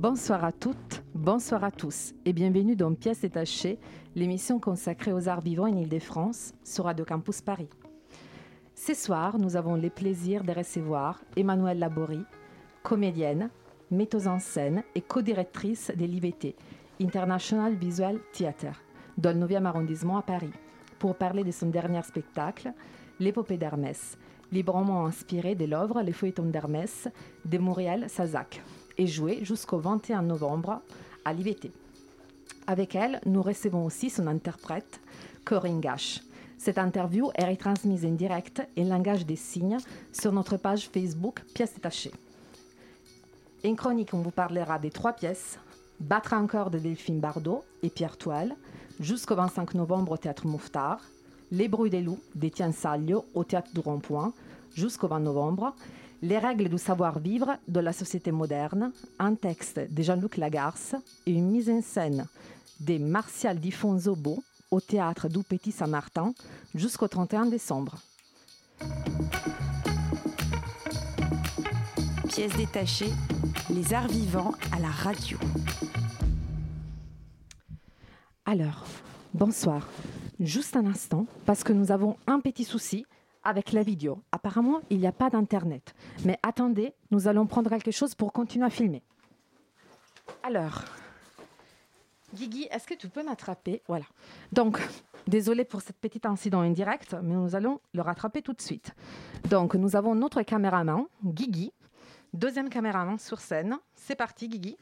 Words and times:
Bonsoir 0.00 0.46
à 0.46 0.50
toutes, 0.50 1.02
bonsoir 1.14 1.62
à 1.62 1.70
tous 1.70 2.14
et 2.24 2.32
bienvenue 2.32 2.74
dans 2.74 2.94
Pièces 2.94 3.20
détachées, 3.20 3.78
l'émission 4.16 4.58
consacrée 4.58 5.12
aux 5.12 5.28
arts 5.28 5.42
vivants 5.42 5.68
en 5.68 5.76
Ile-de-France 5.76 6.54
sur 6.64 6.86
Radio 6.86 7.04
Campus 7.04 7.42
Paris. 7.42 7.68
Ce 8.74 8.94
soir, 8.94 9.38
nous 9.38 9.56
avons 9.56 9.74
le 9.74 9.90
plaisir 9.90 10.42
de 10.42 10.52
recevoir 10.52 11.20
Emmanuelle 11.36 11.80
Laborie, 11.80 12.24
comédienne, 12.82 13.50
metteuse 13.90 14.26
en 14.26 14.38
scène 14.38 14.84
et 14.94 15.02
co-directrice 15.02 15.92
de 15.94 16.06
l'IVT, 16.06 16.56
International 16.98 17.74
Visual 17.74 18.20
Theatre, 18.32 18.80
dans 19.18 19.38
le 19.38 19.46
9e 19.46 19.66
arrondissement 19.66 20.16
à 20.16 20.22
Paris, 20.22 20.54
pour 20.98 21.14
parler 21.14 21.44
de 21.44 21.50
son 21.50 21.66
dernier 21.66 22.02
spectacle, 22.04 22.72
L'épopée 23.18 23.58
d'Hermès, 23.58 24.16
librement 24.50 25.04
inspiré 25.04 25.54
de 25.54 25.66
l'œuvre 25.66 26.00
Les 26.00 26.12
feuilletons 26.12 26.46
d'Hermès 26.46 27.06
de 27.44 27.58
Muriel 27.58 28.08
Sazac 28.08 28.62
et 29.00 29.06
joué 29.06 29.38
jusqu'au 29.42 29.78
21 29.78 30.22
novembre 30.22 30.82
à 31.24 31.32
l'IVT. 31.32 31.72
Avec 32.66 32.94
elle, 32.94 33.18
nous 33.24 33.42
recevons 33.42 33.86
aussi 33.86 34.10
son 34.10 34.26
interprète, 34.26 35.00
Corinne 35.42 35.80
Gash. 35.80 36.20
Cette 36.58 36.76
interview 36.76 37.30
est 37.34 37.48
retransmise 37.48 38.04
en 38.04 38.10
direct 38.10 38.62
en 38.78 38.84
langage 38.84 39.24
des 39.24 39.36
signes 39.36 39.78
sur 40.12 40.32
notre 40.32 40.58
page 40.58 40.90
Facebook 40.92 41.42
Pièces 41.54 41.72
détachées. 41.74 42.12
En 43.64 43.74
chronique, 43.74 44.12
on 44.12 44.20
vous 44.20 44.30
parlera 44.30 44.78
des 44.78 44.90
trois 44.90 45.14
pièces 45.14 45.58
Battre 45.98 46.34
encore 46.34 46.70
de 46.70 46.78
Delphine 46.78 47.20
Bardot 47.20 47.64
et 47.82 47.88
Pierre 47.88 48.18
Toile 48.18 48.54
jusqu'au 49.00 49.34
25 49.34 49.74
novembre 49.74 50.12
au 50.12 50.16
Théâtre 50.18 50.46
Mouffetard, 50.46 51.00
Les 51.50 51.68
Bruits 51.68 51.90
des 51.90 52.02
loups 52.02 52.20
d'Étienne 52.34 52.74
Salio 52.74 53.24
au 53.34 53.44
Théâtre 53.44 53.72
du 53.72 53.80
Rond-Point 53.80 54.34
jusqu'au 54.74 55.08
20 55.08 55.20
novembre, 55.20 55.74
Les 56.22 56.36
règles 56.36 56.68
du 56.68 56.76
savoir-vivre 56.76 57.56
de 57.66 57.80
la 57.80 57.94
société 57.94 58.30
moderne, 58.30 58.92
un 59.18 59.34
texte 59.34 59.80
de 59.90 60.02
Jean-Luc 60.02 60.36
Lagarce 60.36 60.94
et 61.24 61.32
une 61.32 61.50
mise 61.50 61.70
en 61.70 61.80
scène 61.80 62.26
de 62.80 62.98
Martial 62.98 63.58
Difonso 63.58 64.14
Beau 64.16 64.42
au 64.70 64.80
Théâtre 64.80 65.28
du 65.30 65.42
Petit 65.42 65.72
Saint-Martin 65.72 66.34
jusqu'au 66.74 67.08
31 67.08 67.46
décembre. 67.46 67.96
Pièces 72.28 72.56
détachées, 72.56 73.12
les 73.70 73.94
arts 73.94 74.08
vivants 74.08 74.52
à 74.72 74.78
la 74.78 74.90
radio. 74.90 75.38
Alors, 78.44 78.84
bonsoir. 79.32 79.88
Juste 80.38 80.76
un 80.76 80.84
instant, 80.86 81.26
parce 81.46 81.64
que 81.64 81.72
nous 81.72 81.92
avons 81.92 82.16
un 82.26 82.40
petit 82.40 82.64
souci 82.64 83.06
avec 83.44 83.72
la 83.72 83.82
vidéo. 83.82 84.22
Apparemment, 84.32 84.80
il 84.90 84.98
n'y 84.98 85.06
a 85.06 85.12
pas 85.12 85.30
d'Internet. 85.30 85.94
Mais 86.24 86.38
attendez, 86.42 86.94
nous 87.10 87.28
allons 87.28 87.46
prendre 87.46 87.70
quelque 87.70 87.90
chose 87.90 88.14
pour 88.14 88.32
continuer 88.32 88.66
à 88.66 88.70
filmer. 88.70 89.02
Alors, 90.42 90.84
Guigui, 92.34 92.68
est-ce 92.70 92.86
que 92.86 92.94
tu 92.94 93.08
peux 93.08 93.22
m'attraper? 93.22 93.82
Voilà. 93.88 94.04
Donc, 94.52 94.80
désolé 95.26 95.64
pour 95.64 95.80
cet 95.80 95.96
petit 95.96 96.20
incident 96.24 96.60
indirect, 96.60 97.16
mais 97.22 97.34
nous 97.34 97.54
allons 97.54 97.80
le 97.92 98.02
rattraper 98.02 98.42
tout 98.42 98.52
de 98.52 98.60
suite. 98.60 98.94
Donc, 99.48 99.74
nous 99.74 99.96
avons 99.96 100.14
notre 100.14 100.42
caméraman, 100.42 101.06
Guigui, 101.24 101.72
deuxième 102.32 102.68
caméraman 102.68 103.18
sur 103.18 103.40
scène. 103.40 103.78
C'est 103.94 104.16
parti, 104.16 104.48
Guigui. 104.48 104.76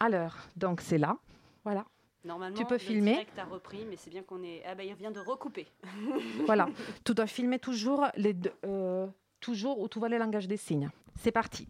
Alors, 0.00 0.34
donc 0.56 0.80
c'est 0.80 0.98
là. 0.98 1.16
Voilà. 1.62 1.84
Normalement, 2.24 2.56
Tu 2.56 2.64
peux 2.64 2.74
le 2.74 2.78
filmer. 2.78 3.12
direct 3.12 3.38
a 3.38 3.44
repris, 3.44 3.84
mais 3.88 3.96
c'est 3.96 4.10
bien 4.10 4.22
qu'on 4.22 4.42
est. 4.42 4.62
Ah 4.66 4.74
bah, 4.74 4.82
il 4.84 4.94
vient 4.94 5.10
de 5.10 5.20
recouper. 5.20 5.66
Voilà, 6.46 6.68
tu 7.04 7.12
dois 7.14 7.26
filmer 7.26 7.58
toujours, 7.58 8.06
les 8.16 8.32
deux, 8.32 8.52
euh, 8.64 9.06
toujours 9.40 9.78
où 9.80 9.88
tu 9.88 9.98
vois 9.98 10.08
le 10.08 10.16
langage 10.18 10.48
des 10.48 10.56
signes. 10.56 10.90
C'est 11.16 11.32
parti. 11.32 11.68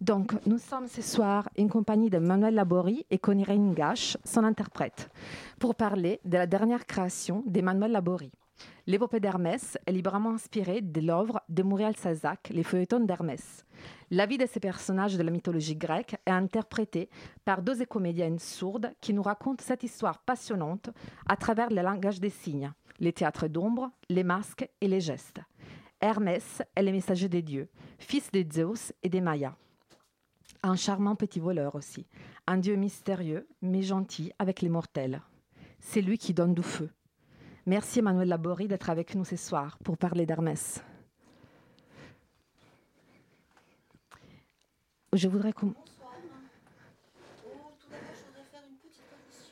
Donc, 0.00 0.34
nous 0.46 0.58
sommes 0.58 0.88
ce 0.88 1.00
soir 1.00 1.48
en 1.58 1.68
compagnie 1.68 2.10
de 2.10 2.18
Manuel 2.18 2.54
Laborie 2.54 3.06
et 3.10 3.18
Conirine 3.18 3.72
Gash, 3.72 4.18
son 4.24 4.44
interprète, 4.44 5.08
pour 5.60 5.74
parler 5.76 6.20
de 6.24 6.36
la 6.36 6.46
dernière 6.46 6.84
création 6.84 7.42
d'Emmanuel 7.46 7.92
Laborie. 7.92 8.32
L'épopée 8.86 9.20
d'Hermès 9.20 9.78
est 9.86 9.92
librement 9.92 10.30
inspirée 10.34 10.80
de 10.80 11.00
l'œuvre 11.00 11.40
de 11.48 11.62
Muriel 11.62 11.96
Sazac, 11.96 12.50
Les 12.52 12.62
feuilletons 12.62 13.00
d'Hermès. 13.00 13.64
La 14.10 14.26
vie 14.26 14.38
de 14.38 14.46
ces 14.46 14.60
personnages 14.60 15.16
de 15.16 15.22
la 15.22 15.30
mythologie 15.30 15.76
grecque 15.76 16.16
est 16.26 16.30
interprétée 16.30 17.08
par 17.44 17.62
deux 17.62 17.84
comédiennes 17.86 18.38
sourdes 18.38 18.92
qui 19.00 19.14
nous 19.14 19.22
racontent 19.22 19.64
cette 19.64 19.82
histoire 19.82 20.18
passionnante 20.20 20.90
à 21.28 21.36
travers 21.36 21.70
le 21.70 21.82
langage 21.82 22.20
des 22.20 22.30
signes, 22.30 22.72
les 23.00 23.12
théâtres 23.12 23.48
d'ombre, 23.48 23.90
les 24.08 24.24
masques 24.24 24.68
et 24.80 24.88
les 24.88 25.00
gestes. 25.00 25.40
Hermès 26.00 26.62
est 26.74 26.82
le 26.82 26.92
messager 26.92 27.28
des 27.28 27.42
dieux, 27.42 27.68
fils 27.98 28.30
de 28.30 28.44
Zeus 28.52 28.92
et 29.02 29.08
des 29.08 29.20
Mayas. 29.20 29.54
Un 30.62 30.76
charmant 30.76 31.14
petit 31.14 31.40
voleur 31.40 31.74
aussi, 31.74 32.06
un 32.46 32.58
dieu 32.58 32.76
mystérieux 32.76 33.46
mais 33.62 33.82
gentil 33.82 34.32
avec 34.38 34.60
les 34.60 34.68
mortels. 34.68 35.22
C'est 35.80 36.02
lui 36.02 36.18
qui 36.18 36.34
donne 36.34 36.54
du 36.54 36.62
feu. 36.62 36.90
Merci 37.66 38.00
Emmanuel 38.00 38.28
Laborie 38.28 38.68
d'être 38.68 38.90
avec 38.90 39.14
nous 39.14 39.24
ce 39.24 39.36
soir 39.36 39.78
pour 39.82 39.96
parler 39.96 40.26
d'Hermès. 40.26 40.82
Je 45.14 45.28
voudrais 45.28 45.52
qu'on... 45.52 45.74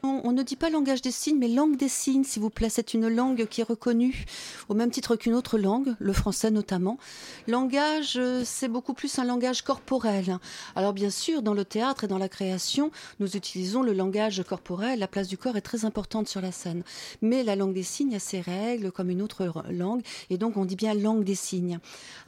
On, 0.04 0.32
ne 0.32 0.42
dit 0.42 0.56
pas 0.56 0.68
langage 0.68 1.00
des 1.00 1.12
signes, 1.12 1.38
mais 1.38 1.46
langue 1.46 1.76
des 1.76 1.88
signes, 1.88 2.24
s'il 2.24 2.42
vous 2.42 2.50
plaît. 2.50 2.68
C'est 2.68 2.92
une 2.92 3.06
langue 3.06 3.46
qui 3.46 3.60
est 3.60 3.64
reconnue 3.64 4.24
au 4.68 4.74
même 4.74 4.90
titre 4.90 5.14
qu'une 5.14 5.34
autre 5.34 5.58
langue, 5.58 5.94
le 6.00 6.12
français 6.12 6.50
notamment. 6.50 6.98
Langage, 7.46 8.14
euh, 8.16 8.42
c'est 8.44 8.66
beaucoup 8.66 8.94
plus 8.94 9.20
un 9.20 9.24
langage 9.24 9.62
corporel. 9.62 10.38
Alors 10.74 10.92
bien 10.92 11.10
sûr, 11.10 11.40
dans 11.40 11.54
le 11.54 11.64
théâtre 11.64 12.02
et 12.02 12.08
dans 12.08 12.18
la 12.18 12.28
création, 12.28 12.90
nous 13.20 13.36
utilisons 13.36 13.82
le 13.82 13.92
langage 13.92 14.42
corporel. 14.42 14.98
La 14.98 15.06
place 15.06 15.28
du 15.28 15.38
corps 15.38 15.56
est 15.56 15.60
très 15.60 15.84
importante 15.84 16.26
sur 16.26 16.40
la 16.40 16.50
scène. 16.50 16.82
Mais 17.20 17.44
la 17.44 17.54
langue 17.54 17.74
des 17.74 17.84
signes 17.84 18.16
a 18.16 18.18
ses 18.18 18.40
règles 18.40 18.90
comme 18.90 19.08
une 19.08 19.22
autre 19.22 19.52
langue, 19.70 20.02
et 20.30 20.36
donc 20.36 20.56
on 20.56 20.64
dit 20.64 20.76
bien 20.76 20.94
langue 20.94 21.22
des 21.22 21.36
signes. 21.36 21.78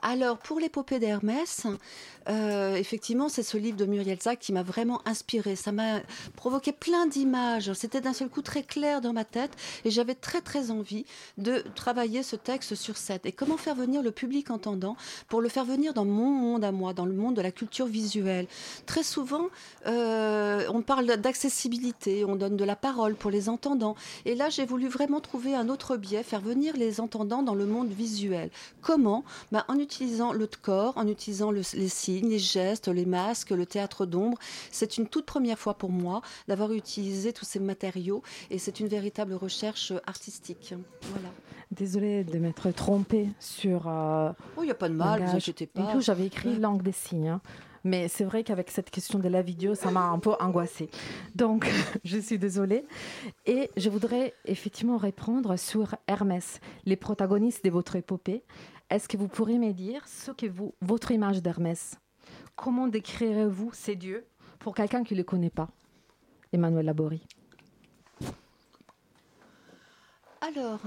Alors 0.00 0.38
pour 0.38 0.60
l'épopée 0.60 1.00
d'Hermès, 1.00 1.66
euh, 2.28 2.74
effectivement, 2.76 3.28
c'est 3.28 3.42
ce 3.42 3.56
livre 3.56 3.76
de 3.76 3.84
Muriel 3.84 4.18
Zac 4.20 4.38
qui 4.38 4.52
m'a 4.52 4.62
vraiment 4.62 5.00
inspiré. 5.06 5.56
Ça 5.56 5.72
m'a 5.72 6.00
provoqué 6.36 6.72
plein 6.72 7.06
d'images. 7.06 7.72
C'était 7.74 8.00
d'un 8.00 8.12
seul 8.12 8.28
coup 8.28 8.42
très 8.42 8.62
clair 8.62 9.00
dans 9.00 9.12
ma 9.12 9.24
tête 9.24 9.52
et 9.84 9.90
j'avais 9.90 10.14
très 10.14 10.40
très 10.40 10.70
envie 10.70 11.04
de 11.38 11.64
travailler 11.74 12.22
ce 12.22 12.36
texte 12.36 12.74
sur 12.74 12.96
scène. 12.96 13.20
Et 13.24 13.32
comment 13.32 13.56
faire 13.56 13.74
venir 13.74 14.02
le 14.02 14.10
public 14.10 14.50
entendant 14.50 14.96
pour 15.28 15.40
le 15.40 15.48
faire 15.48 15.64
venir 15.64 15.92
dans 15.94 16.04
mon 16.04 16.30
monde 16.30 16.64
à 16.64 16.72
moi, 16.72 16.94
dans 16.94 17.06
le 17.06 17.14
monde 17.14 17.34
de 17.36 17.42
la 17.42 17.52
culture 17.52 17.86
visuelle? 17.86 18.46
Très 18.86 19.02
souvent, 19.02 19.46
euh, 19.86 20.66
on 20.72 20.82
parle 20.82 21.06
d'accessibilité, 21.16 22.24
on 22.24 22.36
donne 22.36 22.56
de 22.56 22.64
la 22.64 22.76
parole 22.76 23.14
pour 23.14 23.30
les 23.30 23.48
entendants. 23.48 23.96
Et 24.24 24.34
là, 24.34 24.48
j'ai 24.48 24.64
voulu 24.66 24.88
vraiment 24.88 25.20
trouver 25.20 25.54
un 25.54 25.68
autre 25.68 25.96
biais, 25.96 26.22
faire 26.22 26.40
venir 26.40 26.76
les 26.76 27.00
entendants 27.00 27.42
dans 27.42 27.54
le 27.54 27.66
monde 27.66 27.90
visuel. 27.90 28.50
Comment? 28.80 29.24
Ben, 29.52 29.64
En 29.68 29.78
utilisant 29.78 30.32
le 30.32 30.46
corps, 30.62 30.96
en 30.96 31.06
utilisant 31.08 31.50
le- 31.50 31.62
les 31.74 31.88
signes, 31.88 32.13
les 32.20 32.38
gestes, 32.38 32.88
les 32.88 33.06
masques, 33.06 33.50
le 33.50 33.66
théâtre 33.66 34.06
d'ombre. 34.06 34.38
C'est 34.70 34.96
une 34.98 35.06
toute 35.08 35.26
première 35.26 35.58
fois 35.58 35.74
pour 35.74 35.90
moi 35.90 36.22
d'avoir 36.48 36.72
utilisé 36.72 37.32
tous 37.32 37.44
ces 37.44 37.60
matériaux 37.60 38.22
et 38.50 38.58
c'est 38.58 38.80
une 38.80 38.88
véritable 38.88 39.34
recherche 39.34 39.92
artistique. 40.06 40.74
Voilà. 41.02 41.28
Désolée 41.70 42.24
de 42.24 42.38
m'être 42.38 42.70
trompée 42.70 43.28
sur... 43.40 43.88
euh, 43.88 44.30
Oh, 44.56 44.62
il 44.62 44.66
n'y 44.66 44.70
a 44.70 44.74
pas 44.74 44.88
de 44.88 44.94
mal, 44.94 45.24
vous 45.24 45.36
inquiétez 45.36 45.66
pas. 45.66 45.86
plus, 45.92 46.02
j'avais 46.02 46.26
écrit 46.26 46.56
langue 46.56 46.82
des 46.82 46.92
signes. 46.92 47.28
hein. 47.28 47.40
Mais 47.86 48.08
c'est 48.08 48.24
vrai 48.24 48.44
qu'avec 48.44 48.70
cette 48.70 48.90
question 48.90 49.18
de 49.18 49.28
la 49.28 49.42
vidéo, 49.42 49.74
ça 49.74 49.90
m'a 49.90 50.04
un 50.04 50.18
peu 50.18 50.32
angoissée. 50.40 50.88
Donc, 51.34 51.70
je 52.04 52.18
suis 52.18 52.38
désolée. 52.38 52.86
Et 53.44 53.70
je 53.76 53.90
voudrais 53.90 54.32
effectivement 54.46 54.96
répondre 54.96 55.56
sur 55.58 55.94
Hermès, 56.06 56.60
les 56.86 56.96
protagonistes 56.96 57.62
de 57.64 57.70
votre 57.70 57.96
épopée. 57.96 58.42
Est-ce 58.88 59.06
que 59.08 59.16
vous 59.18 59.28
pourriez 59.28 59.58
me 59.58 59.72
dire 59.72 60.02
ce 60.08 60.30
que 60.30 60.46
vous, 60.46 60.74
votre 60.80 61.10
image 61.10 61.42
d'Hermès? 61.42 61.96
Comment 62.56 62.88
décrirez-vous 62.88 63.72
ces 63.72 63.96
dieux 63.96 64.26
pour 64.58 64.74
quelqu'un 64.74 65.04
qui 65.04 65.14
ne 65.14 65.18
les 65.18 65.24
connaît 65.24 65.50
pas 65.50 65.68
Emmanuel 66.54 66.86
Laborie. 66.86 67.26
Alors, 70.40 70.80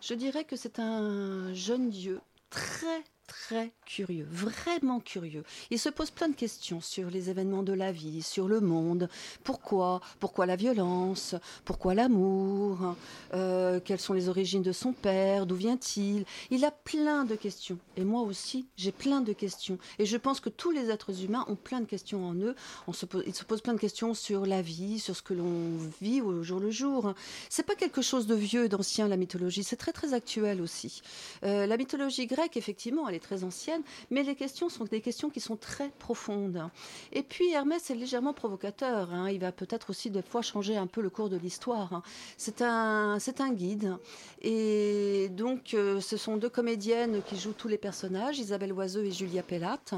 je 0.00 0.14
dirais 0.14 0.44
que 0.44 0.56
c'est 0.56 0.78
un 0.78 1.52
jeune 1.54 1.90
dieu 1.90 2.20
très 2.50 3.02
très 3.30 3.70
curieux, 3.86 4.26
vraiment 4.28 4.98
curieux. 4.98 5.44
Il 5.70 5.78
se 5.78 5.88
pose 5.88 6.10
plein 6.10 6.28
de 6.28 6.34
questions 6.34 6.80
sur 6.80 7.10
les 7.10 7.30
événements 7.30 7.62
de 7.62 7.72
la 7.72 7.92
vie, 7.92 8.22
sur 8.22 8.48
le 8.48 8.60
monde. 8.60 9.08
Pourquoi? 9.44 10.00
Pourquoi 10.18 10.46
la 10.46 10.56
violence? 10.56 11.36
Pourquoi 11.64 11.94
l'amour? 11.94 12.96
Euh, 13.32 13.78
Quelles 13.84 14.00
sont 14.00 14.14
les 14.14 14.28
origines 14.28 14.64
de 14.64 14.72
son 14.72 14.92
père? 14.92 15.46
D'où 15.46 15.54
vient-il? 15.54 16.24
Il 16.50 16.64
a 16.64 16.72
plein 16.72 17.24
de 17.24 17.36
questions. 17.36 17.78
Et 17.96 18.02
moi 18.02 18.22
aussi, 18.22 18.66
j'ai 18.76 18.90
plein 18.90 19.20
de 19.20 19.32
questions. 19.32 19.78
Et 20.00 20.06
je 20.06 20.16
pense 20.16 20.40
que 20.40 20.48
tous 20.48 20.72
les 20.72 20.90
êtres 20.90 21.22
humains 21.22 21.44
ont 21.46 21.54
plein 21.54 21.80
de 21.80 21.86
questions 21.86 22.26
en 22.26 22.34
eux. 22.34 22.56
On 22.88 22.92
se 22.92 23.06
pose, 23.06 23.22
ils 23.28 23.34
se 23.34 23.44
posent 23.44 23.62
plein 23.62 23.74
de 23.74 23.80
questions 23.80 24.12
sur 24.12 24.44
la 24.44 24.60
vie, 24.60 24.98
sur 24.98 25.14
ce 25.14 25.22
que 25.22 25.34
l'on 25.34 25.76
vit 26.00 26.20
au 26.20 26.42
jour 26.42 26.58
le 26.58 26.72
jour. 26.72 27.14
C'est 27.48 27.62
pas 27.62 27.76
quelque 27.76 28.02
chose 28.02 28.26
de 28.26 28.34
vieux, 28.34 28.68
d'ancien, 28.68 29.06
la 29.06 29.16
mythologie. 29.16 29.62
C'est 29.62 29.76
très, 29.76 29.92
très 29.92 30.14
actuel 30.14 30.60
aussi. 30.60 31.02
Euh, 31.44 31.66
la 31.66 31.76
mythologie 31.76 32.26
grecque, 32.26 32.56
effectivement, 32.56 33.08
elle 33.08 33.14
est 33.14 33.19
très 33.20 33.44
ancienne, 33.44 33.82
mais 34.10 34.22
les 34.22 34.34
questions 34.34 34.68
sont 34.68 34.84
des 34.84 35.00
questions 35.00 35.30
qui 35.30 35.40
sont 35.40 35.56
très 35.56 35.90
profondes. 35.98 36.68
Et 37.12 37.22
puis 37.22 37.52
Hermès 37.52 37.90
est 37.90 37.94
légèrement 37.94 38.32
provocateur. 38.32 39.12
Hein. 39.12 39.30
Il 39.30 39.40
va 39.40 39.52
peut-être 39.52 39.90
aussi 39.90 40.10
des 40.10 40.22
fois 40.22 40.42
changer 40.42 40.76
un 40.76 40.86
peu 40.86 41.00
le 41.00 41.10
cours 41.10 41.28
de 41.28 41.36
l'histoire. 41.36 41.92
Hein. 41.92 42.02
C'est 42.36 42.62
un, 42.62 43.18
guide. 43.52 43.96
Et 44.42 45.28
donc, 45.30 45.74
euh, 45.74 46.00
ce 46.00 46.16
sont 46.16 46.36
deux 46.36 46.48
comédiennes 46.48 47.22
qui 47.22 47.38
jouent 47.38 47.52
tous 47.52 47.68
les 47.68 47.78
personnages, 47.78 48.38
Isabelle 48.38 48.72
Oiseux 48.72 49.04
et 49.04 49.10
Julia 49.10 49.42
Pellate. 49.42 49.94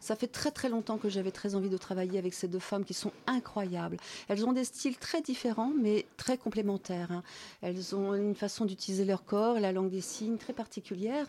Ça 0.00 0.16
fait 0.16 0.26
très 0.26 0.50
très 0.50 0.68
longtemps 0.68 0.98
que 0.98 1.08
j'avais 1.08 1.30
très 1.30 1.54
envie 1.54 1.68
de 1.68 1.76
travailler 1.76 2.18
avec 2.18 2.34
ces 2.34 2.48
deux 2.48 2.58
femmes 2.58 2.84
qui 2.84 2.94
sont 2.94 3.12
incroyables. 3.26 3.96
Elles 4.28 4.44
ont 4.46 4.52
des 4.52 4.64
styles 4.64 4.96
très 4.96 5.22
différents, 5.22 5.72
mais 5.76 6.06
très 6.16 6.36
complémentaires. 6.36 7.12
Hein. 7.12 7.22
Elles 7.62 7.94
ont 7.94 8.14
une 8.14 8.34
façon 8.34 8.64
d'utiliser 8.64 9.04
leur 9.04 9.24
corps, 9.24 9.60
la 9.60 9.72
langue 9.72 9.90
des 9.90 10.00
signes 10.00 10.38
très 10.38 10.52
particulière. 10.52 11.26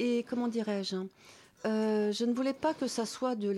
Et 0.00 0.24
comment 0.28 0.48
dirais-je 0.48 0.96
hein, 0.96 1.08
euh, 1.66 2.12
je 2.12 2.24
ne 2.24 2.34
voulais 2.34 2.52
pas 2.52 2.74
que 2.74 2.86
ça 2.86 3.06
soit 3.06 3.34
du 3.36 3.54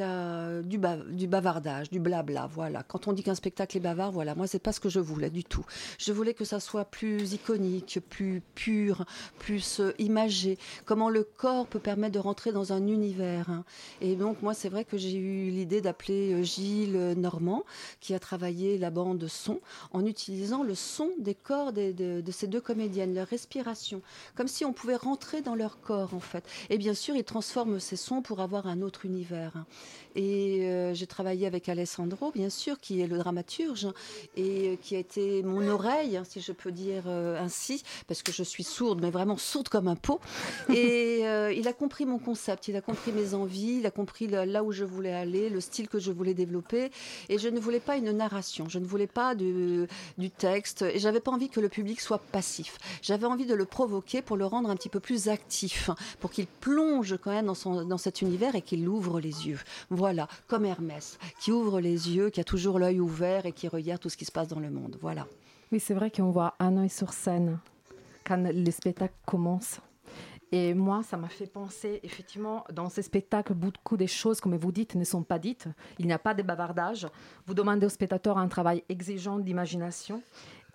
bavardage, 1.27 1.91
du 1.91 1.99
blabla. 1.99 2.49
Voilà. 2.53 2.83
Quand 2.85 3.09
on 3.09 3.13
dit 3.13 3.23
qu'un 3.23 3.35
spectacle 3.35 3.77
est 3.77 3.81
bavard, 3.81 4.13
voilà. 4.13 4.35
Moi, 4.35 4.47
c'est 4.47 4.61
pas 4.61 4.73
ce 4.73 4.81
que 4.81 4.89
je 4.89 5.01
voulais 5.01 5.31
du 5.31 5.43
tout. 5.43 5.65
Je 5.99 6.13
voulais 6.13 6.35
que 6.35 6.45
ça 6.45 6.61
soit 6.61 6.85
plus 6.85 7.33
iconique, 7.33 7.99
plus 8.09 8.43
pur, 8.55 9.05
plus 9.39 9.81
euh, 9.81 9.93
imagé. 9.99 10.59
Comment 10.85 11.11
le 11.11 11.25
corps 11.25 11.67
peut 11.67 11.81
permettre 11.81 12.15
de 12.15 12.21
rentrer 12.21 12.53
dans 12.53 12.73
un 12.73 12.87
univers. 12.87 13.51
Hein. 13.51 13.65
Et 14.01 14.15
donc, 14.15 14.41
moi, 14.41 14.55
c'est 14.55 14.69
vrai 14.69 14.85
que 14.85 14.97
j'ai 14.97 15.17
eu 15.17 15.51
l'idée 15.51 15.81
d'appeler 15.81 16.33
euh, 16.33 16.43
Gilles 16.43 17.15
Normand, 17.17 17.65
qui 18.01 18.15
a 18.15 18.21
travaillé 18.21 18.79
la 18.79 18.91
bande 18.91 19.27
son, 19.27 19.61
en 19.93 20.07
utilisant 20.07 20.63
le 20.63 20.75
son 20.77 21.11
des 21.19 21.35
corps 21.35 21.73
de, 21.73 22.21
de 22.21 22.33
ces 22.33 22.47
deux 22.47 22.61
comédiennes, 22.61 23.15
leur 23.15 23.27
respiration, 23.27 24.01
comme 24.37 24.49
si 24.49 24.65
on 24.65 24.73
pouvait 24.73 24.97
rentrer 24.97 25.43
dans 25.43 25.57
leur 25.57 25.81
corps, 25.81 26.15
en 26.15 26.21
fait. 26.21 26.45
Et 26.71 26.79
bien 26.79 26.95
sûr, 26.95 27.17
il 27.17 27.25
transforme 27.25 27.81
ces 27.81 27.96
pour 28.23 28.41
avoir 28.41 28.67
un 28.67 28.83
autre 28.83 29.05
univers. 29.05 29.65
Et 30.17 30.61
euh, 30.63 30.95
j'ai 30.95 31.07
travaillé 31.07 31.47
avec 31.47 31.69
Alessandro, 31.69 32.33
bien 32.33 32.49
sûr, 32.49 32.81
qui 32.81 33.03
est 33.03 33.07
le 33.07 33.19
dramaturge 33.19 33.87
et 34.35 34.69
euh, 34.71 34.77
qui 34.81 34.97
a 34.97 34.99
été 34.99 35.43
mon 35.43 35.69
oreille, 35.69 36.19
si 36.27 36.41
je 36.41 36.53
peux 36.53 36.73
dire 36.73 37.03
euh, 37.07 37.39
ainsi, 37.39 37.83
parce 38.09 38.23
que 38.23 38.33
je 38.33 38.43
suis 38.43 38.65
sourde, 38.65 39.01
mais 39.03 39.11
vraiment 39.11 39.37
sourde 39.37 39.69
comme 39.69 39.89
un 39.89 39.95
pot. 39.95 40.21
Et 40.73 41.21
il 41.57 41.69
a 41.69 41.73
compris 41.75 42.07
mon 42.07 42.19
concept, 42.19 42.69
il 42.69 42.77
a 42.77 42.81
compris 42.81 43.13
mes 43.13 43.35
envies, 43.35 43.79
il 43.81 43.87
a 43.87 43.91
compris 43.91 44.27
là 44.27 44.65
où 44.65 44.73
je 44.73 44.85
voulais 44.85 45.13
aller, 45.13 45.51
le 45.51 45.61
style 45.61 45.87
que 45.87 45.99
je 45.99 46.11
voulais 46.11 46.35
développer. 46.35 46.91
Et 47.29 47.37
je 47.39 47.49
ne 47.49 47.61
voulais 47.61 47.81
pas 47.81 47.97
une 47.97 48.11
narration, 48.13 48.71
je 48.71 48.79
ne 48.79 48.87
voulais 48.87 49.07
pas 49.07 49.35
du 49.35 49.87
texte, 50.39 50.83
et 50.83 50.99
j'avais 50.99 51.21
pas 51.21 51.31
envie 51.31 51.51
que 51.51 51.61
le 51.61 51.69
public 51.69 52.01
soit 52.01 52.19
passif. 52.19 52.79
J'avais 53.03 53.27
envie 53.27 53.45
de 53.45 53.55
le 53.55 53.67
provoquer 53.67 54.23
pour 54.23 54.39
le 54.39 54.47
rendre 54.47 54.71
un 54.71 54.77
petit 54.77 54.89
peu 54.89 55.01
plus 55.01 55.29
actif, 55.29 55.91
pour 56.21 56.31
qu'il 56.31 56.47
plonge 56.47 57.19
quand 57.23 57.33
même 57.33 57.47
dans, 57.47 57.55
son, 57.55 57.85
dans 57.85 57.99
cet 57.99 58.23
univers 58.23 58.55
et 58.55 58.63
qu'il 58.63 58.89
ouvre 58.89 59.21
les 59.21 59.49
yeux. 59.49 59.59
Voilà, 59.91 60.06
comme 60.47 60.65
Hermès, 60.65 61.19
qui 61.41 61.53
ouvre 61.53 61.81
les 61.81 62.15
yeux, 62.15 62.31
qui 62.31 62.41
a 62.41 62.45
toujours 62.45 62.79
l'œil 62.79 63.01
ouvert 63.01 63.47
et 63.47 63.53
qui 63.53 63.69
regarde 63.69 64.01
tout 64.01 64.09
ce 64.09 64.17
qui 64.17 64.25
se 64.25 64.33
passe 64.33 64.49
dans 64.49 64.61
le 64.61 64.71
monde. 64.71 64.99
Voilà. 65.01 65.27
Oui, 65.73 65.81
c'est 65.81 65.95
vrai 65.95 66.11
qu'on 66.11 66.31
voit 66.31 66.55
un 66.59 66.77
œil 66.77 66.91
sur 66.91 67.13
scène 67.13 67.59
quand 68.25 68.37
les 68.37 68.71
spectacles 68.71 69.15
commencent. 69.25 69.81
Et 70.53 70.75
moi, 70.75 71.03
ça 71.03 71.17
m'a 71.17 71.29
fait 71.29 71.47
penser, 71.47 72.01
effectivement, 72.05 72.65
dans 72.73 72.89
ces 72.89 73.03
spectacles, 73.03 73.55
beaucoup 73.55 73.97
des 73.97 74.07
choses, 74.07 74.41
comme 74.41 74.57
vous 74.57 74.71
dites, 74.71 74.95
ne 74.95 75.05
sont 75.05 75.25
pas 75.25 75.41
dites. 75.41 75.67
Il 75.99 76.07
n'y 76.07 76.13
a 76.13 76.19
pas 76.19 76.35
de 76.35 76.43
bavardage. 76.43 77.09
Vous 77.47 77.55
demandez 77.55 77.87
au 77.87 77.89
spectateur 77.89 78.39
un 78.39 78.47
travail 78.47 78.85
exigeant 78.89 79.39
d'imagination. 79.39 80.23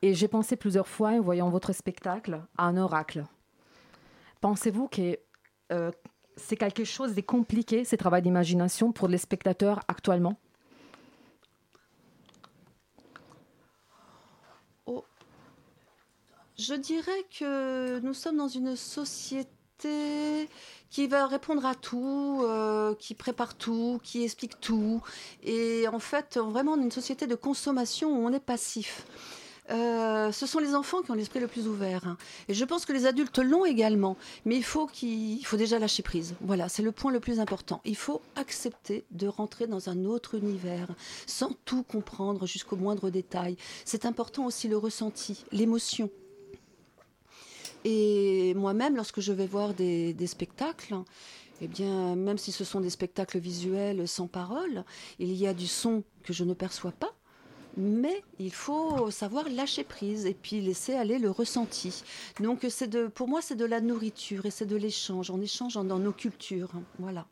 Et 0.01 0.13
j'ai 0.13 0.27
pensé 0.27 0.57
plusieurs 0.57 0.87
fois, 0.87 1.11
en 1.11 1.21
voyant 1.21 1.49
votre 1.49 1.73
spectacle, 1.73 2.41
à 2.57 2.65
un 2.65 2.75
oracle. 2.75 3.23
Pensez-vous 4.41 4.87
que 4.89 5.17
euh, 5.71 5.91
c'est 6.37 6.55
quelque 6.55 6.83
chose 6.83 7.13
de 7.15 7.21
compliqué, 7.21 7.85
ce 7.85 7.95
travail 7.95 8.21
d'imagination, 8.21 8.91
pour 8.91 9.07
les 9.07 9.17
spectateurs 9.17 9.81
actuellement? 9.87 10.39
Oh. 14.85 15.03
Je 16.57 16.73
dirais 16.73 17.25
que 17.37 17.99
nous 17.99 18.13
sommes 18.13 18.37
dans 18.37 18.47
une 18.47 18.75
société 18.75 20.49
qui 20.89 21.07
va 21.07 21.25
répondre 21.25 21.65
à 21.65 21.73
tout, 21.73 22.41
euh, 22.43 22.93
qui 22.95 23.15
prépare 23.15 23.55
tout, 23.55 23.99
qui 24.03 24.23
explique 24.23 24.59
tout. 24.59 25.01
Et 25.43 25.87
en 25.87 25.99
fait, 25.99 26.37
vraiment, 26.37 26.75
une 26.75 26.91
société 26.91 27.27
de 27.27 27.35
consommation 27.35 28.09
où 28.09 28.27
on 28.27 28.33
est 28.33 28.39
passif. 28.39 29.05
Euh, 29.71 30.31
ce 30.31 30.45
sont 30.45 30.59
les 30.59 30.75
enfants 30.75 31.01
qui 31.01 31.11
ont 31.11 31.15
l'esprit 31.15 31.39
le 31.39 31.47
plus 31.47 31.67
ouvert. 31.67 32.05
Hein. 32.05 32.17
Et 32.47 32.53
je 32.53 32.65
pense 32.65 32.85
que 32.85 32.93
les 32.93 33.05
adultes 33.05 33.39
l'ont 33.39 33.65
également. 33.65 34.17
Mais 34.45 34.57
il 34.57 34.63
faut, 34.63 34.89
déjà 35.57 35.79
lâcher 35.79 36.03
prise. 36.03 36.35
Voilà, 36.41 36.69
c'est 36.69 36.83
le 36.83 36.91
point 36.91 37.11
le 37.11 37.19
plus 37.19 37.39
important. 37.39 37.81
Il 37.85 37.95
faut 37.95 38.21
accepter 38.35 39.05
de 39.11 39.27
rentrer 39.27 39.67
dans 39.67 39.89
un 39.89 40.05
autre 40.05 40.35
univers 40.35 40.87
sans 41.25 41.51
tout 41.65 41.83
comprendre 41.83 42.45
jusqu'au 42.45 42.75
moindre 42.75 43.09
détail. 43.09 43.55
C'est 43.85 44.05
important 44.05 44.45
aussi 44.45 44.67
le 44.67 44.77
ressenti, 44.77 45.45
l'émotion. 45.51 46.09
Et 47.83 48.53
moi-même, 48.55 48.95
lorsque 48.95 49.21
je 49.21 49.31
vais 49.31 49.47
voir 49.47 49.73
des, 49.73 50.13
des 50.13 50.27
spectacles, 50.27 50.95
eh 51.61 51.67
bien, 51.67 52.15
même 52.15 52.37
si 52.37 52.51
ce 52.51 52.63
sont 52.63 52.81
des 52.81 52.89
spectacles 52.89 53.39
visuels 53.39 54.07
sans 54.07 54.27
parole, 54.27 54.83
il 55.17 55.33
y 55.33 55.47
a 55.47 55.53
du 55.53 55.67
son 55.67 56.03
que 56.23 56.33
je 56.33 56.43
ne 56.43 56.53
perçois 56.53 56.91
pas 56.91 57.13
mais 57.77 58.23
il 58.39 58.53
faut 58.53 59.11
savoir 59.11 59.49
lâcher 59.49 59.83
prise 59.83 60.25
et 60.25 60.33
puis 60.33 60.61
laisser 60.61 60.93
aller 60.93 61.19
le 61.19 61.29
ressenti. 61.29 62.03
Donc 62.39 62.65
c'est 62.69 62.87
de, 62.87 63.07
pour 63.07 63.27
moi, 63.27 63.41
c'est 63.41 63.55
de 63.55 63.65
la 63.65 63.81
nourriture 63.81 64.45
et 64.45 64.51
c'est 64.51 64.65
de 64.65 64.75
l'échange. 64.75 65.31
On 65.31 65.41
échange 65.41 65.73
dans 65.73 65.99
nos 65.99 66.11
cultures. 66.11 66.71
Voilà. 66.99 67.25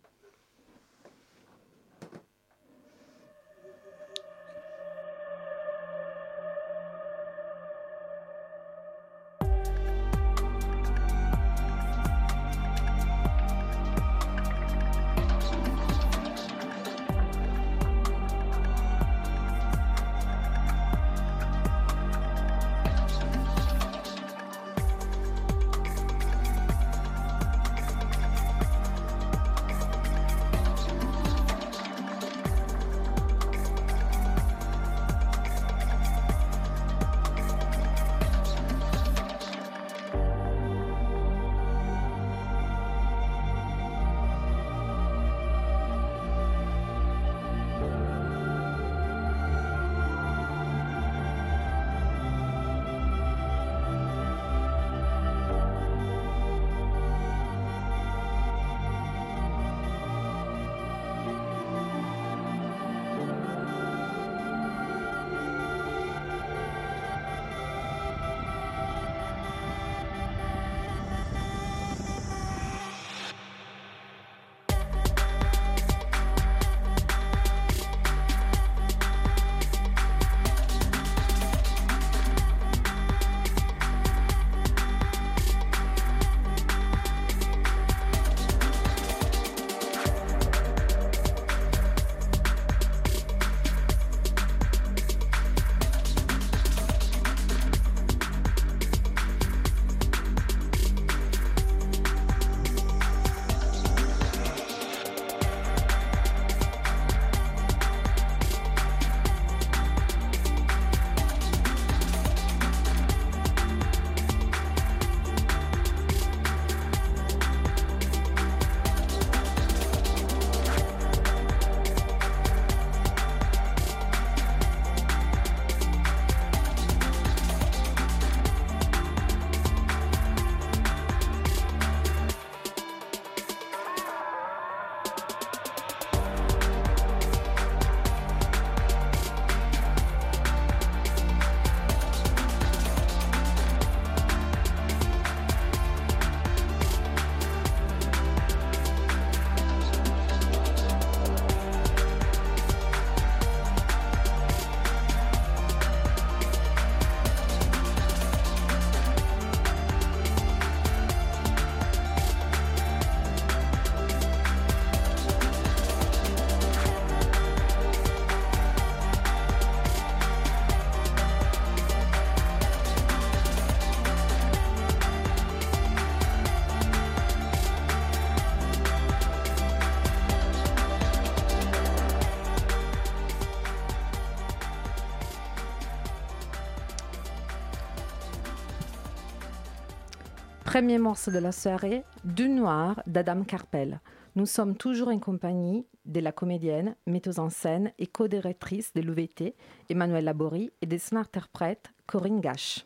Premier 190.79 190.97
morceau 190.97 191.29
de 191.29 191.39
la 191.39 191.51
soirée, 191.51 192.05
Du 192.23 192.47
Noir 192.47 193.03
d'Adam 193.05 193.43
Carpel. 193.43 193.99
Nous 194.37 194.45
sommes 194.45 194.77
toujours 194.77 195.09
en 195.09 195.19
compagnie 195.19 195.85
de 196.05 196.21
la 196.21 196.31
comédienne, 196.31 196.95
metteuse 197.05 197.39
en 197.39 197.49
scène 197.49 197.91
et 197.99 198.07
co-directrice 198.07 198.93
de 198.93 199.01
l'UVT, 199.01 199.55
Emmanuelle 199.89 200.23
Laborie, 200.23 200.71
et 200.81 200.85
de 200.85 200.97
son 200.97 201.17
interprète, 201.17 201.91
Corinne 202.07 202.39
Gache. 202.39 202.85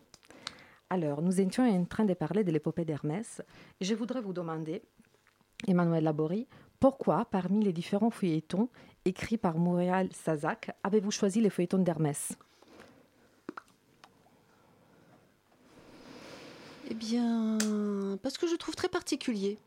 Alors, 0.90 1.22
nous 1.22 1.40
étions 1.40 1.70
en 1.70 1.86
train 1.86 2.06
de 2.06 2.16
parler 2.16 2.44
de 2.44 2.52
l'épopée 2.52 2.84
d'Hermès. 2.84 3.44
Je 3.80 3.94
voudrais 3.94 4.22
vous 4.22 4.34
demander, 4.34 4.82
Emmanuelle 5.68 6.06
Laborie, 6.06 6.48
pourquoi, 6.80 7.26
parmi 7.26 7.64
les 7.64 7.74
différents 7.74 8.10
feuilletons 8.10 8.70
écrits 9.06 9.38
par 9.38 9.60
Montréal 9.60 10.10
Sazac, 10.14 10.76
avez-vous 10.84 11.12
choisi 11.12 11.42
les 11.42 11.52
feuilletons 11.52 11.78
d'Hermès? 11.78 12.36
Eh 16.90 16.94
bien, 16.94 17.58
parce 18.22 18.38
que 18.38 18.48
je 18.48 18.56
trouve 18.56 18.76
très 18.76 18.90
particulier. 18.90 19.58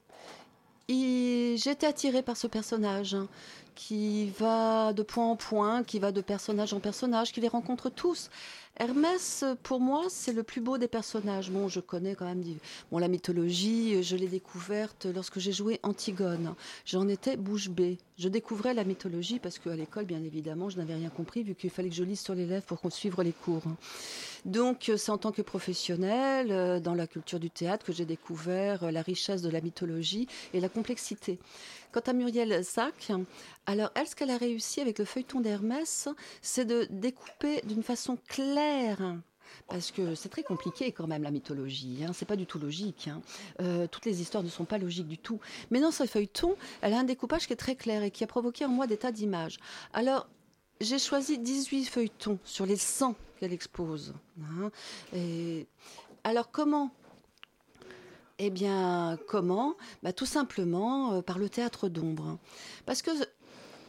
Et 0.88 1.54
été 1.54 1.86
attirée 1.86 2.22
par 2.22 2.36
ce 2.36 2.46
personnage 2.46 3.14
hein, 3.14 3.28
qui 3.74 4.30
va 4.38 4.92
de 4.92 5.02
point 5.02 5.26
en 5.26 5.36
point, 5.36 5.82
qui 5.82 5.98
va 5.98 6.12
de 6.12 6.20
personnage 6.20 6.72
en 6.72 6.80
personnage, 6.80 7.32
qui 7.32 7.40
les 7.40 7.48
rencontre 7.48 7.90
tous. 7.90 8.30
Hermès, 8.78 9.42
pour 9.62 9.80
moi, 9.80 10.04
c'est 10.10 10.34
le 10.34 10.42
plus 10.42 10.60
beau 10.60 10.76
des 10.76 10.86
personnages. 10.86 11.50
Bon, 11.50 11.66
je 11.66 11.80
connais 11.80 12.14
quand 12.14 12.26
même 12.26 12.44
bon, 12.92 12.98
la 12.98 13.08
mythologie, 13.08 14.02
je 14.02 14.16
l'ai 14.16 14.28
découverte 14.28 15.06
lorsque 15.06 15.38
j'ai 15.38 15.52
joué 15.52 15.80
Antigone. 15.82 16.54
J'en 16.84 17.08
étais 17.08 17.38
bouche 17.38 17.70
bée. 17.70 17.96
Je 18.18 18.28
découvrais 18.28 18.74
la 18.74 18.84
mythologie 18.84 19.38
parce 19.38 19.58
qu'à 19.58 19.74
l'école, 19.74 20.04
bien 20.04 20.22
évidemment, 20.22 20.68
je 20.68 20.76
n'avais 20.76 20.94
rien 20.94 21.08
compris 21.08 21.42
vu 21.42 21.54
qu'il 21.54 21.70
fallait 21.70 21.88
que 21.88 21.94
je 21.94 22.04
lise 22.04 22.20
sur 22.20 22.34
les 22.34 22.44
lèvres 22.44 22.64
pour 22.64 22.92
suivre 22.92 23.22
les 23.22 23.32
cours. 23.32 23.62
Donc, 24.44 24.92
c'est 24.96 25.10
en 25.10 25.18
tant 25.18 25.32
que 25.32 25.42
professionnel, 25.42 26.52
euh, 26.52 26.78
dans 26.78 26.94
la 26.94 27.06
culture 27.06 27.40
du 27.40 27.50
théâtre, 27.50 27.84
que 27.84 27.92
j'ai 27.92 28.04
découvert 28.04 28.84
euh, 28.84 28.90
la 28.90 29.02
richesse 29.02 29.42
de 29.42 29.50
la 29.50 29.60
mythologie 29.60 30.28
et 30.54 30.60
la 30.60 30.68
complexité. 30.68 31.38
Quant 31.92 32.00
à 32.00 32.12
Muriel 32.12 32.64
Sac, 32.64 33.12
alors 33.66 33.90
elle, 33.94 34.06
ce 34.06 34.14
qu'elle 34.14 34.30
a 34.30 34.36
réussi 34.36 34.80
avec 34.80 34.98
le 34.98 35.04
feuilleton 35.04 35.40
d'Hermès, 35.40 36.08
c'est 36.42 36.64
de 36.64 36.86
découper 36.90 37.62
d'une 37.62 37.82
façon 37.82 38.18
claire 38.28 39.16
parce 39.68 39.90
que 39.90 40.14
c'est 40.14 40.28
très 40.28 40.42
compliqué 40.42 40.92
quand 40.92 41.06
même 41.06 41.22
la 41.22 41.30
mythologie. 41.30 42.04
Hein. 42.04 42.12
C'est 42.12 42.26
pas 42.26 42.36
du 42.36 42.46
tout 42.46 42.58
logique. 42.58 43.08
Hein. 43.08 43.20
Euh, 43.60 43.86
toutes 43.86 44.04
les 44.04 44.20
histoires 44.20 44.42
ne 44.42 44.48
sont 44.48 44.64
pas 44.64 44.78
logiques 44.78 45.08
du 45.08 45.18
tout. 45.18 45.40
Mais 45.70 45.80
dans 45.80 45.90
ce 45.90 46.04
feuilleton, 46.04 46.56
elle 46.82 46.92
a 46.94 46.98
un 46.98 47.04
découpage 47.04 47.46
qui 47.46 47.52
est 47.52 47.56
très 47.56 47.76
clair 47.76 48.02
et 48.02 48.10
qui 48.10 48.24
a 48.24 48.26
provoqué 48.26 48.64
en 48.64 48.68
moi 48.68 48.86
des 48.86 48.96
tas 48.96 49.12
d'images. 49.12 49.58
Alors 49.92 50.28
j'ai 50.80 50.98
choisi 50.98 51.38
18 51.38 51.86
feuilletons 51.86 52.38
sur 52.44 52.66
les 52.66 52.76
100 52.76 53.14
qu'elle 53.38 53.52
expose. 53.52 54.14
Hein. 54.40 54.70
Et 55.14 55.66
alors 56.24 56.50
comment 56.50 56.90
eh 58.38 58.50
bien, 58.50 59.18
comment? 59.28 59.76
Bah, 60.02 60.12
Tout 60.12 60.26
simplement 60.26 61.14
euh, 61.14 61.22
par 61.22 61.38
le 61.38 61.48
théâtre 61.48 61.88
d'ombre. 61.88 62.38
Parce 62.84 63.02
que 63.02 63.10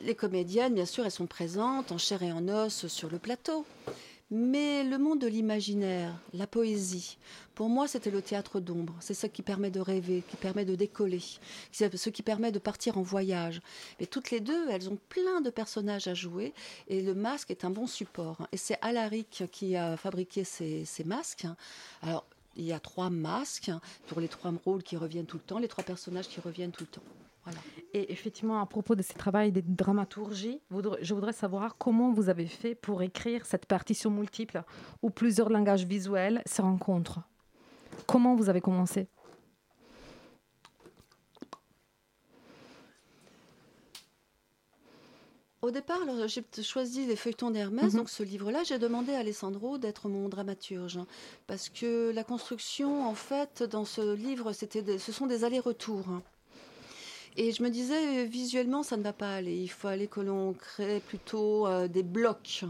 les 0.01 0.15
comédiennes, 0.15 0.73
bien 0.73 0.85
sûr, 0.85 1.05
elles 1.05 1.11
sont 1.11 1.27
présentes 1.27 1.91
en 1.91 1.97
chair 1.97 2.23
et 2.23 2.31
en 2.31 2.47
os 2.47 2.87
sur 2.87 3.09
le 3.09 3.19
plateau. 3.19 3.65
Mais 4.29 4.83
le 4.83 4.97
monde 4.97 5.19
de 5.19 5.27
l'imaginaire, 5.27 6.13
la 6.33 6.47
poésie, 6.47 7.17
pour 7.55 7.69
moi, 7.69 7.87
c'était 7.87 8.11
le 8.11 8.21
théâtre 8.21 8.59
d'ombre. 8.59 8.93
C'est 8.99 9.13
ça 9.13 9.29
qui 9.29 9.41
permet 9.41 9.71
de 9.71 9.79
rêver, 9.79 10.21
qui 10.29 10.35
permet 10.35 10.65
de 10.65 10.75
décoller, 10.75 11.23
ce 11.71 12.09
qui 12.09 12.23
permet 12.23 12.51
de 12.51 12.59
partir 12.59 12.97
en 12.97 13.01
voyage. 13.01 13.61
Mais 14.01 14.05
toutes 14.05 14.29
les 14.29 14.41
deux, 14.41 14.69
elles 14.69 14.89
ont 14.89 14.99
plein 15.07 15.39
de 15.39 15.49
personnages 15.49 16.07
à 16.07 16.13
jouer 16.13 16.53
et 16.89 17.01
le 17.01 17.15
masque 17.15 17.51
est 17.51 17.63
un 17.63 17.69
bon 17.69 17.87
support. 17.87 18.47
Et 18.51 18.57
c'est 18.57 18.77
Alaric 18.81 19.45
qui 19.49 19.77
a 19.77 19.95
fabriqué 19.95 20.43
ces, 20.43 20.83
ces 20.83 21.05
masques. 21.05 21.47
Alors, 22.01 22.25
il 22.57 22.65
y 22.65 22.73
a 22.73 22.79
trois 22.79 23.09
masques 23.09 23.71
pour 24.07 24.19
les 24.19 24.27
trois 24.27 24.51
rôles 24.65 24.83
qui 24.83 24.97
reviennent 24.97 25.25
tout 25.25 25.37
le 25.37 25.43
temps, 25.43 25.59
les 25.59 25.67
trois 25.67 25.83
personnages 25.83 26.27
qui 26.27 26.41
reviennent 26.41 26.71
tout 26.71 26.83
le 26.83 26.87
temps. 26.87 27.03
Et 27.93 28.11
effectivement, 28.11 28.59
à 28.59 28.65
propos 28.65 28.95
de 28.95 29.01
ce 29.01 29.13
travail 29.13 29.53
de 29.53 29.61
dramaturgie, 29.65 30.59
je 31.01 31.13
voudrais 31.13 31.31
savoir 31.31 31.77
comment 31.77 32.11
vous 32.11 32.27
avez 32.27 32.45
fait 32.45 32.75
pour 32.75 33.01
écrire 33.01 33.45
cette 33.45 33.65
partition 33.65 34.11
multiple 34.11 34.63
où 35.01 35.09
plusieurs 35.09 35.49
langages 35.49 35.85
visuels 35.85 36.41
se 36.45 36.61
rencontrent. 36.61 37.21
Comment 38.05 38.35
vous 38.35 38.49
avez 38.49 38.59
commencé? 38.59 39.07
Au 45.63 45.71
départ, 45.71 45.99
j'ai 46.27 46.43
choisi 46.61 47.07
les 47.07 47.15
feuilletons 47.15 47.49
d'Hermès, 47.49 47.91
mhm. 47.91 47.99
donc 47.99 48.09
ce 48.09 48.21
livre-là, 48.21 48.63
j'ai 48.63 48.77
demandé 48.77 49.13
à 49.13 49.19
Alessandro 49.19 49.79
d'être 49.79 50.07
mon 50.07 50.29
dramaturge, 50.29 50.99
parce 51.47 51.69
que 51.69 52.11
la 52.11 52.23
construction, 52.23 53.07
en 53.07 53.15
fait, 53.15 53.63
dans 53.63 53.85
ce 53.85 54.13
livre, 54.13 54.53
c'était 54.53 54.99
ce 54.99 55.11
sont 55.11 55.25
des 55.25 55.43
allers-retours. 55.43 56.05
Et 57.37 57.51
je 57.51 57.61
me 57.61 57.69
disais, 57.69 58.25
visuellement, 58.25 58.83
ça 58.83 58.97
ne 58.97 59.03
va 59.03 59.13
pas 59.13 59.35
aller. 59.35 59.55
Il 59.55 59.67
faut 59.67 59.87
aller 59.87 60.07
que 60.07 60.21
l'on 60.21 60.53
crée 60.53 60.99
plutôt 60.99 61.67
euh, 61.67 61.87
des 61.87 62.01
blocs 62.01 62.63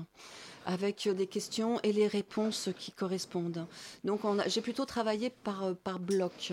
avec 0.68 1.08
des 1.08 1.28
questions 1.28 1.80
et 1.82 1.94
les 1.94 2.08
réponses 2.08 2.70
qui 2.78 2.92
correspondent. 2.92 3.66
Donc 4.04 4.22
j'ai 4.48 4.62
plutôt 4.62 4.86
travaillé 4.86 5.30
par, 5.30 5.64
euh, 5.64 5.74
par 5.74 5.98
bloc. 5.98 6.52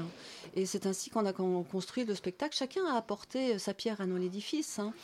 Et 0.54 0.66
c'est 0.66 0.86
ainsi 0.86 1.10
qu'on 1.10 1.26
a 1.26 1.32
construit 1.32 2.04
le 2.04 2.14
spectacle. 2.14 2.56
Chacun 2.56 2.86
a 2.86 2.96
apporté 2.96 3.58
sa 3.58 3.74
pierre 3.74 4.00
à 4.00 4.06
l'édifice. 4.06 4.78
Hein. 4.78 4.94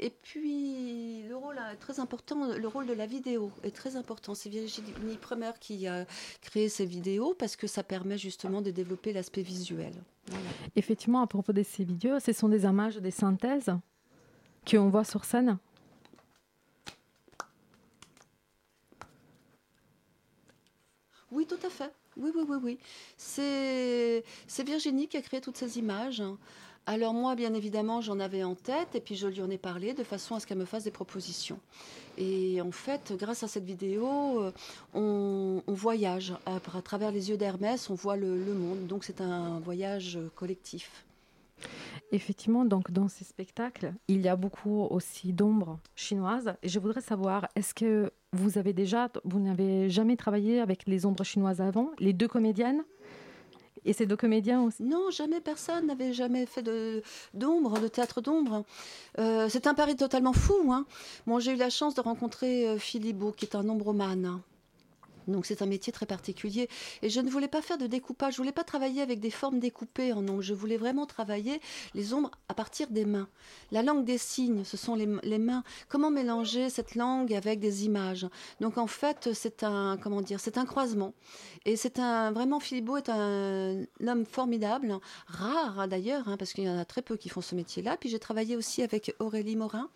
Et 0.00 0.10
puis 0.10 1.22
le 1.28 1.36
rôle 1.36 1.60
très 1.78 2.00
important, 2.00 2.56
le 2.56 2.68
rôle 2.68 2.86
de 2.86 2.92
la 2.92 3.06
vidéo 3.06 3.52
est 3.62 3.74
très 3.74 3.94
important. 3.94 4.34
C'est 4.34 4.50
Virginie 4.50 5.16
Premer 5.20 5.52
qui 5.60 5.86
a 5.86 6.04
créé 6.42 6.68
ces 6.68 6.86
vidéos 6.86 7.34
parce 7.38 7.54
que 7.54 7.68
ça 7.68 7.84
permet 7.84 8.18
justement 8.18 8.62
de 8.62 8.72
développer 8.72 9.12
l'aspect 9.12 9.42
visuel. 9.42 9.92
Effectivement, 10.74 11.22
à 11.22 11.28
propos 11.28 11.52
de 11.52 11.62
ces 11.62 11.84
vidéos, 11.84 12.18
ce 12.18 12.32
sont 12.32 12.48
des 12.48 12.64
images, 12.64 12.96
des 12.96 13.12
synthèses 13.12 13.70
qu'on 14.68 14.88
voit 14.88 15.04
sur 15.04 15.24
scène. 15.24 15.58
Oui, 21.48 21.58
tout 21.58 21.66
à 21.66 21.70
fait. 21.70 21.92
Oui, 22.16 22.30
oui, 22.34 22.42
oui, 22.48 22.56
oui. 22.62 22.78
C'est 23.16 24.22
Virginie 24.64 25.06
qui 25.06 25.16
a 25.16 25.22
créé 25.22 25.40
toutes 25.40 25.56
ces 25.56 25.78
images. 25.78 26.22
Alors 26.86 27.14
moi, 27.14 27.34
bien 27.34 27.52
évidemment, 27.54 28.00
j'en 28.00 28.20
avais 28.20 28.44
en 28.44 28.54
tête 28.54 28.94
et 28.94 29.00
puis 29.00 29.16
je 29.16 29.26
lui 29.26 29.42
en 29.42 29.50
ai 29.50 29.58
parlé 29.58 29.92
de 29.92 30.04
façon 30.04 30.36
à 30.36 30.40
ce 30.40 30.46
qu'elle 30.46 30.58
me 30.58 30.64
fasse 30.64 30.84
des 30.84 30.92
propositions. 30.92 31.58
Et 32.16 32.60
en 32.60 32.70
fait, 32.70 33.12
grâce 33.16 33.42
à 33.42 33.48
cette 33.48 33.64
vidéo, 33.64 34.40
euh, 34.40 34.52
on, 34.94 35.62
voyage 35.68 36.32
à, 36.46 36.60
travers 36.80 37.10
les 37.10 37.30
yeux 37.30 37.36
d'Hermès, 37.36 37.90
on 37.90 37.94
voit 37.94 38.16
le, 38.16 38.36
monde. 38.36 38.86
Donc 38.86 39.04
c'est 39.04 39.20
un 39.20 39.58
voyage 39.60 40.18
collectif. 40.36 41.05
Effectivement, 42.12 42.64
donc 42.64 42.92
dans 42.92 43.08
ces 43.08 43.24
spectacles, 43.24 43.92
il 44.06 44.20
y 44.20 44.28
a 44.28 44.36
beaucoup 44.36 44.82
aussi 44.90 45.32
d'ombres 45.32 45.78
chinoises. 45.96 46.54
Et 46.62 46.68
je 46.68 46.78
voudrais 46.78 47.00
savoir, 47.00 47.48
est-ce 47.56 47.74
que 47.74 48.12
vous 48.32 48.58
avez 48.58 48.72
déjà, 48.72 49.08
vous 49.24 49.40
n'avez 49.40 49.90
jamais 49.90 50.16
travaillé 50.16 50.60
avec 50.60 50.86
les 50.86 51.04
ombres 51.04 51.24
chinoises 51.24 51.60
avant, 51.60 51.90
les 51.98 52.12
deux 52.12 52.28
comédiennes? 52.28 52.84
Et 53.84 53.92
ces 53.92 54.06
deux 54.06 54.16
comédiens 54.16 54.62
aussi? 54.62 54.82
Non, 54.82 55.10
jamais 55.10 55.40
personne 55.40 55.86
n'avait 55.86 56.12
jamais 56.12 56.44
fait 56.46 56.68
d'ombre, 57.34 57.78
de, 57.80 57.88
théâtre 57.88 58.20
d'ombre. 58.20 58.64
Euh, 59.18 59.48
c'est 59.48 59.66
un 59.66 59.74
pari 59.74 59.94
totalement 59.94 60.32
fou. 60.32 60.72
Hein. 60.72 60.86
Bon, 61.26 61.38
j'ai 61.38 61.52
eu 61.52 61.56
la 61.56 61.70
chance 61.70 61.94
de 61.94 62.00
rencontrer 62.00 62.68
euh, 62.68 62.78
Philippe 62.78 63.22
qui 63.36 63.44
est 63.44 63.54
un 63.54 63.68
ombromane. 63.68 64.40
Donc 65.28 65.46
c'est 65.46 65.62
un 65.62 65.66
métier 65.66 65.92
très 65.92 66.06
particulier. 66.06 66.68
Et 67.02 67.10
je 67.10 67.20
ne 67.20 67.30
voulais 67.30 67.48
pas 67.48 67.62
faire 67.62 67.78
de 67.78 67.86
découpage, 67.86 68.34
je 68.34 68.38
voulais 68.38 68.52
pas 68.52 68.64
travailler 68.64 69.02
avec 69.02 69.20
des 69.20 69.30
formes 69.30 69.58
découpées 69.58 70.12
en 70.12 70.26
ombre. 70.28 70.42
Je 70.42 70.54
voulais 70.54 70.76
vraiment 70.76 71.06
travailler 71.06 71.60
les 71.94 72.14
ombres 72.14 72.30
à 72.48 72.54
partir 72.54 72.88
des 72.88 73.04
mains. 73.04 73.28
La 73.72 73.82
langue 73.82 74.04
des 74.04 74.18
signes, 74.18 74.64
ce 74.64 74.76
sont 74.76 74.94
les, 74.94 75.06
mains. 75.38 75.62
Comment 75.88 76.10
mélanger 76.10 76.70
cette 76.70 76.94
langue 76.94 77.34
avec 77.34 77.60
des 77.60 77.84
images? 77.84 78.26
Donc 78.60 78.78
en 78.78 78.86
fait, 78.86 79.30
c'est 79.34 79.62
un 79.62 79.98
comment 80.00 80.22
dire, 80.22 80.40
c'est 80.40 80.58
un 80.58 80.64
croisement. 80.64 81.14
Et 81.64 81.76
c'est 81.76 81.98
un 81.98 82.32
vraiment 82.32 82.60
Philippe 82.60 82.86
est 82.96 83.08
un, 83.08 83.84
homme 84.06 84.24
formidable, 84.24 84.98
rare 85.26 85.88
d'ailleurs, 85.88 86.28
hein, 86.28 86.36
parce 86.36 86.52
qu'il 86.52 86.64
y 86.64 86.68
en 86.68 86.78
a 86.78 86.84
très 86.84 87.02
peu 87.02 87.16
qui 87.16 87.28
font 87.28 87.40
ce 87.40 87.54
métier-là. 87.54 87.96
Puis 87.96 88.08
j'ai 88.08 88.18
travaillé 88.18 88.56
aussi 88.56 88.82
avec 88.82 89.14
Aurélie 89.18 89.56
Morin 89.56 89.90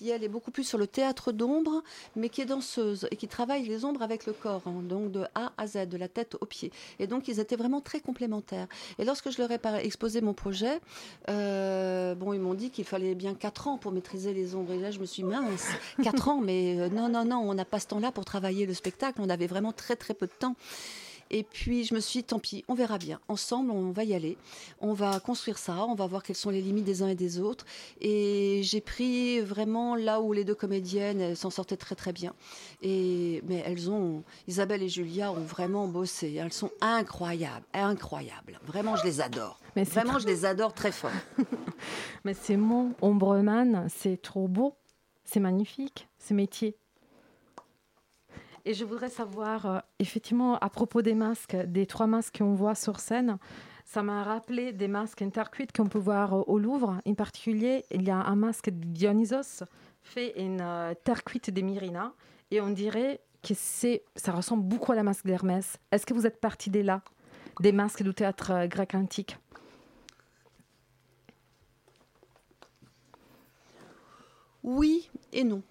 qui 0.00 0.10
elle 0.10 0.24
est 0.24 0.28
beaucoup 0.28 0.50
plus 0.50 0.64
sur 0.64 0.78
le 0.78 0.86
théâtre 0.86 1.30
d'ombre, 1.30 1.82
mais 2.16 2.30
qui 2.30 2.40
est 2.40 2.46
danseuse 2.46 3.06
et 3.10 3.16
qui 3.16 3.28
travaille 3.28 3.64
les 3.64 3.84
ombres 3.84 4.00
avec 4.00 4.24
le 4.24 4.32
corps, 4.32 4.62
hein, 4.64 4.82
donc 4.82 5.12
de 5.12 5.24
A 5.34 5.52
à 5.58 5.66
Z, 5.66 5.88
de 5.88 5.98
la 5.98 6.08
tête 6.08 6.36
aux 6.40 6.46
pieds. 6.46 6.72
Et 6.98 7.06
donc 7.06 7.28
ils 7.28 7.38
étaient 7.38 7.56
vraiment 7.56 7.82
très 7.82 8.00
complémentaires. 8.00 8.66
Et 8.98 9.04
lorsque 9.04 9.30
je 9.30 9.38
leur 9.38 9.50
ai 9.50 9.60
exposé 9.84 10.22
mon 10.22 10.32
projet, 10.32 10.80
euh, 11.28 12.14
bon, 12.14 12.32
ils 12.32 12.40
m'ont 12.40 12.54
dit 12.54 12.70
qu'il 12.70 12.86
fallait 12.86 13.14
bien 13.14 13.34
4 13.34 13.68
ans 13.68 13.76
pour 13.76 13.92
maîtriser 13.92 14.32
les 14.32 14.54
ombres. 14.54 14.72
Et 14.72 14.78
là, 14.78 14.90
je 14.90 15.00
me 15.00 15.06
suis 15.06 15.22
mince, 15.22 15.68
4 16.02 16.28
ans, 16.28 16.40
mais 16.40 16.78
euh, 16.78 16.88
non, 16.88 17.10
non, 17.10 17.26
non, 17.26 17.38
on 17.38 17.52
n'a 17.52 17.66
pas 17.66 17.78
ce 17.78 17.88
temps-là 17.88 18.10
pour 18.10 18.24
travailler 18.24 18.64
le 18.64 18.74
spectacle. 18.74 19.20
On 19.20 19.28
avait 19.28 19.46
vraiment 19.46 19.72
très 19.72 19.96
très 19.96 20.14
peu 20.14 20.26
de 20.26 20.32
temps. 20.32 20.56
Et 21.30 21.44
puis 21.44 21.84
je 21.84 21.94
me 21.94 22.00
suis 22.00 22.20
dit, 22.20 22.24
tant 22.24 22.38
pis, 22.38 22.64
on 22.68 22.74
verra 22.74 22.98
bien. 22.98 23.20
Ensemble, 23.28 23.70
on 23.70 23.90
va 23.92 24.04
y 24.04 24.14
aller. 24.14 24.36
On 24.80 24.92
va 24.92 25.20
construire 25.20 25.58
ça, 25.58 25.84
on 25.84 25.94
va 25.94 26.06
voir 26.06 26.22
quelles 26.22 26.36
sont 26.36 26.50
les 26.50 26.60
limites 26.60 26.84
des 26.84 27.02
uns 27.02 27.08
et 27.08 27.14
des 27.14 27.38
autres. 27.38 27.64
Et 28.00 28.60
j'ai 28.64 28.80
pris 28.80 29.40
vraiment 29.40 29.94
là 29.94 30.20
où 30.20 30.32
les 30.32 30.44
deux 30.44 30.54
comédiennes 30.54 31.34
s'en 31.34 31.50
sortaient 31.50 31.76
très 31.76 31.94
très 31.94 32.12
bien. 32.12 32.34
Et, 32.82 33.42
mais 33.46 33.62
elles 33.64 33.90
ont, 33.90 34.24
Isabelle 34.48 34.82
et 34.82 34.88
Julia 34.88 35.30
ont 35.32 35.44
vraiment 35.44 35.86
bossé. 35.86 36.34
Elles 36.34 36.52
sont 36.52 36.70
incroyables, 36.80 37.66
incroyables. 37.72 38.60
Vraiment, 38.66 38.96
je 38.96 39.04
les 39.04 39.20
adore. 39.20 39.60
Mais 39.76 39.84
vraiment, 39.84 40.18
je 40.18 40.26
les 40.26 40.44
adore 40.44 40.74
très 40.74 40.92
fort. 40.92 41.10
mais 42.24 42.34
c'est 42.34 42.56
mon 42.56 42.92
Ombreman, 43.00 43.86
c'est 43.88 44.20
trop 44.20 44.48
beau, 44.48 44.74
c'est 45.24 45.40
magnifique, 45.40 46.08
ce 46.18 46.34
métier. 46.34 46.76
Et 48.64 48.74
je 48.74 48.84
voudrais 48.84 49.08
savoir, 49.08 49.66
euh, 49.66 49.78
effectivement, 49.98 50.58
à 50.58 50.68
propos 50.68 51.02
des 51.02 51.14
masques, 51.14 51.56
des 51.56 51.86
trois 51.86 52.06
masques 52.06 52.38
qu'on 52.38 52.54
voit 52.54 52.74
sur 52.74 53.00
scène, 53.00 53.38
ça 53.86 54.02
m'a 54.02 54.22
rappelé 54.22 54.72
des 54.72 54.88
masques 54.88 55.22
intercuites 55.22 55.72
qu'on 55.74 55.86
peut 55.86 55.98
voir 55.98 56.34
euh, 56.34 56.42
au 56.46 56.58
Louvre. 56.58 57.00
En 57.06 57.14
particulier, 57.14 57.84
il 57.90 58.02
y 58.02 58.10
a 58.10 58.16
un 58.16 58.36
masque 58.36 58.70
de 58.70 58.84
Dionysos 58.84 59.64
fait 60.02 60.34
en 60.38 60.58
euh, 60.60 60.94
terre 61.04 61.24
cuite 61.24 61.50
des 61.50 61.62
Myrina. 61.62 62.12
Et 62.50 62.60
on 62.60 62.70
dirait 62.70 63.20
que 63.42 63.54
ça 63.54 64.32
ressemble 64.32 64.64
beaucoup 64.64 64.92
à 64.92 64.94
la 64.94 65.02
masque 65.02 65.24
d'Hermès. 65.24 65.78
Est-ce 65.90 66.04
que 66.04 66.12
vous 66.12 66.26
êtes 66.26 66.40
parti 66.40 66.68
de 66.68 66.80
là, 66.80 67.02
des 67.60 67.72
masques 67.72 68.02
du 68.02 68.12
théâtre 68.12 68.66
grec 68.66 68.94
antique? 68.94 69.38
Oui 74.62 75.08
et 75.32 75.44
non. 75.44 75.62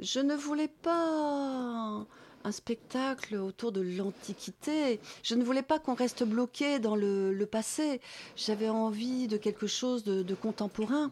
Je 0.00 0.18
ne 0.18 0.34
voulais 0.34 0.68
pas 0.68 2.06
un 2.44 2.52
spectacle 2.52 3.36
autour 3.36 3.70
de 3.70 3.82
l'Antiquité. 3.82 4.98
Je 5.22 5.34
ne 5.34 5.44
voulais 5.44 5.62
pas 5.62 5.78
qu'on 5.78 5.92
reste 5.92 6.24
bloqué 6.24 6.78
dans 6.78 6.96
le, 6.96 7.44
passé. 7.44 8.00
J'avais 8.34 8.70
envie 8.70 9.28
de 9.28 9.36
quelque 9.36 9.66
chose 9.66 10.02
de, 10.02 10.34
contemporain. 10.34 11.10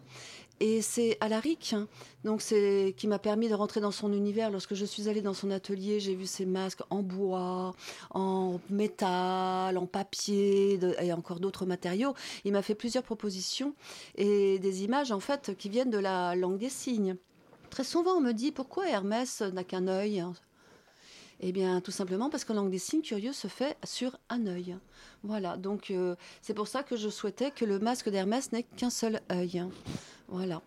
Et 0.61 0.81
c'est 0.81 1.19
Alaric, 1.21 1.73
hein. 1.73 1.87
donc 2.25 2.43
c'est 2.43 2.93
qui 2.97 3.07
m'a 3.07 3.21
permis 3.21 3.49
de 3.49 3.55
rentrer 3.55 3.81
dans 3.81 3.93
son 3.93 4.13
univers. 4.13 4.51
Lorsque 4.51 4.75
je 4.75 4.85
suis 4.85 5.09
allée 5.09 5.21
dans 5.21 5.35
son 5.35 5.53
atelier, 5.53 6.01
j'ai 6.01 6.17
vu 6.17 6.27
ses 6.27 6.47
masques 6.47 6.81
en 6.91 7.03
bois, 7.03 7.75
en 8.11 8.59
métal, 8.69 9.79
en 9.79 9.87
papier 9.87 10.81
et 11.01 11.13
encore 11.13 11.39
d'autres 11.39 11.65
matériaux. 11.65 12.15
Il 12.45 12.53
m'a 12.53 12.63
fait 12.63 12.75
plusieurs 12.75 13.05
propositions 13.05 13.75
et 14.17 14.59
des 14.59 14.83
images 14.83 15.13
en 15.13 15.21
fait 15.21 15.57
qui 15.57 15.69
viennent 15.69 15.91
de 15.91 15.99
la 15.99 16.35
langue 16.35 16.59
des 16.59 16.71
signes. 16.71 17.17
Très 17.71 17.85
souvent, 17.85 18.13
on 18.13 18.21
me 18.21 18.33
dit 18.33 18.53
pourquoi 18.53 18.89
Hermès 18.89 19.41
n'a 19.41 19.65
qu'un 19.65 19.89
œil? 19.89 20.25
Eh 21.41 21.53
bien, 21.53 21.81
tout 21.81 21.93
simplement 21.93 22.31
parce 22.31 22.45
que 22.45 22.53
langue 22.53 22.71
des 22.71 22.79
signes, 22.79 23.03
curieux 23.03 23.33
se 23.33 23.47
fait 23.47 23.77
sur 23.85 24.19
un 24.29 24.47
œil. 24.47 24.77
Voilà, 25.23 25.57
donc 25.57 25.91
euh, 25.91 26.17
c'est 26.43 26.55
pour 26.55 26.67
ça 26.67 26.83
que 26.83 26.97
je 26.97 27.09
souhaitais 27.09 27.53
que 27.53 27.65
le 27.65 27.79
masque 27.79 28.09
d'Hermès 28.09 28.51
n'ait 28.51 28.65
qu'un 28.65 28.91
seul 28.91 29.21
œil. 29.31 29.65
Voilà. 30.27 30.63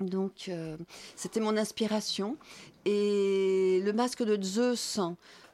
Donc, 0.00 0.48
euh, 0.48 0.76
c'était 1.14 1.40
mon 1.40 1.56
inspiration. 1.56 2.36
Et 2.84 3.80
le 3.82 3.92
masque 3.94 4.22
de 4.22 4.40
Zeus, 4.42 5.00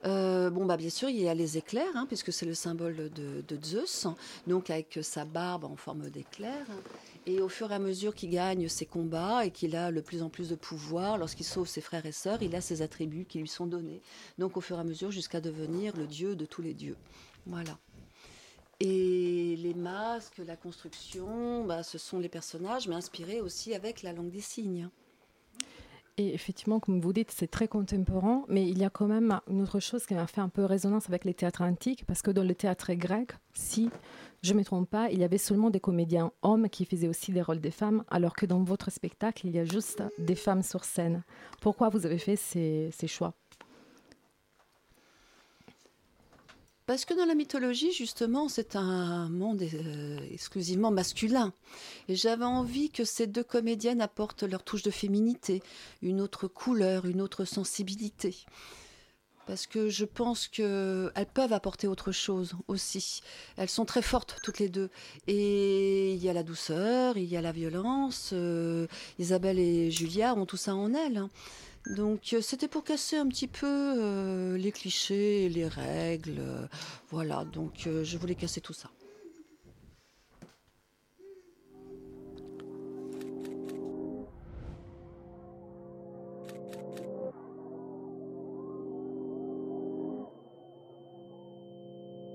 euh, 0.05 0.51
bon, 0.51 0.67
bah, 0.67 0.77
bien 0.77 0.91
sûr, 0.91 1.09
il 1.09 1.21
y 1.21 1.29
a 1.29 1.35
les 1.35 1.57
éclairs, 1.57 1.95
hein, 1.95 2.07
puisque 2.09 2.33
c'est 2.33 2.47
le 2.47 2.55
symbole 2.55 3.11
de, 3.15 3.45
de, 3.47 3.65
Zeus, 3.65 4.09
donc 4.49 4.71
avec 4.71 4.99
sa 5.03 5.25
barbe 5.25 5.65
en 5.65 5.77
forme 5.77 6.11
d'éclair. 6.11 6.67
Et 7.25 7.41
au 7.41 7.49
fur 7.49 7.71
et 7.71 7.75
à 7.75 7.79
mesure 7.79 8.15
qu'il 8.15 8.31
gagne 8.31 8.69
ses 8.69 8.87
combats 8.87 9.47
et 9.47 9.53
qu'il 9.53 9.77
a 9.77 9.93
de 9.93 10.01
plus 10.01 10.23
en 10.23 10.29
plus 10.29 10.49
de 10.49 10.57
pouvoir, 10.57 11.19
lorsqu'il 11.19 11.47
sauve 11.47 11.69
ses 11.69 11.81
frères 11.81 12.05
et 12.05 12.13
sœurs, 12.13 12.43
il 12.43 12.55
a 12.57 12.61
ses 12.61 12.83
attributs 12.83 13.27
qui 13.27 13.39
lui 13.39 13.49
sont 13.49 13.67
donnés. 13.67 14.03
Donc 14.39 14.57
au 14.57 14.61
fur 14.61 14.77
et 14.77 14.81
à 14.81 14.85
mesure 14.85 15.13
jusqu'à 15.13 15.41
devenir 15.41 15.97
le 15.97 16.07
dieu 16.07 16.35
de 16.35 16.45
tous 16.45 16.63
les 16.63 16.75
dieux. 16.75 16.97
Voilà. 17.47 17.79
Et 18.81 19.55
les 19.57 19.75
masques, 19.75 20.39
la 20.45 20.57
construction, 20.57 21.65
bah, 21.65 21.85
ce 21.85 21.99
sont 21.99 22.19
les 22.19 22.29
personnages, 22.29 22.89
mais 22.89 22.97
inspirés 22.97 23.41
aussi 23.41 23.75
avec 23.75 24.03
la 24.03 24.13
langue 24.13 24.31
des 24.31 24.41
signes. 24.41 24.89
Et 26.19 26.35
effectivement, 26.35 26.81
comme 26.81 27.01
vous 27.01 27.13
dites, 27.13 27.31
c'est 27.31 27.51
très 27.51 27.69
contemporain, 27.69 28.45
mais 28.49 28.69
il 28.69 28.79
y 28.79 28.85
a 28.85 28.91
quand 28.91 29.07
même 29.07 29.41
une 29.49 29.63
autre 29.63 29.81
chose 29.81 30.05
qui 30.05 30.15
m'a 30.15 30.27
fait 30.27 30.41
un 30.41 30.49
peu 30.49 30.65
résonance 30.65 31.09
avec 31.09 31.25
les 31.25 31.33
théâtres 31.33 31.63
antiques, 31.63 32.05
parce 32.07 32.23
que 32.23 32.31
dans 32.31 32.43
le 32.45 32.55
théâtre 32.55 32.93
grec, 32.95 33.33
si 33.55 33.89
je 34.43 34.53
ne 34.55 34.59
me 34.59 34.65
trompe 34.65 34.91
pas, 34.91 35.09
il 35.11 35.21
y 35.21 35.25
avait 35.25 35.39
seulement 35.39 35.71
des 35.71 35.79
comédiens 35.79 36.33
hommes 36.43 36.69
qui 36.69 36.85
faisaient 36.85 37.07
aussi 37.07 37.31
des 37.31 37.43
rôles 37.43 37.61
des 37.61 37.71
femmes, 37.71 38.05
alors 38.11 38.35
que 38.35 38.45
dans 38.45 38.65
votre 38.65 38.91
spectacle, 38.91 39.47
il 39.47 39.55
y 39.55 39.59
a 39.59 39.65
juste 39.65 40.03
des 40.19 40.35
femmes 40.35 40.65
sur 40.65 40.85
scène. 40.85 41.23
Pourquoi 41.61 41.91
vous 41.91 42.07
avez 42.07 42.19
fait 42.19 42.35
ces, 42.35 42.91
choix? 43.07 43.35
Parce 46.87 47.05
que 47.05 47.15
dans 47.15 47.25
la 47.25 47.37
mythologie, 47.37 47.93
justement, 47.93 48.49
c'est 48.49 48.75
un 48.75 49.29
monde 49.29 49.63
euh, 49.63 50.19
exclusivement 50.33 50.91
masculin. 50.91 51.53
Et 52.09 52.17
j'avais 52.17 52.45
envie 52.45 52.91
que 52.91 53.05
ces 53.05 53.29
deux 53.29 53.45
comédiennes 53.45 54.01
apportent 54.01 54.43
leur 54.43 54.65
touche 54.65 54.83
de 54.83 54.91
féminité, 54.91 55.63
une 56.03 56.21
autre 56.21 56.49
couleur, 56.49 57.07
une 57.07 57.23
autre 57.23 57.45
sensibilité 57.45 58.35
parce 59.47 59.67
que 59.67 59.89
je 59.89 60.05
pense 60.05 60.49
qu'elles 60.49 61.27
peuvent 61.35 61.53
apporter 61.53 61.87
autre 61.89 62.13
chose 62.13 62.55
aussi. 62.69 63.21
Elles 63.57 63.69
sont 63.69 63.85
très 63.85 64.03
fortes 64.03 64.37
toutes 64.43 64.59
les 64.59 64.69
deux. 64.69 64.91
Et 65.27 66.13
il 66.13 66.23
y 66.23 66.29
a 66.29 66.33
la 66.33 66.43
douceur, 66.43 67.17
il 67.17 67.25
y 67.25 67.37
a 67.37 67.41
la 67.41 67.53
violence. 67.53 68.31
Euh, 68.33 68.87
Isabelle 69.19 69.59
et 69.59 69.91
Julia 69.91 70.35
ont 70.35 70.47
tout 70.47 70.57
ça 70.57 70.75
en 70.75 70.95
elles. 70.95 71.19
Hein. 71.19 71.31
Donc 71.87 72.33
euh, 72.33 72.41
c'était 72.41 72.69
pour 72.69 72.85
casser 72.85 73.17
un 73.17 73.27
petit 73.27 73.49
peu 73.49 73.67
euh, 73.67 74.57
les 74.57 74.73
clichés, 74.73 75.49
les 75.49 75.67
règles. 75.67 76.41
voilà, 77.11 77.45
donc 77.45 77.89
je 78.03 78.17
voulais 78.19 78.37
casser 78.37 78.61
tout 78.61 78.73
ça. 78.73 78.91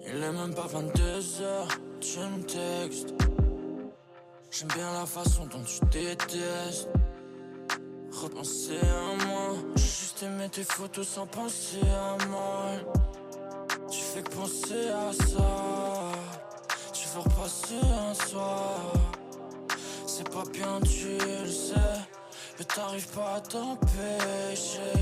Il 0.10 0.24
est 0.24 0.32
même 0.32 0.54
pas 0.54 0.68
22 0.68 1.42
heures, 1.42 1.68
tu 2.00 2.20
me 2.20 2.42
textes. 2.44 3.14
J'aime 4.50 4.70
bien 4.70 4.94
la 4.94 5.06
façon 5.06 5.46
dont 5.48 5.62
tu 5.64 5.84
détestes. 5.92 6.88
Repenser 8.12 8.80
à 8.80 9.26
moi, 9.26 9.54
juste 9.76 10.24
aimer 10.24 10.48
tes 10.50 10.64
photos 10.64 11.06
sans 11.06 11.28
penser 11.28 11.82
à 11.84 12.26
moi. 12.28 12.68
Tu 13.92 14.00
fais 14.00 14.22
que 14.22 14.30
penser 14.30 14.88
à 14.88 15.12
ça. 15.12 16.12
Tu 16.94 17.08
veux 17.10 17.20
repasser 17.20 17.76
un 18.10 18.14
soir. 18.14 18.94
C'est 20.06 20.30
pas 20.30 20.44
bien, 20.54 20.80
tu 20.82 21.18
le 21.18 21.52
sais. 21.52 21.76
Mais 22.58 22.66
t'arrives 22.66 23.10
pas 23.10 23.36
à 23.36 23.42
t'empêcher. 23.42 24.94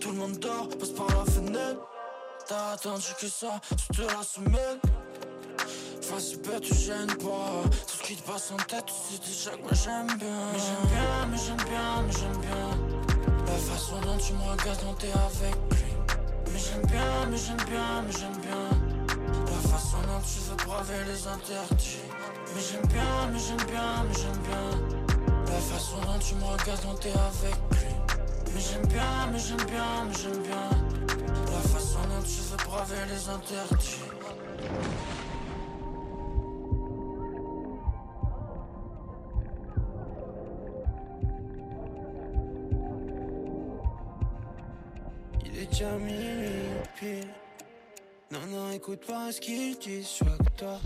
Tout 0.00 0.10
le 0.10 0.18
monde 0.18 0.38
dort, 0.38 0.68
passe 0.78 0.90
par 0.90 1.08
la 1.08 1.24
fenêtre. 1.24 1.95
T'as 2.48 2.74
attendu 2.74 3.08
que 3.20 3.26
ça, 3.26 3.60
tu 3.70 3.96
te 3.96 4.02
la 4.02 4.22
soumets 4.22 4.78
Vas-y 6.08 6.36
bête, 6.36 6.60
tu 6.60 6.74
gênes 6.76 7.16
pas. 7.16 7.68
Tout 7.68 7.96
ce 7.98 8.02
qui 8.04 8.14
te 8.14 8.22
passe 8.22 8.52
en 8.52 8.56
tête, 8.56 8.84
tu 8.86 8.92
sais 8.92 9.18
déjà 9.18 9.50
que 9.56 9.62
moi 9.62 9.72
j'aime 9.72 10.06
bien. 10.16 10.52
Mais 10.52 10.58
j'aime 10.60 10.86
bien, 10.86 11.26
mais 11.28 11.38
j'aime 11.38 11.68
bien, 11.68 12.02
mais 12.06 12.12
j'aime 12.12 12.40
bien. 12.40 13.46
La 13.46 13.58
façon 13.58 14.00
dont 14.02 14.16
tu 14.16 14.32
me 14.34 14.42
regardes 14.42 14.78
quand 14.80 14.94
t'es 14.94 15.10
avec 15.10 15.56
lui. 15.72 15.92
Mais 16.52 16.58
j'aime 16.60 16.86
bien, 16.86 17.26
mais 17.28 17.36
j'aime 17.36 17.64
bien, 17.68 18.02
mais 18.06 18.12
j'aime 18.12 18.40
bien. 18.40 18.68
La 19.46 19.68
façon 19.68 19.96
dont 20.06 20.22
tu 20.22 20.38
veux 20.46 20.66
braver 20.66 21.04
les 21.08 21.26
interdits. 21.26 21.98
Mais 22.54 22.62
j'aime 22.62 22.86
bien, 22.86 23.26
mais 23.32 23.38
j'aime 23.40 23.66
bien, 23.66 24.04
mais 24.06 24.14
j'aime 24.14 24.42
bien. 24.46 25.52
La 25.52 25.60
façon 25.60 25.96
dont 26.06 26.18
tu 26.20 26.36
me 26.36 26.44
regardes 26.44 26.80
quand 26.80 27.00
t'es 27.00 27.10
avec 27.10 27.56
lui. 27.72 27.90
Mais 28.54 28.60
j'aime 28.60 28.86
bien, 28.86 29.26
mais 29.32 29.38
j'aime 29.40 29.66
bien, 29.66 30.04
mais 30.06 30.14
j'aime 30.14 30.42
bien 30.44 30.85
les 32.84 33.28
interdits. 33.28 34.00
Il 45.44 45.58
est 45.58 45.66
déjà 45.66 45.90
pile. 46.98 47.28
Non, 48.30 48.40
non, 48.48 48.70
écoute 48.72 49.06
pas 49.06 49.32
ce 49.32 49.40
qu'il 49.40 49.78
dit, 49.78 50.04
soit 50.04 50.26
que 50.38 50.50
toi. 50.58 50.80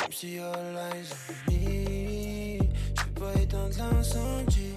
Même 0.00 0.12
si 0.12 0.38
all 0.38 0.76
eyes 0.92 1.12
on 1.48 1.52
me. 1.52 2.58
J'peux 2.94 3.20
pas 3.20 3.40
éteindre 3.40 3.76
l'incendie. 3.78 4.74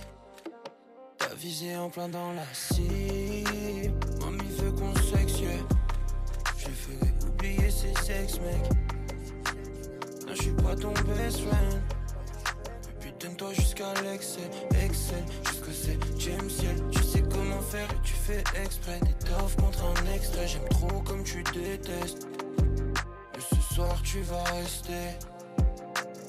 T'as 1.17 1.33
visé 1.35 1.75
en 1.75 1.89
plein 1.89 2.09
dans 2.09 2.33
la 2.33 2.45
cible. 2.53 3.91
Mamie 4.21 4.49
veut 4.57 4.71
qu'on. 4.71 4.93
Ces 7.83 8.05
sex 8.05 8.39
mec. 8.39 8.63
Non, 10.25 10.33
je 10.33 10.41
suis 10.41 10.51
pas 10.51 10.73
ton 10.73 10.93
best 10.93 11.41
friend. 11.41 11.81
Mais 12.87 12.93
putain, 13.01 13.33
toi 13.33 13.51
jusqu'à 13.51 13.93
l'excel, 14.05 14.49
Excel, 14.85 15.21
jusqu'au 15.49 15.71
septième 15.71 16.49
ciel. 16.49 16.77
Tu 16.91 17.03
sais 17.03 17.21
comment 17.23 17.59
faire 17.59 17.89
et 17.91 18.01
tu 18.01 18.13
fais 18.13 18.41
exprès. 18.63 19.01
T'étoffes 19.01 19.57
contre 19.57 19.83
un 19.83 20.13
extrait, 20.13 20.47
j'aime 20.47 20.69
trop 20.69 21.01
comme 21.01 21.25
tu 21.25 21.43
détestes. 21.43 22.25
Et 23.37 23.41
ce 23.53 23.75
soir 23.75 24.01
tu 24.01 24.21
vas 24.21 24.43
rester. 24.43 25.17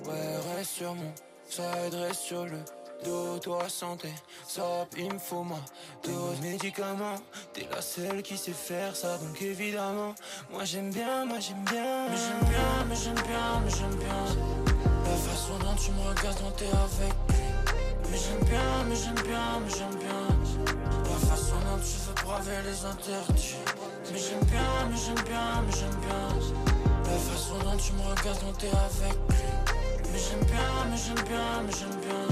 Ouais, 0.07 0.57
reste 0.57 0.71
sur 0.71 0.93
mon 0.97 1.13
side, 1.49 1.95
reste 1.95 2.21
sur 2.21 2.47
le 2.47 2.59
dos, 3.05 3.39
toi 3.39 3.69
santé. 3.69 4.13
Ça, 4.47 4.87
il 4.97 5.13
me 5.13 5.19
faut 5.19 5.43
ma 5.43 5.61
dose 6.03 6.41
médicaments. 6.41 7.21
T'es 7.53 7.67
la 7.71 7.83
seule 7.83 8.23
qui 8.23 8.37
sait 8.37 8.53
faire 8.53 8.95
ça, 8.95 9.19
donc 9.19 9.41
évidemment. 9.43 10.15
Moi 10.51 10.65
j'aime 10.65 10.91
bien, 10.91 11.25
moi 11.25 11.39
j'aime 11.41 11.65
bien. 11.71 12.09
Mais 12.09 12.17
j'aime 12.17 12.49
bien, 12.51 12.85
mais 12.89 12.97
j'aime 12.97 13.27
bien, 13.27 13.61
mais 13.65 13.71
j'aime 13.71 13.97
bien. 13.97 14.25
La 15.05 15.17
façon 15.17 15.59
dont 15.59 15.75
tu 15.75 15.91
me 15.93 16.01
regardes 16.09 16.39
quand 16.39 16.57
t'es 16.57 16.67
avec 16.67 17.15
lui. 17.29 17.45
Mais 18.11 18.19
j'aime 18.19 18.45
bien, 18.49 18.85
mais 18.89 18.97
j'aime 18.97 19.23
bien, 19.27 19.61
mais 19.61 19.71
j'aime 19.71 19.99
bien. 19.99 20.29
La 21.05 21.27
façon 21.29 21.57
dont 21.67 21.81
tu 21.83 21.97
veux 22.05 22.15
braver 22.25 22.63
les 22.65 22.85
interdits. 22.85 23.57
Mais 24.13 24.19
j'aime 24.19 24.45
bien, 24.45 24.87
mais 24.91 24.97
j'aime 24.97 25.25
bien, 25.25 25.63
mais 25.67 25.73
j'aime 25.73 26.01
bien. 26.07 26.29
La 27.05 27.19
façon 27.19 27.59
dont 27.65 27.77
tu 27.77 27.93
me 27.93 28.03
regardes 28.03 28.41
quand 28.41 28.59
t'es 28.59 28.69
avec 28.69 29.17
lui. 29.29 29.45
Mais 30.13 30.19
j'aime 30.19 30.45
bien, 30.45 30.71
mais 30.91 30.97
j'aime 30.97 31.25
bien, 31.27 31.63
mais 31.67 31.73
j'aime 31.73 32.01
bien. 32.01 32.24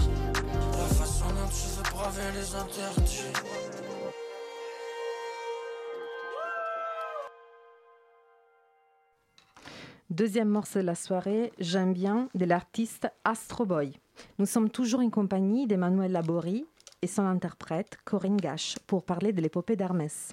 Deuxième 10.10 10.48
morceau 10.48 10.80
de 10.80 10.84
la 10.84 10.94
soirée, 10.94 11.52
J'aime 11.58 11.92
bien, 11.92 12.28
de 12.34 12.44
l'artiste 12.44 13.08
Astro 13.24 13.64
Boy. 13.64 13.92
Nous 14.38 14.46
sommes 14.46 14.68
toujours 14.68 15.00
en 15.00 15.10
compagnie 15.10 15.66
d'Emmanuel 15.66 16.12
Laborie 16.12 16.66
et 17.02 17.06
son 17.06 17.24
interprète 17.24 17.98
Corinne 18.04 18.36
Gache 18.36 18.76
pour 18.86 19.04
parler 19.04 19.32
de 19.32 19.40
l'épopée 19.40 19.76
d'Hermès. 19.76 20.32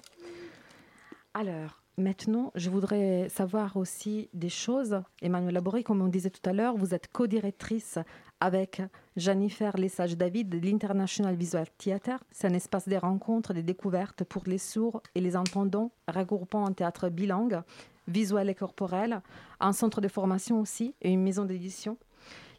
Alors, 1.34 1.82
maintenant, 1.96 2.52
je 2.54 2.68
voudrais 2.68 3.28
savoir 3.28 3.76
aussi 3.76 4.28
des 4.34 4.48
choses. 4.48 5.00
Emmanuel 5.22 5.54
Laborie, 5.54 5.84
comme 5.84 6.02
on 6.02 6.08
disait 6.08 6.30
tout 6.30 6.48
à 6.48 6.52
l'heure, 6.52 6.76
vous 6.76 6.94
êtes 6.94 7.10
co-directrice 7.12 7.98
avec 8.40 8.82
Jennifer 9.16 9.76
Lesage-David 9.76 10.48
de 10.48 10.58
l'International 10.58 11.34
Visual 11.34 11.66
Theatre. 11.78 12.24
C'est 12.30 12.48
un 12.48 12.54
espace 12.54 12.88
de 12.88 12.96
rencontres, 12.96 13.52
de 13.52 13.60
découvertes 13.60 14.24
pour 14.24 14.42
les 14.46 14.58
sourds 14.58 15.02
et 15.14 15.20
les 15.20 15.36
entendants, 15.36 15.92
regroupant 16.08 16.66
un 16.66 16.72
théâtre 16.72 17.10
bilingue, 17.10 17.60
visuel 18.08 18.48
et 18.48 18.54
corporel, 18.54 19.20
un 19.60 19.72
centre 19.72 20.00
de 20.00 20.08
formation 20.08 20.60
aussi 20.60 20.94
et 21.02 21.10
une 21.10 21.22
maison 21.22 21.44
d'édition. 21.44 21.96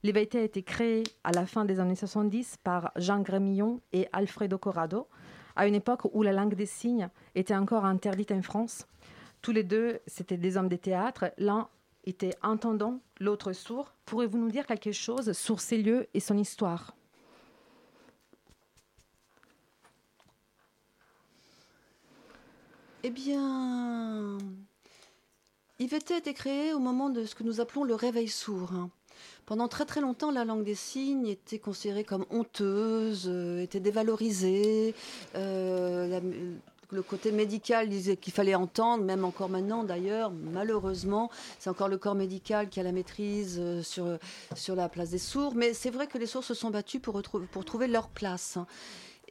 L'IVT 0.04 0.40
a 0.40 0.44
été 0.44 0.64
créé 0.64 1.04
à 1.24 1.32
la 1.32 1.46
fin 1.46 1.66
des 1.66 1.80
années 1.80 1.96
70 1.96 2.58
par 2.64 2.92
Jean 2.96 3.22
Grémillon 3.22 3.82
et 3.94 4.08
Alfredo 4.14 4.58
Corrado, 4.58 5.08
à 5.56 5.68
une 5.68 5.76
époque 5.76 6.06
où 6.14 6.24
la 6.24 6.32
langue 6.32 6.56
des 6.56 6.66
signes 6.66 7.10
était 7.36 7.56
encore 7.56 7.86
interdite 7.86 8.32
en 8.32 8.42
France. 8.42 8.88
Tous 9.42 9.52
les 9.52 9.64
deux, 9.64 10.00
c'était 10.08 10.38
des 10.38 10.58
hommes 10.58 10.70
de 10.70 10.76
théâtre. 10.76 11.34
L'un 11.38 11.68
était 12.06 12.36
entendant, 12.42 13.00
l'autre 13.20 13.54
sourd. 13.54 13.94
Pourrez-vous 14.06 14.38
nous 14.38 14.50
dire 14.50 14.66
quelque 14.66 14.92
chose 14.92 15.34
sur 15.34 15.60
ces 15.60 15.78
lieux 15.78 16.08
et 16.14 16.20
son 16.20 16.38
histoire? 16.38 16.96
Eh 23.04 23.10
bien, 23.10 24.38
IVT 25.80 26.14
a 26.14 26.18
été 26.18 26.34
créé 26.36 26.74
au 26.74 26.80
moment 26.80 27.10
de 27.10 27.26
ce 27.26 27.34
que 27.34 27.44
nous 27.44 27.60
appelons 27.60 27.84
le 27.84 27.96
réveil 27.96 28.28
sourd. 28.28 28.72
Pendant 29.48 29.68
très 29.68 29.86
très 29.86 30.02
longtemps, 30.02 30.32
la 30.32 30.46
langue 30.46 30.64
des 30.64 30.76
signes 30.76 31.28
était 31.28 31.58
considérée 31.58 32.04
comme 32.04 32.26
honteuse, 32.30 33.26
euh, 33.28 33.62
était 33.62 33.80
dévalorisée. 33.80 34.94
euh, 35.36 36.20
le 36.92 37.02
côté 37.02 37.32
médical 37.32 37.90
disait 37.90 38.18
qu'il 38.18 38.34
fallait 38.34 38.56
entendre, 38.56 39.04
même 39.04 39.26
encore 39.26 39.50
maintenant 39.50 39.84
d'ailleurs, 39.84 40.32
malheureusement, 40.32 41.30
c'est 41.60 41.70
encore 41.70 41.88
le 41.88 41.98
corps 41.98 42.16
médical 42.16 42.70
qui 42.70 42.80
a 42.80 42.84
la 42.84 42.92
maîtrise 42.92 43.58
euh, 43.60 43.82
sur, 44.56 44.76
la 44.76 44.90
place 44.90 45.10
des 45.12 45.18
sourds. 45.18 45.56
Mais 45.56 45.74
c'est 45.74 45.90
vrai 45.90 46.08
que 46.08 46.18
les 46.18 46.26
sourds 46.26 46.44
se 46.44 46.54
sont 46.54 46.70
battus 46.70 47.02
pour, 47.02 47.22
pour 47.52 47.66
trouver 47.66 47.88
leur 47.88 48.10
place. 48.10 48.58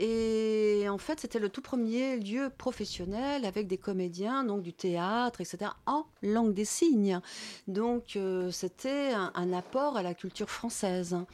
Et 0.02 0.86
en 0.88 0.96
fait, 0.96 1.20
c'était 1.20 1.38
le 1.38 1.50
tout 1.50 1.60
premier 1.60 2.16
lieu 2.16 2.50
professionnel 2.56 3.44
avec 3.44 3.66
des 3.66 3.76
comédiens, 3.76 4.44
donc 4.44 4.62
du 4.62 4.72
théâtre, 4.72 5.42
etc., 5.42 5.72
en 5.84 6.06
langue 6.22 6.54
des 6.54 6.64
signes. 6.64 7.20
Donc, 7.68 8.16
euh, 8.16 8.50
c'était 8.50 9.12
un, 9.12 9.52
apport 9.52 9.98
à 9.98 10.02
la 10.02 10.14
culture 10.14 10.48
française. 10.48 11.12
hein. 11.12 11.26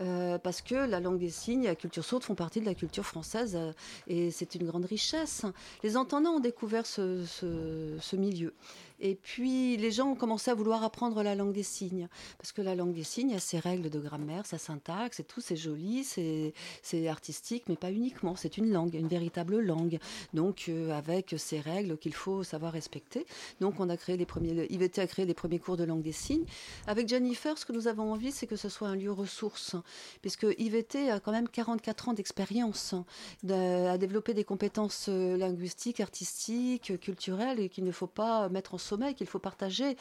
Euh, 0.00 0.38
parce 0.38 0.62
que 0.62 0.74
la 0.74 0.98
langue 1.00 1.18
des 1.18 1.30
signes 1.30 1.64
et 1.64 1.68
la 1.68 1.74
culture 1.74 2.04
sourde 2.04 2.22
font 2.22 2.36
partie 2.36 2.60
de 2.60 2.66
la 2.66 2.74
culture 2.74 3.04
française 3.04 3.56
euh, 3.56 3.72
et 4.06 4.30
c'est 4.30 4.54
une 4.54 4.64
grande 4.64 4.84
richesse. 4.84 5.44
Les 5.82 5.96
entendants 5.96 6.34
ont 6.34 6.40
découvert 6.40 6.86
ce 6.86 8.16
milieu. 8.16 8.52
Et 9.00 9.14
puis 9.14 9.76
les 9.76 9.90
gens 9.90 10.08
ont 10.10 10.14
commencé 10.14 10.50
à 10.50 10.54
vouloir 10.54 10.82
apprendre 10.82 11.22
la 11.22 11.34
langue 11.34 11.52
des 11.52 11.62
signes, 11.62 12.08
parce 12.38 12.52
que 12.52 12.62
la 12.62 12.74
langue 12.74 12.92
des 12.94 13.04
signes 13.04 13.34
a 13.34 13.38
ses 13.40 13.58
règles 13.58 13.90
de 13.90 14.00
grammaire, 14.00 14.44
sa 14.46 14.58
syntaxe 14.58 15.20
et 15.20 15.24
tout, 15.24 15.40
c'est 15.40 15.56
joli, 15.56 16.04
c'est 16.04 17.08
artistique, 17.08 17.64
mais 17.68 17.76
pas 17.76 17.92
uniquement, 17.92 18.34
c'est 18.36 18.56
une 18.56 18.70
langue, 18.70 18.94
une 18.94 19.08
véritable 19.08 19.60
langue, 19.60 19.98
donc 20.34 20.66
euh, 20.68 20.90
avec 20.96 21.34
ses 21.38 21.60
règles 21.60 21.96
qu'il 21.98 22.14
faut 22.14 22.42
savoir 22.42 22.72
respecter. 22.72 23.26
Donc 23.60 23.78
on 23.80 23.88
a 23.88 23.96
créé 23.96 24.16
les 24.16 24.26
premiers, 24.26 24.66
IVT 24.70 25.00
a 25.00 25.06
créé 25.06 25.26
les 25.26 25.34
premiers 25.34 25.58
cours 25.58 25.76
de 25.76 25.84
langue 25.84 26.02
des 26.02 26.12
signes. 26.12 26.44
Avec 26.86 27.08
Jennifer, 27.08 27.56
ce 27.56 27.64
que 27.64 27.72
nous 27.72 27.86
avons 27.88 28.12
envie, 28.12 28.32
c'est 28.32 28.46
que 28.46 28.56
ce 28.56 28.68
soit 28.68 28.88
un 28.88 28.96
lieu 28.96 29.12
ressource, 29.12 29.76
puisque 30.22 30.46
IVT 30.58 31.10
a 31.10 31.20
quand 31.20 31.32
même 31.32 31.48
44 31.48 32.08
ans 32.08 32.12
d'expérience, 32.14 32.94
de- 33.42 33.86
à 33.88 33.98
développer 33.98 34.34
des 34.34 34.44
compétences 34.44 35.06
euh, 35.08 35.36
linguistiques, 35.36 36.00
artistiques, 36.00 36.98
culturelles, 37.00 37.60
et 37.60 37.68
qu'il 37.68 37.84
ne 37.84 37.92
faut 37.92 38.06
pas 38.06 38.48
mettre 38.48 38.74
en 38.74 38.78
sommeil, 38.88 39.14
qu'il 39.14 39.26
faut 39.26 39.38
partager. 39.38 39.96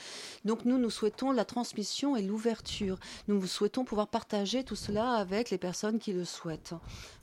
Donc 0.45 0.65
nous, 0.65 0.78
nous 0.78 0.89
souhaitons 0.89 1.32
la 1.32 1.45
transmission 1.45 2.15
et 2.15 2.21
l'ouverture. 2.21 2.97
Nous 3.28 3.45
souhaitons 3.45 3.86
pouvoir 3.86 4.08
partager 4.08 4.63
tout 4.63 4.76
cela 4.76 5.13
avec 5.13 5.50
les 5.50 5.58
personnes 5.58 6.00
qui 6.00 6.13
le 6.13 6.26
souhaitent. 6.26 6.73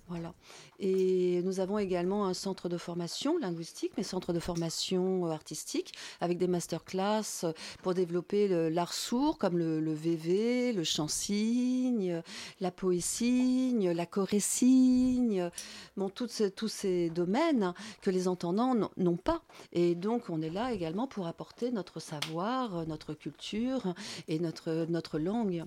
Voilà. 0.08 0.34
Et 0.80 1.40
nous 1.44 1.60
avons 1.60 1.78
également 1.78 2.26
un 2.26 2.34
centre 2.34 2.68
de 2.68 2.76
formation 2.76 3.38
linguistique, 3.38 3.92
mais 3.96 4.02
centre 4.02 4.34
de 4.34 4.38
formation 4.38 5.26
euh, 5.26 5.30
artistique, 5.30 5.94
avec 6.20 6.36
des 6.36 6.46
masterclass 6.46 7.22
euh, 7.44 7.52
pour 7.82 7.94
développer 7.94 8.48
l'art 8.70 8.92
sourd, 8.92 9.38
comme 9.38 9.56
le, 9.56 9.80
le 9.80 9.94
VV, 9.94 10.74
le 10.74 10.84
chant-signe, 10.84 12.12
euh, 12.12 12.22
la 12.60 12.70
poésigne, 12.70 13.90
la 13.92 14.04
chorésigne, 14.06 15.50
bon, 15.96 16.10
ces- 16.28 16.50
tous 16.50 16.68
ces 16.68 17.08
domaines 17.08 17.72
que 18.02 18.10
les 18.10 18.28
entendants 18.28 18.74
n'ont- 18.98 19.16
pas. 19.16 19.42
Et 19.72 19.94
donc, 19.94 20.28
on 20.28 20.42
est 20.42 20.50
là 20.50 20.72
également 20.72 21.06
pour 21.06 21.26
apporter 21.28 21.70
notre 21.70 21.98
savoir, 22.00 22.78
euh, 22.78 22.84
notre 22.84 23.14
culture 23.14 23.94
et 24.28 24.38
notre, 24.38 24.86
notre 24.90 25.18
langue. 25.18 25.64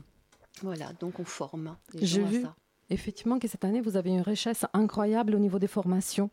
Voilà, 0.61 0.93
donc 0.99 1.19
on 1.19 1.23
forme 1.25 1.75
les 1.93 2.05
J'ai 2.05 2.23
vu 2.23 2.41
ça. 2.43 2.55
Effectivement 2.89 3.39
que 3.39 3.47
cette 3.47 3.65
année, 3.65 3.81
vous 3.81 3.97
avez 3.97 4.09
une 4.09 4.21
richesse 4.21 4.65
incroyable 4.73 5.35
au 5.35 5.39
niveau 5.39 5.59
des 5.59 5.67
formations. 5.67 6.29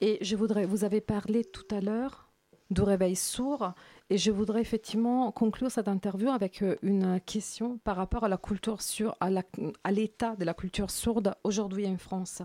Et 0.00 0.18
je 0.20 0.34
voudrais, 0.34 0.66
vous 0.66 0.84
avez 0.84 1.00
parlé 1.00 1.44
tout 1.44 1.66
à 1.70 1.80
l'heure 1.80 2.28
du 2.70 2.82
réveil 2.82 3.14
sourd, 3.14 3.72
et 4.10 4.18
je 4.18 4.30
voudrais 4.30 4.60
effectivement 4.60 5.30
conclure 5.30 5.70
cette 5.70 5.88
interview 5.88 6.30
avec 6.30 6.62
euh, 6.62 6.76
une 6.82 7.20
question 7.20 7.78
par 7.84 7.96
rapport 7.96 8.24
à 8.24 8.28
la 8.28 8.38
culture 8.38 8.82
sur, 8.82 9.16
à 9.20 9.92
l'état 9.92 10.36
de 10.36 10.44
la 10.44 10.54
culture 10.54 10.90
sourde 10.90 11.34
aujourd'hui 11.44 11.86
en 11.86 11.98
France. 11.98 12.42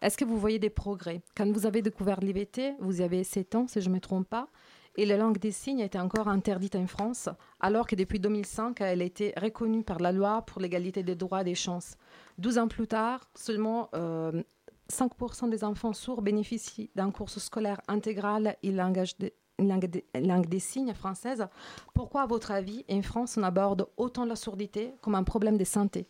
Est-ce 0.00 0.16
que 0.16 0.24
vous 0.24 0.38
voyez 0.38 0.58
des 0.58 0.70
progrès? 0.70 1.22
Quand 1.34 1.50
vous 1.50 1.66
avez 1.66 1.82
découvert 1.82 2.20
l'IVT, 2.20 2.74
vous 2.80 3.00
y 3.00 3.02
avez 3.04 3.24
7 3.24 3.54
ans, 3.54 3.66
si 3.66 3.80
je 3.80 3.88
ne 3.88 3.94
me 3.94 4.00
trompe 4.00 4.28
pas, 4.28 4.48
et 4.96 5.06
la 5.06 5.16
langue 5.16 5.38
des 5.38 5.52
signes 5.52 5.80
était 5.80 5.98
encore 5.98 6.28
interdite 6.28 6.76
en 6.76 6.86
France, 6.86 7.28
alors 7.60 7.86
que 7.86 7.96
depuis 7.96 8.20
2005, 8.20 8.80
elle 8.80 9.02
été 9.02 9.32
reconnue 9.36 9.82
par 9.82 9.98
la 9.98 10.12
loi 10.12 10.42
pour 10.42 10.60
l'égalité 10.60 11.02
des 11.02 11.14
droits 11.14 11.40
et 11.40 11.44
des 11.44 11.54
chances. 11.54 11.96
12 12.38 12.58
ans 12.58 12.68
plus 12.68 12.86
tard, 12.86 13.28
seulement 13.34 13.88
euh, 13.94 14.42
5% 14.90 15.48
des 15.48 15.64
enfants 15.64 15.92
sourds 15.92 16.22
bénéficient 16.22 16.90
d'un 16.94 17.10
cours 17.10 17.30
scolaire 17.30 17.80
intégral 17.88 18.56
et 18.62 18.70
langage 18.70 19.16
de- 19.18 19.32
langue 19.58 20.02
langue 20.14 20.46
des 20.46 20.58
signes 20.58 20.92
française. 20.94 21.46
Pourquoi, 21.94 22.22
à 22.22 22.26
votre 22.26 22.50
avis, 22.50 22.84
en 22.90 23.02
France, 23.02 23.36
on 23.38 23.42
aborde 23.42 23.86
autant 23.96 24.24
la 24.24 24.36
sourdité 24.36 24.94
comme 25.00 25.14
un 25.14 25.24
problème 25.24 25.56
de 25.56 25.64
santé? 25.64 26.06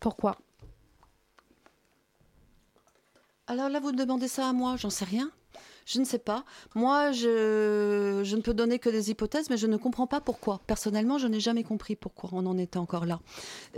Pourquoi? 0.00 0.36
Alors 3.46 3.68
là, 3.68 3.78
vous 3.80 3.92
demandez 3.92 4.28
ça 4.28 4.48
à 4.48 4.52
moi, 4.52 4.76
j'en 4.76 4.90
sais 4.90 5.04
rien. 5.04 5.30
Je 5.86 6.00
ne 6.00 6.04
sais 6.04 6.18
pas. 6.18 6.44
Moi, 6.74 7.12
je, 7.12 8.34
ne 8.34 8.40
peux 8.40 8.52
donner 8.52 8.80
que 8.80 8.90
des 8.90 9.10
hypothèses, 9.10 9.48
mais 9.50 9.56
je 9.56 9.68
ne 9.68 9.76
comprends 9.76 10.08
pas 10.08 10.20
pourquoi. 10.20 10.60
Personnellement, 10.66 11.16
je 11.16 11.28
n'ai 11.28 11.38
jamais 11.38 11.62
compris 11.62 11.94
pourquoi 11.94 12.30
on 12.32 12.44
en 12.44 12.58
était 12.58 12.78
encore 12.78 13.06
là. 13.06 13.20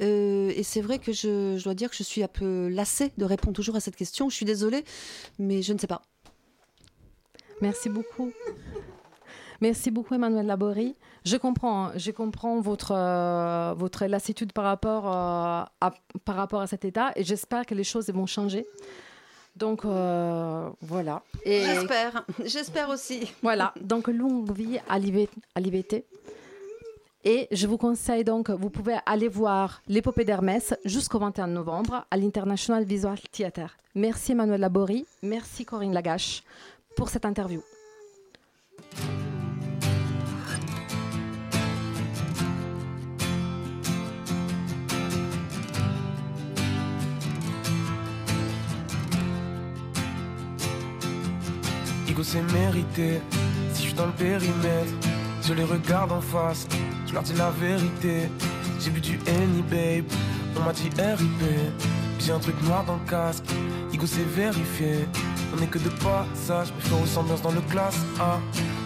Euh, 0.00 0.50
et 0.56 0.62
c'est 0.62 0.80
vrai 0.80 0.98
que 0.98 1.12
je, 1.12 1.62
dois 1.62 1.74
dire 1.74 1.90
que 1.90 1.96
je 1.96 2.02
suis 2.02 2.22
un 2.22 2.28
peu 2.28 2.68
lassée 2.68 3.12
de 3.18 3.26
répondre 3.26 3.54
toujours 3.54 3.76
à 3.76 3.80
cette 3.80 3.94
question. 3.94 4.30
Je 4.30 4.36
suis 4.36 4.46
désolée, 4.46 4.84
mais 5.38 5.60
je 5.60 5.74
ne 5.74 5.78
sais 5.78 5.86
pas. 5.86 6.00
Merci 7.60 7.90
beaucoup. 7.90 8.32
Merci 9.60 9.90
beaucoup, 9.90 10.14
Emmanuel 10.14 10.46
Laborie. 10.46 10.96
Je 11.26 11.36
comprends, 11.36 11.90
je 11.94 12.10
comprends 12.10 12.60
votre, 12.60 12.92
euh, 12.94 13.74
votre 13.76 14.06
lassitude 14.06 14.54
par 14.54 14.64
rapport, 14.64 15.08
euh, 15.08 15.64
à, 15.80 15.94
par 16.24 16.36
rapport 16.36 16.62
à 16.62 16.66
cet 16.66 16.86
état 16.86 17.12
et 17.16 17.24
j'espère 17.24 17.66
que 17.66 17.74
les 17.74 17.84
choses 17.84 18.08
vont 18.08 18.24
changer. 18.24 18.66
Donc 19.58 19.84
euh, 19.84 20.68
voilà. 20.80 21.22
Et 21.44 21.62
j'espère, 21.64 22.24
j'espère 22.44 22.88
aussi. 22.90 23.32
Voilà, 23.42 23.74
donc 23.80 24.08
longue 24.08 24.52
vie 24.52 24.78
à 24.88 24.98
l'IVT. 24.98 26.04
Et 27.24 27.48
je 27.50 27.66
vous 27.66 27.76
conseille 27.76 28.22
donc, 28.22 28.48
vous 28.48 28.70
pouvez 28.70 28.96
aller 29.04 29.28
voir 29.28 29.82
l'épopée 29.88 30.24
d'Hermès 30.24 30.74
jusqu'au 30.84 31.18
21 31.18 31.48
novembre 31.48 32.06
à 32.10 32.16
l'International 32.16 32.84
Visual 32.84 33.18
Theatre. 33.32 33.76
Merci 33.94 34.32
Emmanuel 34.32 34.60
Laborie, 34.60 35.04
merci 35.22 35.64
Corinne 35.64 35.92
Lagache 35.92 36.44
pour 36.96 37.08
cette 37.08 37.26
interview. 37.26 37.60
Igo 52.18 52.24
c'est 52.24 52.52
mérité, 52.52 53.20
si 53.72 53.82
je 53.82 53.86
suis 53.86 53.94
dans 53.94 54.06
le 54.06 54.12
périmètre, 54.12 54.92
je 55.40 55.54
les 55.54 55.62
regarde 55.62 56.10
en 56.10 56.20
face, 56.20 56.66
je 57.06 57.12
leur 57.14 57.22
dis 57.22 57.34
la 57.34 57.50
vérité. 57.50 58.28
J'ai 58.80 58.90
bu 58.90 59.00
du 59.00 59.20
Henny 59.28 59.62
babe, 59.62 60.04
on 60.56 60.64
m'a 60.64 60.72
dit 60.72 60.90
RIP, 60.98 61.48
j'ai 62.18 62.32
un 62.32 62.40
truc 62.40 62.60
noir 62.64 62.84
dans 62.86 62.94
le 62.94 63.08
casque, 63.08 63.44
Igo 63.92 64.04
c'est 64.04 64.26
vérifié. 64.34 65.06
On 65.56 65.62
est 65.62 65.68
que 65.68 65.78
de 65.78 65.90
passage, 65.90 66.72
mais 66.74 66.82
faire 66.88 67.00
ressemblance 67.00 67.40
dans 67.40 67.52
le 67.52 67.60
classe 67.60 68.00
A. 68.18 68.40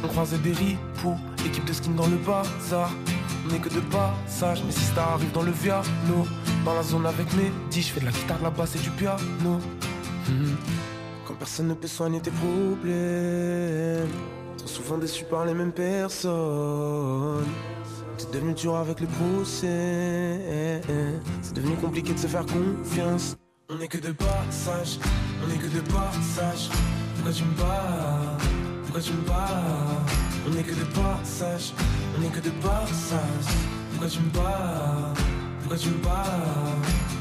On 0.04 0.08
croisait 0.08 0.36
des 0.36 0.52
ripoux, 0.52 1.16
équipe 1.46 1.64
de 1.64 1.72
skin 1.72 1.92
dans 1.92 2.08
le 2.08 2.18
bazar. 2.18 2.90
On 3.48 3.54
est 3.54 3.60
que 3.60 3.70
de 3.70 3.80
passage, 3.80 4.62
mais 4.66 4.72
si 4.72 4.84
ça 4.94 5.04
arrive 5.14 5.32
dans 5.32 5.42
le 5.42 5.52
viano, 5.52 6.28
dans 6.66 6.74
la 6.74 6.82
zone 6.82 7.06
avec 7.06 7.32
mes 7.32 7.50
dix, 7.70 7.80
je 7.80 7.92
fais 7.94 8.00
de 8.00 8.04
la 8.04 8.12
guitare, 8.12 8.42
la 8.42 8.50
basse 8.50 8.76
et 8.76 8.78
du 8.78 8.90
piano. 8.90 9.58
Hmm. 10.28 10.54
Quand 11.26 11.34
personne 11.34 11.68
ne 11.68 11.74
peut 11.74 11.86
soigner 11.88 12.20
tes 12.20 12.32
problèmes, 12.32 14.08
trop 14.58 14.66
souvent 14.66 14.98
déçu 14.98 15.24
par 15.24 15.44
les 15.44 15.54
mêmes 15.54 15.72
personnes. 15.72 17.44
C'est 18.18 18.32
devenu 18.32 18.54
dur 18.54 18.76
avec 18.76 19.00
les 19.00 19.06
procès, 19.06 20.80
c'est 21.42 21.54
devenu 21.54 21.76
compliqué 21.76 22.12
de 22.12 22.18
se 22.18 22.26
faire 22.26 22.44
confiance. 22.46 23.36
On 23.70 23.80
est 23.80 23.88
que 23.88 23.98
de 23.98 24.12
passage, 24.12 24.98
on 25.44 25.50
est 25.50 25.58
que 25.58 25.68
de 25.68 25.80
passage. 25.80 26.70
Pourquoi 27.14 27.32
tu 27.32 27.44
me 27.44 27.54
bats 27.54 28.36
Pourquoi 28.82 29.00
tu 29.00 29.12
me 29.12 29.22
bats 29.22 29.62
On 30.48 30.56
est 30.56 30.62
que 30.62 30.74
de 30.74 30.84
passage, 30.84 31.72
on 32.18 32.22
est 32.22 32.30
que 32.30 32.40
de 32.40 32.50
passage. 32.60 33.54
Pourquoi 33.90 34.08
tu 34.08 34.18
me 34.20 34.30
bats 34.30 35.14
Pourquoi 35.60 35.78
tu 35.78 35.88
me 35.88 36.02
bats 36.02 37.11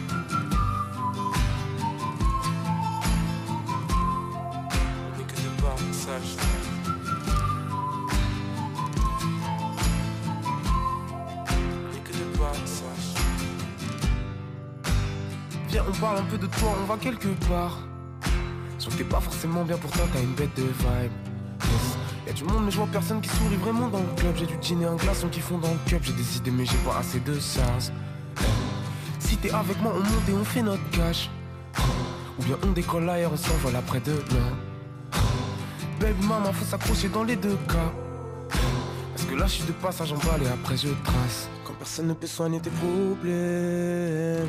Viens, 15.69 15.85
on 15.87 15.93
parle 15.93 16.17
un 16.17 16.23
peu 16.23 16.37
de 16.37 16.47
toi, 16.47 16.75
on 16.81 16.85
va 16.85 16.97
quelque 16.97 17.29
part. 17.47 17.79
Sauf 18.77 18.93
que 18.93 18.97
t'es 18.97 19.03
pas 19.05 19.21
forcément 19.21 19.63
bien 19.63 19.77
pour 19.77 19.89
toi, 19.91 20.03
t'as 20.11 20.19
une 20.19 20.33
bête 20.33 20.53
de 20.57 20.63
vibe. 20.63 21.11
Y'a 22.27 22.33
du 22.33 22.43
monde, 22.43 22.65
mais 22.65 22.71
je 22.71 22.77
vois 22.77 22.87
personne 22.91 23.21
qui 23.21 23.29
sourit 23.29 23.55
vraiment 23.55 23.87
dans 23.87 23.99
le 23.99 24.15
club. 24.17 24.35
J'ai 24.35 24.47
du 24.47 24.57
dîner, 24.57 24.85
un 24.85 24.95
glaçon 24.95 25.29
qui 25.29 25.39
font 25.39 25.59
dans 25.59 25.71
le 25.71 25.79
cup. 25.89 26.01
J'ai 26.03 26.13
des 26.13 26.37
idées, 26.37 26.51
mais 26.51 26.65
j'ai 26.65 26.77
pas 26.79 26.97
assez 26.97 27.21
de 27.21 27.39
sens. 27.39 27.91
Si 29.19 29.37
t'es 29.37 29.51
avec 29.51 29.81
moi, 29.81 29.93
on 29.95 29.99
monte 29.99 30.29
et 30.29 30.33
on 30.33 30.43
fait 30.43 30.61
notre 30.61 30.89
cash. 30.89 31.29
Ou 32.39 32.43
bien 32.43 32.57
on 32.63 32.71
décolle 32.71 33.09
ailleurs, 33.09 33.31
on 33.33 33.37
s'envole 33.37 33.77
après 33.77 34.01
demain. 34.01 34.70
Baby, 36.01 36.25
maman, 36.25 36.51
faut 36.51 36.65
s'accrocher 36.65 37.09
dans 37.09 37.23
les 37.23 37.35
deux 37.35 37.57
cas. 37.67 37.91
Parce 38.49 39.23
que 39.29 39.35
là, 39.35 39.45
je 39.45 39.51
suis 39.51 39.65
de 39.65 39.71
passage 39.71 40.11
en 40.11 40.17
balle 40.17 40.41
et 40.43 40.49
après 40.49 40.75
je 40.75 40.87
trace. 41.03 41.47
Quand 41.63 41.73
personne 41.77 42.07
ne 42.07 42.13
peut 42.13 42.25
soigner 42.25 42.59
tes 42.59 42.71
problèmes. 42.71 44.47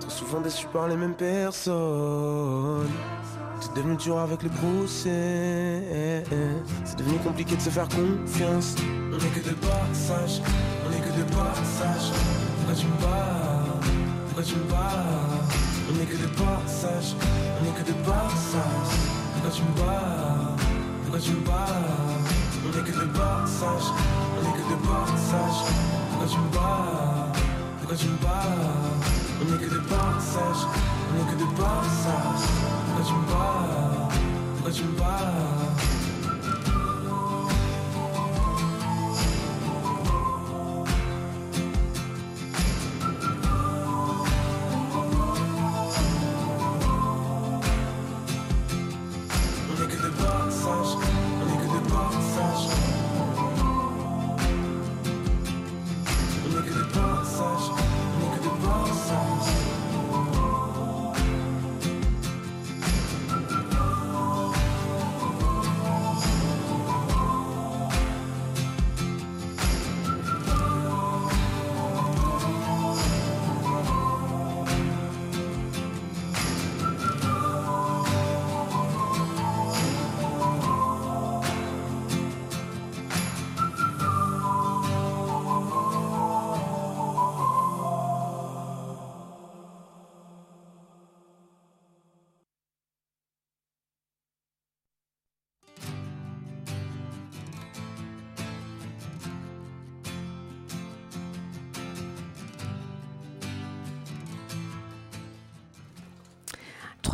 Trop 0.00 0.10
souvent 0.10 0.40
déçu 0.40 0.66
par 0.72 0.88
les 0.88 0.96
mêmes 0.96 1.12
personnes. 1.12 2.88
C'est 3.60 3.74
devenu 3.74 3.96
dur 3.96 4.18
avec 4.18 4.42
les 4.44 4.48
procès. 4.48 6.24
C'est 6.86 6.96
devenu 6.96 7.18
compliqué 7.18 7.54
de 7.54 7.60
se 7.60 7.68
faire 7.68 7.88
confiance. 7.88 8.74
On 9.12 9.18
est 9.18 9.40
que 9.40 9.46
de 9.46 9.54
passage, 9.56 10.40
on 10.86 10.90
est 10.90 11.00
que 11.00 11.18
de 11.18 11.24
passage. 11.34 12.12
Pourquoi 12.56 12.74
tu 12.74 12.86
me 12.86 12.96
bats? 13.02 13.78
Pourquoi 14.26 14.42
tu 14.42 14.54
me 14.56 14.64
bats? 14.70 15.04
On 15.90 16.00
est 16.00 16.06
que 16.06 16.16
de 16.16 16.28
passage, 16.28 17.14
on 17.60 17.64
est 17.68 17.74
que 17.78 17.86
de 17.88 17.94
passage. 18.04 18.94
Pourquoi 19.34 19.50
tu 19.50 19.62
me 19.62 19.86
bats? 19.86 20.43
Pourquoi 21.14 21.30
tu 21.30 21.36
me 21.36 21.46
On 21.46 22.70
est 22.76 22.82
que 22.82 22.90
de 22.90 23.06
passage, 23.12 23.86
on 24.34 24.42
est 24.42 24.54
que 24.58 24.64
de 24.68 24.74
passage. 24.82 25.58
Pourquoi 26.10 26.26
tu 26.26 26.38
me 26.38 26.48
Pourquoi 27.78 27.96
tu 27.96 28.06
me 28.08 28.18
on 29.40 29.46
est 29.54 29.58
que 29.58 29.70
de 29.74 29.78
passage, 29.78 30.66
on 31.06 31.14
est 31.14 31.26
que 31.30 31.36
de 31.38 31.46
passage. 31.56 32.42
Pourquoi 32.86 33.04
tu 33.06 33.14
me 33.14 33.24
Pourquoi 34.56 34.72
tu 34.72 34.82
me 34.82 36.03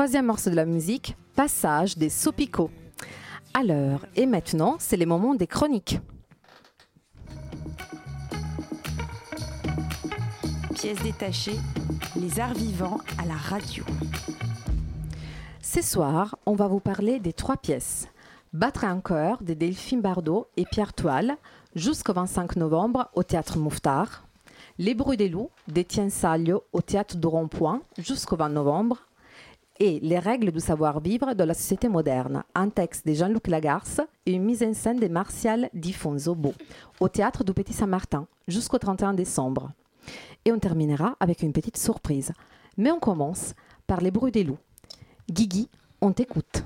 Troisième 0.00 0.24
morceau 0.24 0.48
de 0.48 0.56
la 0.56 0.64
musique, 0.64 1.14
passage 1.36 1.98
des 1.98 2.08
sopicots. 2.08 2.70
À 3.52 3.62
l'heure 3.62 4.06
et 4.16 4.24
maintenant, 4.24 4.76
c'est 4.78 4.96
les 4.96 5.04
moments 5.04 5.34
des 5.34 5.46
chroniques. 5.46 6.00
Pièces 10.74 11.02
détachées, 11.02 11.58
les 12.16 12.40
arts 12.40 12.54
vivants 12.54 13.00
à 13.18 13.26
la 13.26 13.34
radio. 13.34 13.84
Ce 15.60 15.82
soir, 15.82 16.34
on 16.46 16.54
va 16.54 16.66
vous 16.66 16.80
parler 16.80 17.20
des 17.20 17.34
trois 17.34 17.58
pièces. 17.58 18.08
Battre 18.54 18.84
un 18.84 19.02
cœur 19.02 19.42
de 19.42 19.52
Delphine 19.52 20.00
Bardot 20.00 20.46
et 20.56 20.64
Pierre 20.64 20.94
Toile 20.94 21.36
jusqu'au 21.74 22.14
25 22.14 22.56
novembre 22.56 23.10
au 23.12 23.22
théâtre 23.22 23.58
Mouffetard. 23.58 24.24
Les 24.78 24.94
bruits 24.94 25.18
des 25.18 25.28
loups 25.28 25.50
d'Étienne 25.68 26.08
Salio 26.08 26.64
au 26.72 26.80
théâtre 26.80 27.18
de 27.18 27.26
Rond-Point 27.26 27.82
jusqu'au 27.98 28.36
20 28.36 28.48
novembre. 28.48 29.02
Et 29.82 29.98
Les 30.00 30.18
règles 30.18 30.52
du 30.52 30.60
savoir-vivre 30.60 31.32
de 31.32 31.42
la 31.42 31.54
société 31.54 31.88
moderne, 31.88 32.44
un 32.54 32.68
texte 32.68 33.06
de 33.06 33.14
Jean-Luc 33.14 33.48
Lagarce 33.48 34.02
et 34.26 34.32
une 34.32 34.44
mise 34.44 34.62
en 34.62 34.74
scène 34.74 35.00
de 35.00 35.08
Martial 35.08 35.70
Beau 35.72 36.52
au 37.00 37.08
théâtre 37.08 37.44
du 37.44 37.54
Petit 37.54 37.72
Saint-Martin 37.72 38.26
jusqu'au 38.46 38.76
31 38.76 39.14
décembre. 39.14 39.72
Et 40.44 40.52
on 40.52 40.58
terminera 40.58 41.16
avec 41.18 41.40
une 41.40 41.54
petite 41.54 41.78
surprise. 41.78 42.32
Mais 42.76 42.90
on 42.90 43.00
commence 43.00 43.54
par 43.86 44.02
Les 44.02 44.10
bruits 44.10 44.32
des 44.32 44.44
loups. 44.44 44.58
Guigui, 45.30 45.70
on 46.02 46.12
t'écoute. 46.12 46.62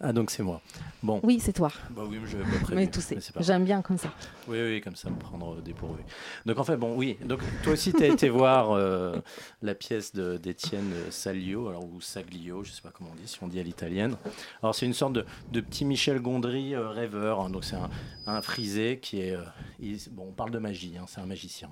Ah 0.00 0.12
donc 0.12 0.30
c'est 0.30 0.42
moi. 0.42 0.60
Bon. 1.02 1.20
Oui, 1.22 1.38
c'est 1.40 1.52
toi. 1.52 1.70
Bah 1.90 2.02
oui, 2.08 2.18
mais 2.20 2.28
je 2.28 2.36
vais. 2.38 2.44
Mais 2.74 2.86
tout 2.86 3.00
c'est. 3.00 3.18
J'aime 3.40 3.64
bien 3.64 3.82
comme 3.82 3.98
ça. 3.98 4.10
Oui, 4.48 4.58
oui, 4.60 4.80
comme 4.80 4.96
ça, 4.96 5.10
me 5.10 5.18
prendre 5.18 5.60
dépourvu. 5.62 6.02
Donc 6.46 6.58
en 6.58 6.64
fait, 6.64 6.76
bon, 6.76 6.94
oui. 6.96 7.16
Donc 7.24 7.40
toi 7.62 7.72
aussi, 7.74 7.92
tu 7.92 8.02
as 8.02 8.06
été 8.08 8.28
voir 8.28 8.72
euh, 8.72 9.16
la 9.62 9.74
pièce 9.74 10.12
de- 10.14 10.36
d'Étienne 10.36 10.92
Salio, 11.10 11.68
alors 11.68 11.84
ou 11.84 12.00
Saglio, 12.00 12.64
je 12.64 12.72
sais 12.72 12.82
pas 12.82 12.90
comment 12.90 13.10
on 13.12 13.16
dit, 13.16 13.28
si 13.28 13.38
on 13.42 13.48
dit 13.48 13.60
à 13.60 13.62
l'italienne. 13.62 14.16
Alors 14.62 14.74
c'est 14.74 14.86
une 14.86 14.94
sorte 14.94 15.12
de, 15.14 15.24
de 15.52 15.60
petit 15.60 15.84
Michel 15.84 16.20
Gondry 16.20 16.74
euh, 16.74 16.88
rêveur. 16.88 17.40
hein. 17.40 17.50
donc 17.50 17.64
c'est 17.64 17.76
un, 17.76 17.90
un 18.26 18.42
frisé 18.42 18.98
qui 19.00 19.20
est, 19.20 19.34
euh, 19.36 19.42
il- 19.80 19.98
bon, 20.10 20.26
on 20.28 20.32
parle 20.32 20.50
de 20.50 20.58
magie, 20.58 20.94
hein, 20.98 21.04
c'est 21.06 21.20
un 21.20 21.26
magicien. 21.26 21.70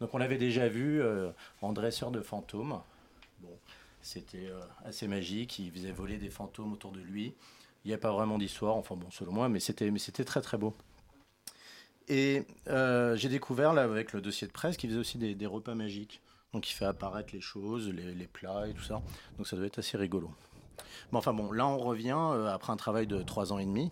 Donc 0.00 0.12
on 0.14 0.18
l'avait 0.18 0.38
déjà 0.38 0.68
vu 0.68 1.00
euh, 1.00 1.30
en 1.60 1.72
dresseur 1.72 2.10
de 2.10 2.20
fantômes. 2.20 2.78
C'était 4.02 4.48
euh, 4.48 4.60
assez 4.84 5.06
magique. 5.06 5.58
Il 5.60 5.72
faisait 5.72 5.92
voler 5.92 6.18
des 6.18 6.30
fantômes 6.30 6.72
autour 6.72 6.92
de 6.92 7.00
lui. 7.00 7.34
Il 7.84 7.88
n'y 7.88 7.94
a 7.94 7.98
pas 7.98 8.12
vraiment 8.12 8.38
d'histoire, 8.38 8.76
enfin 8.76 8.94
bon, 8.94 9.10
selon 9.10 9.32
moi, 9.32 9.48
mais 9.48 9.58
c'était, 9.58 9.90
mais 9.90 9.98
c'était 9.98 10.24
très 10.24 10.40
très 10.40 10.58
beau. 10.58 10.74
Et 12.08 12.44
euh, 12.68 13.16
j'ai 13.16 13.28
découvert 13.28 13.72
là 13.72 13.82
avec 13.82 14.12
le 14.12 14.20
dossier 14.20 14.46
de 14.46 14.52
presse 14.52 14.76
qu'il 14.76 14.90
faisait 14.90 15.00
aussi 15.00 15.18
des, 15.18 15.46
repas 15.46 15.74
magiques. 15.74 16.20
Donc 16.52 16.68
il 16.68 16.74
fait 16.74 16.84
apparaître 16.84 17.30
les 17.32 17.40
choses, 17.40 17.88
les, 17.88 18.26
plats 18.26 18.68
et 18.68 18.74
tout 18.74 18.82
ça. 18.82 19.02
Donc 19.38 19.46
ça 19.46 19.56
doit 19.56 19.66
être 19.66 19.78
assez 19.78 19.96
rigolo. 19.96 20.30
Mais 21.10 21.18
enfin 21.18 21.32
bon, 21.32 21.52
là 21.52 21.66
on 21.66 21.78
revient 21.78 22.18
euh, 22.18 22.52
après 22.52 22.72
un 22.72 22.76
travail 22.76 23.06
de 23.06 23.22
trois 23.22 23.52
ans 23.52 23.58
et 23.58 23.64
demi 23.64 23.90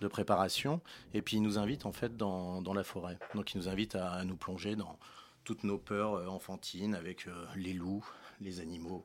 de 0.00 0.08
préparation. 0.08 0.80
Et 1.14 1.22
puis 1.22 1.36
il 1.36 1.42
nous 1.42 1.58
invite 1.58 1.86
en 1.86 1.92
fait 1.92 2.16
dans, 2.16 2.60
dans 2.60 2.74
la 2.74 2.84
forêt. 2.84 3.18
Donc 3.34 3.54
il 3.54 3.58
nous 3.58 3.68
invite 3.68 3.94
à 3.94 4.24
nous 4.24 4.36
plonger 4.36 4.76
dans 4.76 4.98
toutes 5.44 5.64
nos 5.64 5.78
peurs 5.78 6.14
euh, 6.14 6.26
enfantines 6.26 6.94
avec 6.94 7.26
euh, 7.26 7.44
les 7.56 7.72
loups, 7.72 8.04
les 8.40 8.60
animaux. 8.60 9.04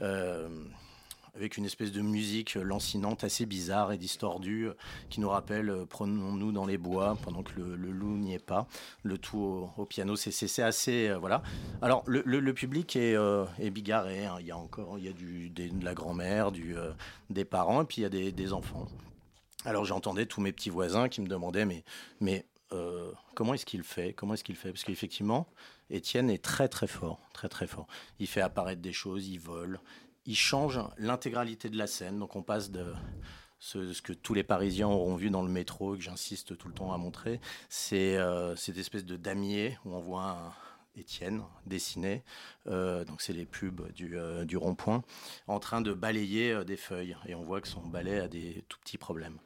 Euh, 0.00 0.48
avec 1.36 1.56
une 1.56 1.64
espèce 1.64 1.92
de 1.92 2.00
musique 2.00 2.54
lancinante 2.54 3.22
assez 3.22 3.46
bizarre 3.46 3.92
et 3.92 3.98
distordue 3.98 4.70
qui 5.10 5.20
nous 5.20 5.28
rappelle 5.28 5.72
Prenons-nous 5.88 6.50
dans 6.50 6.66
les 6.66 6.76
bois 6.76 7.16
pendant 7.22 7.44
que 7.44 7.52
le, 7.56 7.76
loup 7.76 8.16
n'y 8.16 8.34
est 8.34 8.44
pas. 8.44 8.66
Le 9.04 9.16
tout 9.16 9.70
au, 9.76 9.84
piano, 9.84 10.16
c'est- 10.16 10.60
assez. 10.60 11.14
voilà. 11.20 11.44
Alors, 11.82 12.02
le, 12.08 12.52
public 12.52 12.96
est, 12.96 13.70
bigarré. 13.70 14.26
hein. 14.26 14.38
Il 14.40 14.46
y 14.46 14.50
a 14.50 14.56
encore 14.56 14.98
il 14.98 15.04
y 15.04 15.08
a 15.08 15.12
du, 15.12 15.50
de 15.50 15.84
la 15.84 15.94
grand-mère, 15.94 16.50
des 17.30 17.44
parents, 17.44 17.82
et 17.82 17.84
puis 17.84 17.98
il 17.98 18.02
y 18.02 18.06
a 18.06 18.10
des, 18.10 18.32
des 18.32 18.52
enfants. 18.52 18.88
Alors, 19.64 19.84
j'entendais 19.84 20.26
tous 20.26 20.40
mes 20.40 20.50
petits 20.50 20.70
voisins 20.70 21.08
qui 21.08 21.20
me 21.20 21.28
demandaient 21.28 21.64
Mais, 21.64 21.84
mais 22.20 22.44
euh, 22.72 23.12
comment 23.34 23.54
est-ce 23.54 23.66
qu'il 23.66 23.82
fait 23.82 24.12
Comment 24.12 24.34
est-ce 24.34 24.44
qu'il 24.44 24.56
fait 24.56 24.70
Parce 24.70 24.84
qu'effectivement, 24.84 25.46
Étienne 25.90 26.30
est 26.30 26.42
très, 26.42 26.68
très 26.68 26.86
fort. 26.86 27.20
Très, 27.32 27.48
très 27.48 27.66
fort. 27.66 27.86
Il 28.18 28.26
fait 28.26 28.40
apparaître 28.40 28.82
des 28.82 28.92
choses, 28.92 29.28
il 29.28 29.38
vole 29.38 29.80
il 30.26 30.36
change 30.36 30.80
l'intégralité 30.98 31.68
de 31.68 31.76
la 31.76 31.86
scène. 31.86 32.18
Donc 32.18 32.36
on 32.36 32.42
passe 32.42 32.70
de 32.70 32.94
ce, 33.58 34.00
que 34.00 34.12
tous 34.12 34.34
les 34.34 34.42
Parisiens 34.42 34.88
auront 34.88 35.16
vu 35.16 35.30
dans 35.30 35.42
le 35.42 35.50
métro, 35.50 35.96
que 35.96 36.02
j'insiste 36.02 36.56
tout 36.56 36.68
le 36.68 36.74
temps 36.74 36.92
à 36.92 36.98
montrer, 36.98 37.40
c'est 37.68 38.16
euh, 38.16 38.56
cette 38.56 38.78
espèce 38.78 39.04
de 39.04 39.16
damier 39.16 39.78
où 39.84 39.92
on 39.92 40.00
voit 40.00 40.54
Étienne 40.96 41.42
dessiné, 41.66 42.24
euh, 42.66 43.04
donc 43.04 43.22
c'est 43.22 43.32
les 43.32 43.46
pubs 43.46 43.92
du, 43.92 44.18
euh, 44.18 44.44
du 44.44 44.56
rond-point, 44.56 45.02
en 45.46 45.60
train 45.60 45.80
de 45.80 45.92
balayer 45.92 46.64
des 46.64 46.76
feuilles. 46.76 47.16
Et 47.26 47.34
on 47.34 47.44
voit 47.44 47.60
que 47.60 47.68
son 47.68 47.86
balai 47.86 48.18
a 48.18 48.28
des 48.28 48.64
tout 48.68 48.78
petits 48.80 48.98
problèmes. 48.98 49.38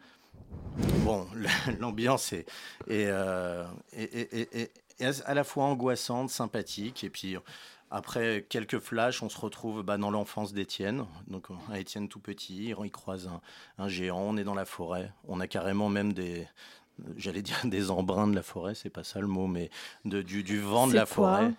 Bon, 1.04 1.26
l'ambiance 1.80 2.32
est, 2.32 2.46
est, 2.88 3.06
euh, 3.08 3.64
est- 3.92 4.70
à 5.26 5.34
la 5.34 5.44
fois 5.44 5.64
angoissante, 5.64 6.30
sympathique, 6.30 7.04
et 7.04 7.10
puis 7.10 7.36
après 7.90 8.46
quelques 8.48 8.78
flashs, 8.78 9.22
on 9.22 9.28
se 9.28 9.38
retrouve 9.38 9.82
bah, 9.82 9.98
dans 9.98 10.10
l'enfance 10.10 10.52
d'Étienne. 10.52 11.04
Donc 11.28 11.46
un 11.70 11.74
Étienne 11.74 12.08
tout 12.08 12.20
petit, 12.20 12.74
il 12.78 12.90
croise 12.90 13.28
un, 13.28 13.40
un 13.82 13.88
géant, 13.88 14.18
on 14.20 14.36
est 14.36 14.44
dans 14.44 14.54
la 14.54 14.64
forêt. 14.64 15.12
On 15.28 15.40
a 15.40 15.46
carrément 15.46 15.88
même 15.88 16.12
des, 16.12 16.46
j'allais 17.16 17.42
dire 17.42 17.58
des 17.64 17.90
embruns 17.90 18.28
de 18.28 18.34
la 18.34 18.42
forêt, 18.42 18.74
c'est 18.74 18.90
pas 18.90 19.04
ça 19.04 19.20
le 19.20 19.26
mot, 19.26 19.46
mais 19.46 19.70
de, 20.04 20.22
du, 20.22 20.42
du 20.42 20.60
vent 20.60 20.86
de 20.86 20.92
la 20.94 21.06
forêt. 21.06 21.52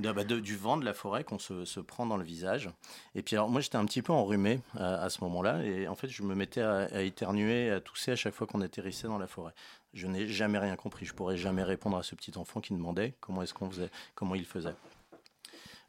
Bah, 0.00 0.24
du 0.24 0.56
vent 0.56 0.76
de 0.76 0.84
la 0.84 0.94
forêt 0.94 1.24
qu'on 1.24 1.38
se, 1.38 1.80
prend 1.80 2.06
dans 2.06 2.16
le 2.16 2.24
visage. 2.24 2.70
Et 3.14 3.22
puis 3.22 3.36
moi 3.36 3.60
j'étais 3.60 3.76
un 3.76 3.84
petit 3.84 4.02
peu 4.02 4.12
enrhumé 4.12 4.60
à, 4.76 5.02
à 5.02 5.10
ce 5.10 5.22
moment-là 5.24 5.62
et 5.62 5.88
en 5.88 5.94
fait 5.94 6.08
je 6.08 6.22
me 6.22 6.34
mettais 6.34 6.62
à, 6.62 7.02
éternuer, 7.02 7.70
à 7.70 7.80
tousser 7.80 8.12
à 8.12 8.16
chaque 8.16 8.34
fois 8.34 8.46
qu'on 8.46 8.60
atterrissait 8.60 9.08
dans 9.08 9.18
la 9.18 9.26
forêt. 9.26 9.52
Je 9.92 10.06
n'ai 10.06 10.26
jamais 10.28 10.58
rien 10.58 10.76
compris. 10.76 11.04
Je 11.04 11.14
pourrais 11.14 11.36
jamais 11.36 11.62
répondre 11.62 11.96
à 11.96 12.02
ce 12.02 12.14
petit 12.14 12.36
enfant 12.36 12.60
qui 12.60 12.72
demandait 12.72 13.14
comment 13.20 13.42
est-ce 13.42 13.54
qu'on 13.54 13.68
faisait, 13.70 13.90
comment 14.14 14.34
il 14.34 14.46
faisait. 14.46 14.74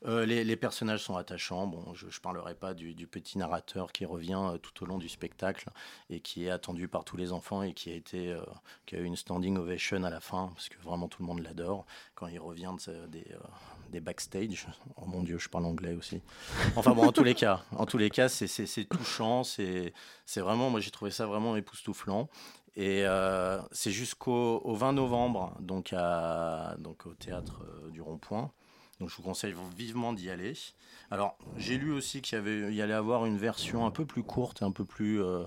Euh, 0.05 0.25
les, 0.25 0.55
personnages 0.55 1.03
sont 1.03 1.15
attachants. 1.15 1.67
Bon, 1.67 1.93
je 1.93 2.07
ne 2.07 2.11
parlerai 2.23 2.55
pas 2.55 2.73
du, 2.73 3.05
petit 3.05 3.37
narrateur 3.37 3.91
qui 3.91 4.05
revient 4.05 4.41
euh, 4.53 4.57
tout 4.57 4.83
au 4.83 4.87
long 4.87 4.97
du 4.97 5.07
spectacle 5.07 5.69
et 6.09 6.21
qui 6.21 6.45
est 6.45 6.49
attendu 6.49 6.87
par 6.87 7.03
tous 7.03 7.17
les 7.17 7.31
enfants 7.31 7.61
et 7.61 7.73
qui 7.73 7.91
a 7.91 7.93
été, 7.93 8.31
euh, 8.31 8.41
qui 8.87 8.95
a 8.95 8.99
eu 8.99 9.03
une 9.03 9.15
standing 9.15 9.57
ovation 9.57 10.03
à 10.03 10.09
la 10.09 10.19
fin 10.19 10.49
parce 10.55 10.69
que 10.69 10.79
vraiment 10.81 11.07
tout 11.07 11.21
le 11.21 11.27
monde 11.27 11.41
l'adore 11.41 11.85
quand 12.15 12.27
il 12.27 12.39
revient 12.39 12.73
des, 13.09 13.27
euh, 13.31 13.37
des 13.91 13.99
backstage. 14.01 14.67
Oh 14.97 15.05
mon 15.05 15.21
Dieu, 15.23 15.37
je 15.37 15.49
parle 15.49 15.65
anglais 15.65 15.93
aussi. 15.93 16.21
Enfin 16.75 16.91
bon, 16.93 17.05
en 17.07 17.11
tous 17.11 17.23
les 17.23 17.35
cas, 17.35 17.61
en 17.75 17.85
tous 17.85 17.97
les 17.97 18.09
cas, 18.09 18.29
c'est- 18.29 18.85
touchant. 18.89 19.43
C'est 19.43 19.93
vraiment, 20.37 20.69
moi 20.69 20.79
j'ai 20.79 20.91
trouvé 20.91 21.11
ça 21.11 21.25
vraiment 21.27 21.55
époustouflant. 21.55 22.29
Et 22.77 23.05
euh, 23.05 23.59
c'est 23.71 23.91
jusqu'au 23.91 24.61
au 24.63 24.73
20 24.75 24.93
novembre, 24.93 25.53
donc, 25.59 25.91
à, 25.93 26.75
donc 26.79 27.05
au 27.05 27.13
théâtre 27.13 27.63
euh, 27.65 27.89
du 27.89 28.01
Rond-Point. 28.01 28.49
Donc 29.01 29.09
je 29.09 29.15
vous 29.15 29.23
conseille 29.23 29.55
vivement 29.75 30.13
d'y 30.13 30.29
aller. 30.29 30.53
Alors 31.09 31.35
j'ai 31.57 31.77
lu 31.77 31.91
aussi 31.91 32.21
qu'il 32.21 32.37
y, 32.37 32.39
avait, 32.39 32.71
y 32.73 32.81
allait 32.83 32.93
avoir 32.93 33.25
une 33.25 33.37
version 33.37 33.85
un 33.85 33.91
peu 33.91 34.05
plus 34.05 34.21
courte, 34.23 34.61
un 34.61 34.71
peu 34.71 34.85
plus 34.85 35.21
euh, 35.21 35.43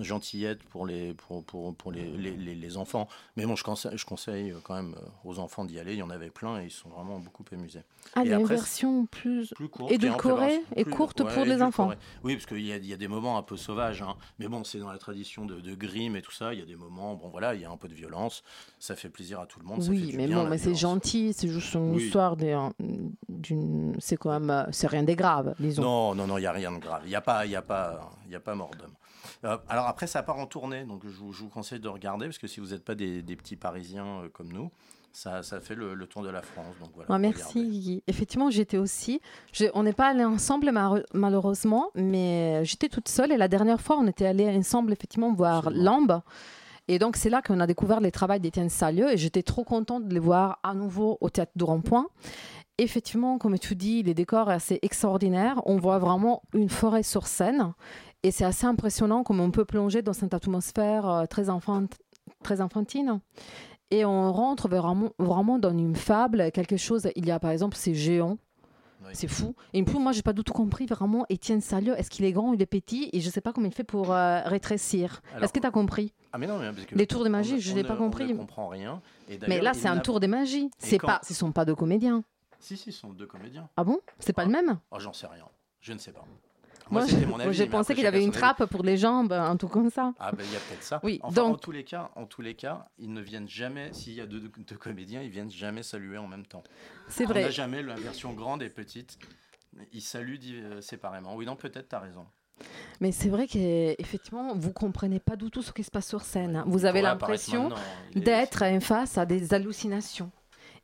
gentillette 0.00 0.62
pour 0.64 0.86
les, 0.86 1.14
pour, 1.14 1.44
pour, 1.44 1.74
pour 1.74 1.92
les, 1.92 2.04
les, 2.16 2.32
les- 2.36 2.54
les 2.56 2.76
enfants. 2.76 3.08
Mais 3.36 3.46
bon, 3.46 3.54
je 3.56 3.62
conseille, 3.64 3.96
je 3.96 4.04
conseille 4.04 4.54
quand 4.64 4.74
même 4.74 4.94
euh, 4.98 5.06
aux 5.24 5.38
enfants 5.38 5.64
d'y 5.64 5.78
aller. 5.78 5.92
Il 5.92 5.98
y 5.98 6.02
en 6.02 6.10
avait 6.10 6.30
plein 6.30 6.60
et 6.60 6.64
ils 6.64 6.70
sont 6.70 6.88
vraiment 6.88 7.18
beaucoup 7.20 7.44
amusés. 7.52 7.82
Ah, 8.14 8.22
il 8.24 8.26
Et 8.26 8.30
y 8.30 8.32
a 8.34 8.36
une 8.36 8.42
après, 8.42 8.56
version 8.56 9.06
plus, 9.06 9.52
plus 9.54 9.68
courte, 9.68 9.90
édulcorée 9.92 10.60
et 10.74 10.84
Plus- 10.84 10.92
courte 10.92 11.20
ouais, 11.20 11.32
pour 11.32 11.44
les 11.44 11.62
enfants. 11.62 11.90
Oui, 12.24 12.34
parce 12.34 12.46
qu'il 12.46 12.60
y 12.66 12.72
a, 12.72 12.76
il 12.76 12.86
y 12.86 12.92
a 12.92 12.96
des 12.96 13.08
moments 13.08 13.38
un 13.38 13.42
peu 13.42 13.56
sauvages. 13.56 14.02
hein. 14.02 14.16
Mais 14.38 14.48
bon, 14.48 14.64
c'est 14.64 14.78
dans 14.78 14.90
la 14.90 14.98
tradition 14.98 15.46
de, 15.46 15.60
de 15.60 15.74
Grimm 15.74 16.16
et 16.16 16.22
tout 16.22 16.32
ça. 16.32 16.52
Il 16.52 16.58
y 16.60 16.62
a 16.62 16.66
des 16.66 16.76
moments, 16.76 17.14
bon 17.14 17.28
voilà, 17.28 17.54
il 17.54 17.60
y 17.60 17.64
a 17.64 17.70
un 17.70 17.76
peu 17.76 17.88
de 17.88 17.94
violence. 17.94 18.42
Ça 18.80 18.96
fait 18.96 19.08
plaisir 19.08 19.40
à 19.40 19.46
tout 19.46 19.60
le 19.60 19.66
monde. 19.66 19.82
ça 19.82 19.90
fait 19.90 19.96
Oui, 19.96 20.06
du 20.08 20.16
mais 20.16 20.26
bien, 20.26 20.42
bon, 20.44 20.50
mais 20.50 20.58
c'est 20.58 20.74
gentil, 20.74 21.32
c'est 21.32 21.48
juste 21.48 21.74
une 21.74 21.94
Oui. 21.94 22.04
histoire 22.04 22.36
d'un- 22.36 22.72
d'une. 23.28 23.94
C'est 23.98 24.16
quand 24.16 24.30
même. 24.30 24.50
euh, 24.50 24.64
C'est 24.72 24.86
rien 24.86 25.02
de 25.02 25.12
grave, 25.14 25.54
disons. 25.58 25.82
Non, 25.82 26.14
non, 26.14 26.26
non, 26.26 26.38
il 26.38 26.42
n'y 26.42 26.46
a 26.46 26.52
rien 26.52 26.72
de 26.72 26.78
grave. 26.78 27.02
Il 27.04 27.08
n'y 27.08 27.14
a 27.16 27.20
pas, 27.20 27.44
il 27.46 27.52
y 27.52 27.56
a 27.56 27.62
pas, 27.62 28.10
il 28.26 28.32
y 28.32 28.36
a 28.36 28.40
pas 28.40 28.54
mort 28.54 28.70
d'homme. 28.78 28.94
Euh, 29.44 29.58
alors 29.68 29.86
après, 29.86 30.06
ça 30.06 30.22
part 30.22 30.38
en 30.38 30.46
tournée, 30.46 30.84
donc 30.84 31.02
je 31.04 31.16
vous, 31.18 31.32
je 31.32 31.42
vous 31.42 31.48
conseille 31.48 31.80
de 31.80 31.88
regarder 31.88 32.26
parce 32.26 32.38
que 32.38 32.46
si 32.46 32.60
vous 32.60 32.68
n'êtes 32.68 32.84
pas 32.84 32.94
des, 32.94 33.22
des 33.22 33.36
petits 33.36 33.56
Parisiens 33.56 34.22
euh, 34.22 34.28
comme 34.28 34.52
nous, 34.52 34.70
ça, 35.12 35.42
ça 35.42 35.60
fait 35.60 35.74
le, 35.74 35.94
le 35.94 36.06
tour 36.06 36.22
de 36.22 36.28
la 36.28 36.42
France. 36.42 36.74
Donc 36.80 36.90
voilà. 36.94 37.10
Ouais, 37.10 37.18
merci. 37.18 37.68
Guy. 37.68 38.02
Effectivement, 38.06 38.50
j'étais 38.50 38.76
aussi. 38.78 39.20
On 39.74 39.82
n'est 39.82 39.94
pas 39.94 40.08
allés 40.08 40.24
ensemble 40.24 40.70
malheureusement, 41.14 41.88
mais 41.94 42.64
j'étais 42.64 42.88
toute 42.88 43.08
seule. 43.08 43.32
Et 43.32 43.36
la 43.36 43.48
dernière 43.48 43.80
fois, 43.80 43.96
on 43.98 44.06
était 44.06 44.26
allés 44.26 44.48
ensemble 44.56 44.92
effectivement 44.92 45.32
voir 45.32 45.70
Lambe. 45.70 46.20
Et 46.88 46.98
donc, 47.00 47.16
c'est 47.16 47.30
là 47.30 47.42
qu'on 47.42 47.58
a 47.60 47.66
découvert 47.66 48.00
les 48.00 48.12
travaux 48.12 48.38
d'Étienne 48.38 48.68
Salieu. 48.68 49.10
Et 49.10 49.16
j'étais 49.16 49.42
trop 49.42 49.64
contente 49.64 50.06
de 50.06 50.14
les 50.14 50.20
voir 50.20 50.60
à 50.62 50.72
nouveau 50.74 51.18
au 51.20 51.30
théâtre 51.30 51.52
de 51.56 51.64
Rond-Point. 51.64 52.06
Effectivement, 52.78 53.38
comme 53.38 53.58
tu 53.58 53.74
dis, 53.74 54.02
les 54.02 54.12
décors 54.14 54.46
sont 54.46 54.52
assez 54.52 54.78
extraordinaires. 54.82 55.60
On 55.64 55.76
voit 55.78 55.98
vraiment 55.98 56.42
une 56.52 56.68
forêt 56.68 57.02
sur 57.02 57.26
scène. 57.26 57.72
Et 58.22 58.30
c'est 58.30 58.44
assez 58.44 58.66
impressionnant 58.66 59.22
comme 59.22 59.40
on 59.40 59.50
peut 59.50 59.64
plonger 59.64 60.02
dans 60.02 60.12
cette 60.12 60.34
atmosphère 60.34 61.08
euh, 61.08 61.26
très, 61.26 61.48
enfant- 61.48 61.84
très 62.42 62.60
enfantine. 62.60 63.20
Et 63.90 64.04
on 64.04 64.32
rentre 64.32 64.68
vraiment, 64.68 65.10
vraiment 65.18 65.58
dans 65.58 65.70
une 65.70 65.94
fable, 65.94 66.50
quelque 66.52 66.76
chose. 66.76 67.08
Il 67.16 67.24
y 67.26 67.30
a 67.30 67.38
par 67.38 67.50
exemple 67.52 67.76
ces 67.76 67.94
géants. 67.94 68.36
C'est 69.12 69.28
fou. 69.28 69.54
Et 69.72 69.82
puis 69.84 69.98
moi, 70.00 70.10
j'ai 70.10 70.22
pas 70.22 70.32
du 70.32 70.42
tout 70.42 70.52
compris 70.52 70.84
vraiment 70.86 71.24
Étienne 71.28 71.60
Salieu. 71.60 71.94
Est-ce 71.96 72.10
qu'il 72.10 72.24
est 72.24 72.32
grand, 72.32 72.52
il 72.54 72.60
est 72.60 72.66
petit 72.66 73.08
Et 73.12 73.20
je 73.20 73.30
sais 73.30 73.40
pas 73.40 73.52
comment 73.52 73.68
il 73.68 73.72
fait 73.72 73.84
pour 73.84 74.12
euh, 74.12 74.40
rétrécir. 74.46 75.22
Est-ce 75.40 75.52
que 75.52 75.60
tu 75.60 75.66
as 75.66 75.70
compris? 75.70 76.12
Ah 76.32 76.38
mais 76.38 76.48
non, 76.48 76.58
mais 76.58 76.72
parce 76.72 76.86
que 76.86 76.94
Les 76.96 77.06
tours 77.06 77.22
de 77.22 77.28
magie, 77.28 77.54
ne- 77.54 77.58
je 77.60 77.72
ne- 77.72 77.82
pas 77.84 77.94
compris. 77.94 78.24
On 78.24 78.28
ne 78.28 78.34
comprend 78.38 78.66
rien. 78.66 79.00
Et 79.30 79.38
Mais 79.46 79.60
là, 79.60 79.72
c'est 79.74 79.86
un 79.86 79.98
tour 79.98 80.18
des 80.18 80.26
magies. 80.26 80.70
C'est 80.78 80.98
quand- 80.98 81.06
pas, 81.06 81.20
ce 81.22 81.32
sont 81.34 81.52
pas 81.52 81.64
deux 81.64 81.76
comédiens. 81.76 82.24
Si, 82.58 82.76
si, 82.76 82.92
ce 82.92 83.00
sont 83.00 83.10
deux 83.10 83.26
comédiens. 83.26 83.68
Ah 83.76 83.84
bon? 83.84 84.00
C'est 84.18 84.32
pas 84.32 84.44
le 84.44 84.50
même? 84.50 84.78
Oh, 84.90 84.98
j'en 84.98 85.12
sais 85.12 85.26
rien. 85.26 85.46
Je 85.80 85.92
ne 85.92 85.98
sais 85.98 86.12
pas. 86.12 86.24
Moi, 86.90 87.04
c'était 87.06 87.22
je- 87.22 87.26
mon 87.26 87.36
moi, 87.36 87.44
avis, 87.46 87.56
j'ai 87.56 87.66
pensé 87.66 87.94
qu'il 87.94 88.06
avait 88.06 88.22
une 88.22 88.28
avis. 88.30 88.38
trappe 88.38 88.64
pour 88.66 88.82
les 88.84 88.96
jambes, 88.96 89.32
un 89.32 89.56
truc 89.56 89.72
comme 89.72 89.90
ça. 89.90 90.12
Ah 90.20 90.30
ben 90.32 90.44
il 90.46 90.52
y 90.52 90.56
a 90.56 90.60
peut-être 90.60 90.82
ça. 90.84 91.00
Oui, 91.02 91.18
Enfin, 91.22 91.34
donc- 91.34 91.54
en 91.54 91.58
tous 91.58 91.72
les 91.72 91.84
cas, 91.84 92.10
en 92.16 92.26
tous 92.26 92.42
les 92.42 92.54
cas, 92.54 92.88
ils 92.98 93.12
ne 93.12 93.20
viennent 93.20 93.48
jamais. 93.48 93.92
S'il 93.92 94.14
y 94.14 94.20
a 94.20 94.26
deux, 94.26 94.40
deux 94.40 94.76
comédiens, 94.76 95.20
ils 95.22 95.30
viennent 95.30 95.50
jamais 95.50 95.82
saluer 95.82 96.16
en 96.18 96.28
même 96.28 96.46
temps. 96.46 96.62
C'est 97.08 97.24
On 97.24 97.28
vrai. 97.28 97.42
n'a 97.42 97.50
jamais 97.50 97.82
la 97.82 97.96
version 97.96 98.32
grande 98.34 98.62
et 98.62 98.70
petite. 98.70 99.18
Ils 99.92 100.00
saluent 100.00 100.38
euh, 100.52 100.80
séparément. 100.80 101.34
Oui, 101.34 101.44
non, 101.44 101.56
peut-être, 101.56 101.88
t'as 101.88 101.98
raison. 102.00 102.24
Mais 103.00 103.12
c'est 103.12 103.28
vrai 103.28 103.46
qu'effectivement, 103.46 104.54
vous 104.54 104.72
comprenez 104.72 105.20
pas 105.20 105.36
du 105.36 105.50
tout 105.50 105.60
ce 105.62 105.72
qui 105.72 105.82
se 105.84 105.90
passe 105.90 106.08
sur 106.08 106.22
scène. 106.22 106.62
Vous 106.66 106.86
avez 106.86 107.02
l'impression 107.02 107.68
d'être 108.14 108.64
face 108.80 109.18
à 109.18 109.26
des 109.26 109.52
hallucinations. 109.52 110.30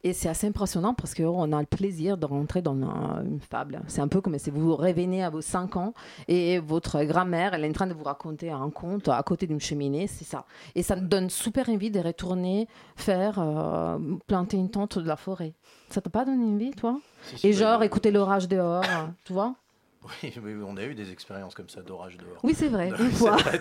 Et 0.05 0.13
c'est 0.13 0.29
assez 0.29 0.49
impressionnant 0.49 0.95
parce 0.95 1.15
qu'on 1.15 1.53
a 1.53 1.61
le 1.61 1.67
plaisir 1.67 2.17
de 2.19 2.27
rentrer 2.27 2.61
dans 2.61 2.75
un- 2.75 3.25
une 3.25 3.41
fable. 3.41 3.81
C'est 3.87 4.01
un 4.01 4.09
peu 4.09 4.21
comme 4.21 4.37
si 4.37 4.51
vous 4.51 4.75
revenez 4.75 5.23
à 5.23 5.31
vos 5.31 5.41
5 5.41 5.77
ans 5.77 5.95
et 6.27 6.59
votre 6.59 7.05
grand-mère, 7.05 7.55
elle 7.55 7.65
est 7.65 7.69
en 7.69 7.73
train 7.73 7.87
de 7.87 7.95
vous 7.95 8.03
raconter 8.03 8.51
un 8.51 8.69
conte 8.71 9.07
à 9.09 9.23
côté 9.23 9.47
d'une 9.47 9.61
cheminée, 9.61 10.09
c'est 10.09 10.25
ça. 10.25 10.45
Et 10.75 10.83
ça 10.83 10.97
nous 10.97 11.07
donne 11.07 11.31
super 11.31 11.69
envie 11.69 11.93
de 11.93 12.01
retourner 12.01 12.67
faire 12.97 13.37
euh, 13.39 13.99
planter 14.27 14.57
une 14.57 14.71
tente 14.71 14.99
de 14.99 15.07
la 15.07 15.17
forêt. 15.17 15.55
Ça 15.91 16.01
t'a 16.01 16.11
pas 16.11 16.25
donné 16.25 16.45
envie, 16.53 16.73
toi? 16.73 16.99
Et 17.45 17.53
bah, 17.53 17.57
genre 17.59 17.81
euh, 17.81 17.85
écouter 17.85 18.11
l'orage 18.11 18.49
dehors, 18.49 18.83
euh, 18.83 19.07
tu 19.25 19.33
vois? 19.33 19.55
Oui, 20.23 20.33
on 20.67 20.77
a 20.79 20.83
eu 20.85 20.97
des 20.97 21.13
expériences 21.13 21.55
comme 21.55 21.69
ça 21.69 21.81
d'orage 21.81 22.17
dehors. 22.17 22.39
Oui, 22.43 22.55
c'est 22.57 22.67
vrai, 22.67 22.89
une 22.99 23.11
fois. 23.13 23.37
vrai. 23.37 23.61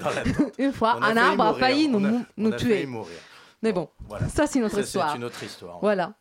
Une 0.58 0.72
un 0.82 1.18
arbre 1.18 1.44
a 1.44 1.48
mourir, 1.52 1.60
failli 1.60 1.88
nous, 1.88 2.00
on 2.00 2.04
a- 2.06 2.10
nous- 2.10 2.26
on 2.38 2.42
nous 2.42 2.54
a 2.54 2.56
tuer. 2.56 2.70
failli 2.78 2.88
mourir. 2.88 3.18
Mais 3.64 3.74
bon, 3.74 3.90
voilà. 4.08 4.28
ça 4.28 4.48
c'est 4.48 4.60
notre 4.60 4.76
Ça, 4.76 4.82
histoire. 4.82 5.12
C'est 5.12 5.18
une 5.18 5.24
autre 5.24 5.44
histoire. 5.44 5.80
Voilà. 5.82 6.14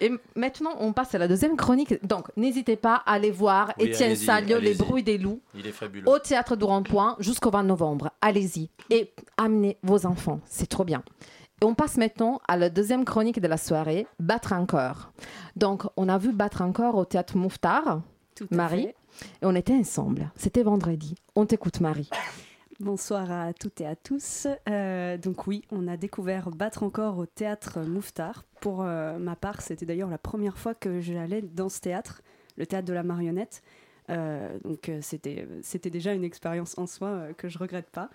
Et 0.00 0.10
maintenant, 0.34 0.72
on 0.80 0.92
passe 0.92 1.14
à 1.14 1.18
la 1.18 1.28
deuxième 1.28 1.56
chronique. 1.56 2.04
Donc, 2.04 2.26
n'hésitez 2.36 2.74
pas 2.76 2.96
à 3.06 3.12
aller 3.12 3.30
voir 3.30 3.72
Oui, 3.78 3.86
Étienne 3.86 4.16
Salio, 4.16 4.58
Les 4.58 4.74
bruits 4.74 5.04
des 5.04 5.16
loups, 5.16 5.40
Il 5.54 5.64
est 5.66 5.70
fabuleux. 5.72 6.08
au 6.08 6.18
théâtre 6.18 6.56
du 6.56 6.64
Rond-Point 6.64 7.16
jusqu'au 7.20 7.50
20 7.50 7.62
novembre. 7.62 8.10
Allez-y 8.20 8.68
et 8.90 9.12
amenez 9.36 9.78
vos 9.84 10.06
enfants. 10.06 10.40
C'est 10.44 10.68
trop 10.68 10.84
bien. 10.84 11.04
Et 11.60 11.64
on 11.64 11.74
passe 11.76 11.98
maintenant 11.98 12.40
à 12.48 12.56
la 12.56 12.68
deuxième 12.68 13.04
chronique 13.04 13.38
de 13.40 13.46
la 13.46 13.56
soirée, 13.58 14.08
Battre 14.18 14.52
un 14.52 14.66
corps. 14.66 15.12
Donc, 15.54 15.84
on 15.96 16.08
a 16.08 16.18
vu 16.18 16.32
Battre 16.32 16.62
un 16.62 16.72
corps 16.72 16.96
au 16.96 17.04
théâtre 17.04 17.36
Mouffetard, 17.36 18.00
Marie, 18.50 18.86
fait. 19.12 19.28
et 19.42 19.46
on 19.46 19.54
était 19.54 19.74
ensemble. 19.74 20.32
C'était 20.34 20.64
vendredi. 20.64 21.14
On 21.36 21.46
t'écoute, 21.46 21.78
Marie. 21.80 22.10
Bonsoir 22.82 23.30
à 23.30 23.52
toutes 23.52 23.80
et 23.80 23.86
à 23.86 23.94
tous. 23.94 24.48
Euh, 24.68 25.16
donc 25.16 25.46
oui, 25.46 25.62
on 25.70 25.86
a 25.86 25.96
découvert 25.96 26.50
Battre 26.50 26.82
encore 26.82 27.16
au 27.16 27.26
théâtre 27.26 27.78
Mouffetard. 27.82 28.42
Pour 28.60 28.82
euh, 28.82 29.20
ma 29.20 29.36
part, 29.36 29.60
c'était 29.60 29.86
d'ailleurs 29.86 30.10
la 30.10 30.18
première 30.18 30.58
fois 30.58 30.74
que 30.74 31.00
j'allais 31.00 31.42
dans 31.42 31.68
ce 31.68 31.80
théâtre, 31.80 32.22
le 32.56 32.66
théâtre 32.66 32.88
de 32.88 32.92
la 32.92 33.04
marionnette. 33.04 33.62
Euh, 34.10 34.58
donc 34.64 34.90
c'était 35.00 35.46
c'était 35.62 35.90
déjà 35.90 36.12
une 36.12 36.24
expérience 36.24 36.76
en 36.76 36.88
soi 36.88 37.28
que 37.38 37.48
je 37.48 37.56
regrette 37.56 37.88
pas. 37.88 38.10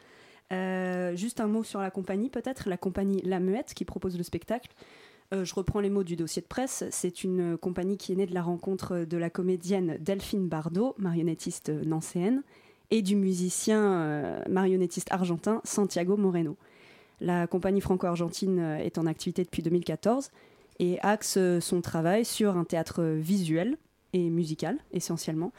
Juste 1.15 1.39
un 1.39 1.47
mot 1.47 1.63
sur 1.63 1.79
la 1.79 1.89
compagnie 1.89 2.29
peut-être, 2.29 2.67
la 2.67 2.77
compagnie 2.77 3.21
La 3.21 3.39
Muette 3.39 3.73
qui 3.73 3.85
propose 3.85 4.17
le 4.17 4.23
spectacle. 4.23 4.71
Je 5.31 5.53
reprends 5.55 5.79
les 5.79 5.89
mots 5.89 6.03
du 6.03 6.17
dossier 6.17 6.41
de 6.41 6.47
presse. 6.47 6.83
C'est 6.91 7.23
une 7.23 7.57
compagnie 7.57 7.95
qui 7.95 8.11
est 8.11 8.15
née 8.15 8.25
de 8.25 8.33
la 8.33 8.41
rencontre 8.41 9.05
de 9.05 9.17
la 9.17 9.29
comédienne 9.29 9.97
Delphine 10.01 10.49
Bardot, 10.49 10.93
marionnettiste 10.97 11.69
nancéenne, 11.69 12.43
et 12.91 13.01
du 13.01 13.15
musicien 13.15 13.83
euh, 13.83 14.41
marionnettiste 14.49 15.11
argentin 15.11 15.61
Santiago 15.63 16.17
Moreno. 16.17 16.55
La 17.19 17.47
compagnie 17.47 17.81
franco-argentine 17.81 18.59
euh, 18.59 18.77
est 18.77 18.97
en 18.97 19.05
activité 19.05 19.43
depuis 19.43 19.61
2014 19.61 20.31
et 20.79 20.99
axe 21.01 21.35
euh, 21.37 21.59
son 21.59 21.81
travail 21.81 22.23
sur 22.23 22.55
un 22.55 22.63
théâtre 22.63 23.03
visuel 23.03 23.77
et 24.13 24.29
musical 24.29 24.77
essentiellement, 24.93 25.51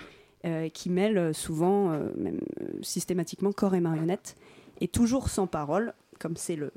qui 0.73 0.89
mêle 0.89 1.35
souvent, 1.35 1.91
même 2.17 2.41
systématiquement, 2.81 3.53
corps 3.53 3.75
et 3.75 3.81
marionnettes, 3.81 4.37
et 4.81 4.89
toujours 4.89 5.29
sans 5.29 5.47
parole, 5.47 5.93
comme 6.19 6.37
c'est 6.37 6.57
le 6.57 6.73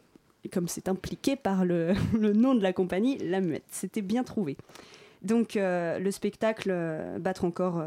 comme 0.51 0.67
c'est 0.67 0.89
impliqué 0.89 1.37
par 1.37 1.63
le, 1.63 1.93
nom 2.33 2.53
de 2.53 2.61
la 2.61 2.73
compagnie, 2.73 3.17
La 3.19 3.39
Muette. 3.39 3.63
C'était 3.71 4.01
bien 4.01 4.23
trouvé. 4.23 4.57
Donc 5.21 5.53
le 5.55 6.11
spectacle 6.11 6.75
Battre 7.19 7.45
encore 7.45 7.81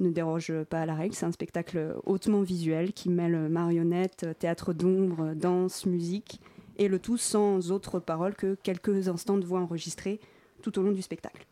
ne 0.00 0.10
déroge 0.10 0.52
pas 0.68 0.80
à 0.80 0.86
la 0.86 0.94
règle. 0.94 1.14
C'est 1.14 1.26
un 1.26 1.32
spectacle 1.32 1.96
hautement 2.04 2.42
visuel 2.42 2.92
qui 2.92 3.08
mêle 3.08 3.48
marionnettes, 3.48 4.26
théâtre 4.38 4.72
d'ombre, 4.72 5.34
danse, 5.34 5.86
musique, 5.86 6.40
et 6.78 6.88
le 6.88 6.98
tout 6.98 7.16
sans 7.16 7.70
autre 7.72 8.00
parole 8.00 8.34
que 8.34 8.56
quelques 8.62 9.08
instants 9.08 9.38
de 9.38 9.44
voix 9.44 9.60
enregistrées 9.60 10.20
tout 10.62 10.78
au 10.78 10.82
long 10.82 10.92
du 10.92 11.02
spectacle. 11.02 11.46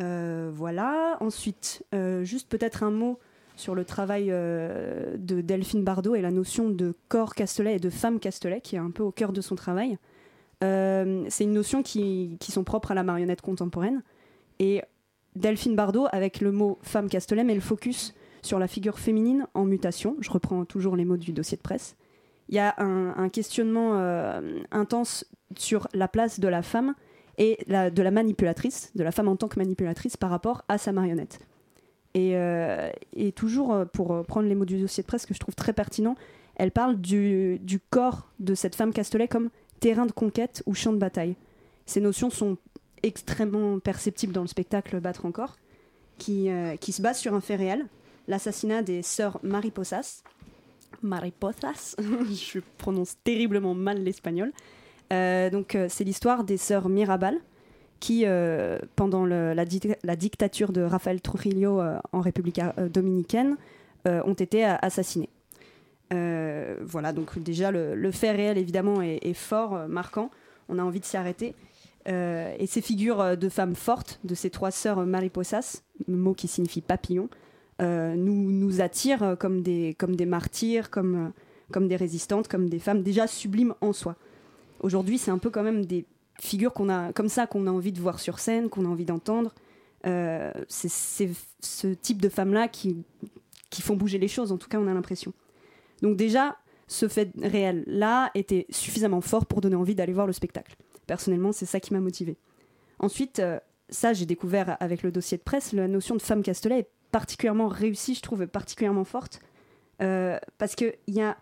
Euh, 0.00 0.50
voilà. 0.52 1.16
Ensuite, 1.20 1.84
euh, 1.94 2.24
juste 2.24 2.48
peut-être 2.48 2.82
un 2.82 2.90
mot 2.90 3.18
sur 3.56 3.74
le 3.74 3.84
travail 3.84 4.28
euh, 4.30 5.16
de 5.18 5.40
Delphine 5.40 5.82
Bardot 5.82 6.14
et 6.14 6.20
la 6.20 6.30
notion 6.30 6.70
de 6.70 6.94
corps 7.08 7.34
Castelet 7.34 7.76
et 7.76 7.80
de 7.80 7.90
femme 7.90 8.20
Castelet, 8.20 8.60
qui 8.60 8.76
est 8.76 8.80
un 8.80 8.90
peu 8.90 9.02
au 9.02 9.10
cœur 9.10 9.32
de 9.32 9.40
son 9.40 9.56
travail. 9.56 9.98
C'est 10.60 11.44
une 11.44 11.52
notion 11.52 11.84
qui, 11.84 12.36
qui 12.40 12.50
sont 12.50 12.64
propres 12.64 12.90
à 12.90 12.94
la 12.94 13.04
marionnette 13.04 13.42
contemporaine. 13.42 14.02
Et 14.58 14.82
Delphine 15.38 15.76
Bardot, 15.76 16.06
avec 16.12 16.40
le 16.40 16.52
mot 16.52 16.78
femme 16.82 17.08
Castelet, 17.08 17.44
met 17.44 17.54
le 17.54 17.60
focus 17.60 18.14
sur 18.42 18.58
la 18.58 18.66
figure 18.66 18.98
féminine 18.98 19.46
en 19.54 19.64
mutation. 19.64 20.16
Je 20.20 20.30
reprends 20.30 20.64
toujours 20.64 20.96
les 20.96 21.04
mots 21.04 21.16
du 21.16 21.32
dossier 21.32 21.56
de 21.56 21.62
presse. 21.62 21.96
Il 22.48 22.54
y 22.54 22.58
a 22.58 22.74
un, 22.78 23.28
questionnement 23.28 23.92
euh, 23.94 24.60
intense 24.70 25.26
sur 25.56 25.86
la 25.92 26.08
place 26.08 26.40
de 26.40 26.48
la 26.48 26.62
femme 26.62 26.94
et 27.36 27.58
de 27.68 28.02
la 28.02 28.10
manipulatrice, 28.10 28.90
de 28.94 29.04
la 29.04 29.12
femme 29.12 29.28
en 29.28 29.36
tant 29.36 29.48
que 29.48 29.58
manipulatrice 29.58 30.16
par 30.16 30.30
rapport 30.30 30.64
à 30.68 30.78
sa 30.78 30.92
marionnette. 30.92 31.40
Et, 32.14 32.32
euh, 32.34 32.90
et 33.12 33.32
toujours, 33.32 33.72
euh, 33.72 33.84
pour 33.84 34.24
prendre 34.24 34.48
les 34.48 34.54
mots 34.54 34.64
du 34.64 34.80
dossier 34.80 35.02
de 35.02 35.06
presse 35.06 35.26
que 35.26 35.34
je 35.34 35.38
trouve 35.38 35.54
très 35.54 35.74
pertinent, 35.74 36.16
elle 36.56 36.72
parle 36.72 36.96
du, 36.96 37.58
du 37.60 37.78
corps 37.78 38.28
de 38.40 38.54
cette 38.54 38.74
femme 38.74 38.92
Castelet 38.92 39.28
comme 39.28 39.50
terrain 39.78 40.06
de 40.06 40.12
conquête 40.12 40.62
ou 40.66 40.74
champ 40.74 40.92
de 40.92 40.98
bataille. 40.98 41.36
Ces 41.86 42.00
notions 42.00 42.28
sont 42.28 42.56
extrêmement 43.02 43.78
perceptibles 43.78 44.32
dans 44.32 44.42
le 44.42 44.48
spectacle 44.48 45.00
Battre 45.00 45.26
encore, 45.26 45.56
qui, 46.18 46.50
euh, 46.50 46.76
qui 46.76 46.92
se 46.92 47.00
base 47.00 47.18
sur 47.18 47.34
un 47.34 47.40
fait 47.40 47.56
réel, 47.56 47.86
l'assassinat 48.26 48.82
des 48.82 49.02
sœurs 49.02 49.38
Mariposas. 49.42 50.22
Mariposas, 51.02 51.96
je 51.98 52.60
prononce 52.76 53.16
terriblement 53.24 53.74
mal 53.74 54.02
l'espagnol. 54.02 54.52
Euh, 55.12 55.48
donc 55.48 55.74
euh, 55.74 55.86
c'est 55.88 56.04
l'histoire 56.04 56.44
des 56.44 56.58
sœurs 56.58 56.88
Mirabal 56.88 57.38
qui, 58.00 58.24
pendant 58.94 59.26
la, 59.26 59.54
la 59.54 60.16
dictature 60.16 60.70
de 60.70 60.82
Rafael 60.82 61.20
Trujillo 61.20 61.82
en 62.12 62.20
République 62.20 62.60
dominicaine, 62.92 63.56
ont 64.06 64.34
été 64.34 64.64
assassinées. 64.64 65.30
Voilà, 66.12 67.12
donc 67.12 67.40
déjà 67.40 67.72
le, 67.72 68.10
fait 68.12 68.30
réel 68.30 68.56
évidemment 68.56 69.02
est, 69.02 69.34
fort, 69.34 69.88
marquant. 69.88 70.30
On 70.68 70.78
a 70.78 70.82
envie 70.84 71.00
de 71.00 71.04
s'y 71.06 71.16
arrêter. 71.16 71.56
Euh, 72.08 72.54
et 72.58 72.66
ces 72.66 72.80
figures 72.80 73.20
euh, 73.20 73.36
de 73.36 73.48
femmes 73.48 73.74
fortes, 73.74 74.20
de 74.24 74.34
ces 74.34 74.50
trois 74.50 74.70
sœurs 74.70 75.04
mariposas, 75.04 75.82
mot 76.06 76.32
qui 76.32 76.48
signifie 76.48 76.80
papillon, 76.80 77.28
euh, 77.82 78.14
nous, 78.14 78.80
attirent 78.80 79.36
comme 79.38 79.62
des, 79.62 79.94
comme 79.98 80.16
martyrs, 80.24 80.90
comme, 80.90 81.32
des 81.74 81.96
résistantes, 81.96 82.48
comme 82.48 82.68
des 82.68 82.78
femmes 82.78 83.02
déjà 83.02 83.26
sublimes 83.26 83.74
en 83.80 83.92
soi. 83.92 84.16
Aujourd'hui, 84.80 85.18
c'est 85.18 85.30
un 85.30 85.38
peu 85.38 85.50
quand 85.50 85.62
même 85.62 85.84
des 85.84 86.06
figures 86.40 86.72
qu'on 86.72 86.88
a, 86.88 87.12
comme 87.12 87.28
ça 87.28 87.46
qu'on 87.46 87.66
a 87.66 87.70
envie 87.70 87.92
de 87.92 88.00
voir 88.00 88.20
sur 88.20 88.38
scène, 88.38 88.68
qu'on 88.68 88.84
a 88.84 88.88
envie 88.88 89.04
d'entendre. 89.04 89.54
C'est 90.04 90.88
ce 91.60 91.88
type 91.88 92.22
de 92.22 92.28
femmes-là 92.28 92.68
qui 92.68 93.04
font 93.80 93.96
bouger 93.96 94.18
les 94.18 94.28
choses, 94.28 94.50
en 94.50 94.56
tout 94.56 94.68
cas, 94.68 94.78
on 94.78 94.86
a 94.86 94.94
l'impression. 94.94 95.32
Donc 96.00 96.16
déjà, 96.16 96.56
ce 96.86 97.06
fait 97.06 97.30
réel-là 97.40 98.30
était 98.34 98.66
suffisamment 98.70 99.20
fort 99.20 99.46
pour 99.46 99.60
donner 99.60 99.76
envie 99.76 99.94
d'aller 99.94 100.12
voir 100.12 100.26
le 100.26 100.32
spectacle. 100.32 100.76
Personnellement, 101.08 101.50
c'est 101.50 101.66
ça 101.66 101.80
qui 101.80 101.92
m'a 101.92 102.00
motivée. 102.00 102.36
Ensuite, 103.00 103.40
euh, 103.40 103.58
ça, 103.88 104.12
j'ai 104.12 104.26
découvert 104.26 104.76
avec 104.78 105.02
le 105.02 105.10
dossier 105.10 105.38
de 105.38 105.42
presse, 105.42 105.72
la 105.72 105.88
notion 105.88 106.14
de 106.14 106.22
femme 106.22 106.42
Castelet 106.42 106.80
est 106.80 106.88
particulièrement 107.10 107.66
réussie, 107.66 108.14
je 108.14 108.20
trouve, 108.22 108.46
particulièrement 108.46 109.04
forte, 109.04 109.40
euh, 110.02 110.38
parce 110.58 110.74
qu'il 110.76 110.92
y 111.08 111.20
a, 111.20 111.36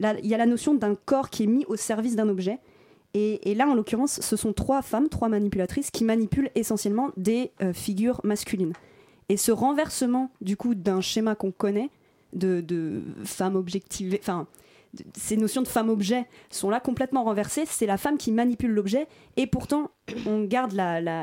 la- 0.00 0.20
y 0.20 0.34
a 0.34 0.36
la 0.36 0.46
notion 0.46 0.74
d'un 0.74 0.96
corps 0.96 1.30
qui 1.30 1.44
est 1.44 1.46
mis 1.46 1.64
au 1.66 1.76
service 1.76 2.16
d'un 2.16 2.28
objet. 2.28 2.58
Et, 3.14 3.54
là, 3.54 3.66
en 3.66 3.74
l'occurrence, 3.74 4.20
ce 4.20 4.36
sont 4.36 4.52
trois 4.52 4.82
femmes, 4.82 5.08
trois 5.08 5.30
manipulatrices, 5.30 5.90
qui 5.90 6.04
manipulent 6.04 6.50
essentiellement 6.54 7.12
des 7.16 7.50
euh, 7.62 7.72
figures 7.72 8.20
masculines. 8.24 8.74
Et 9.30 9.38
ce 9.38 9.52
renversement, 9.52 10.30
du 10.42 10.58
coup, 10.58 10.74
d'un 10.74 11.00
schéma 11.00 11.34
qu'on 11.34 11.50
connaît, 11.50 11.88
de, 12.34 12.60
de 12.60 13.00
femme 13.24 13.56
objectivée, 13.56 14.18
enfin, 14.20 14.46
ces 15.16 15.36
notions 15.36 15.62
de 15.62 15.68
femme-objet 15.68 16.26
sont 16.50 16.70
là 16.70 16.80
complètement 16.80 17.24
renversées. 17.24 17.64
C'est 17.66 17.86
la 17.86 17.96
femme 17.98 18.18
qui 18.18 18.32
manipule 18.32 18.70
l'objet, 18.70 19.06
et 19.36 19.46
pourtant, 19.46 19.90
on 20.26 20.44
garde 20.44 20.72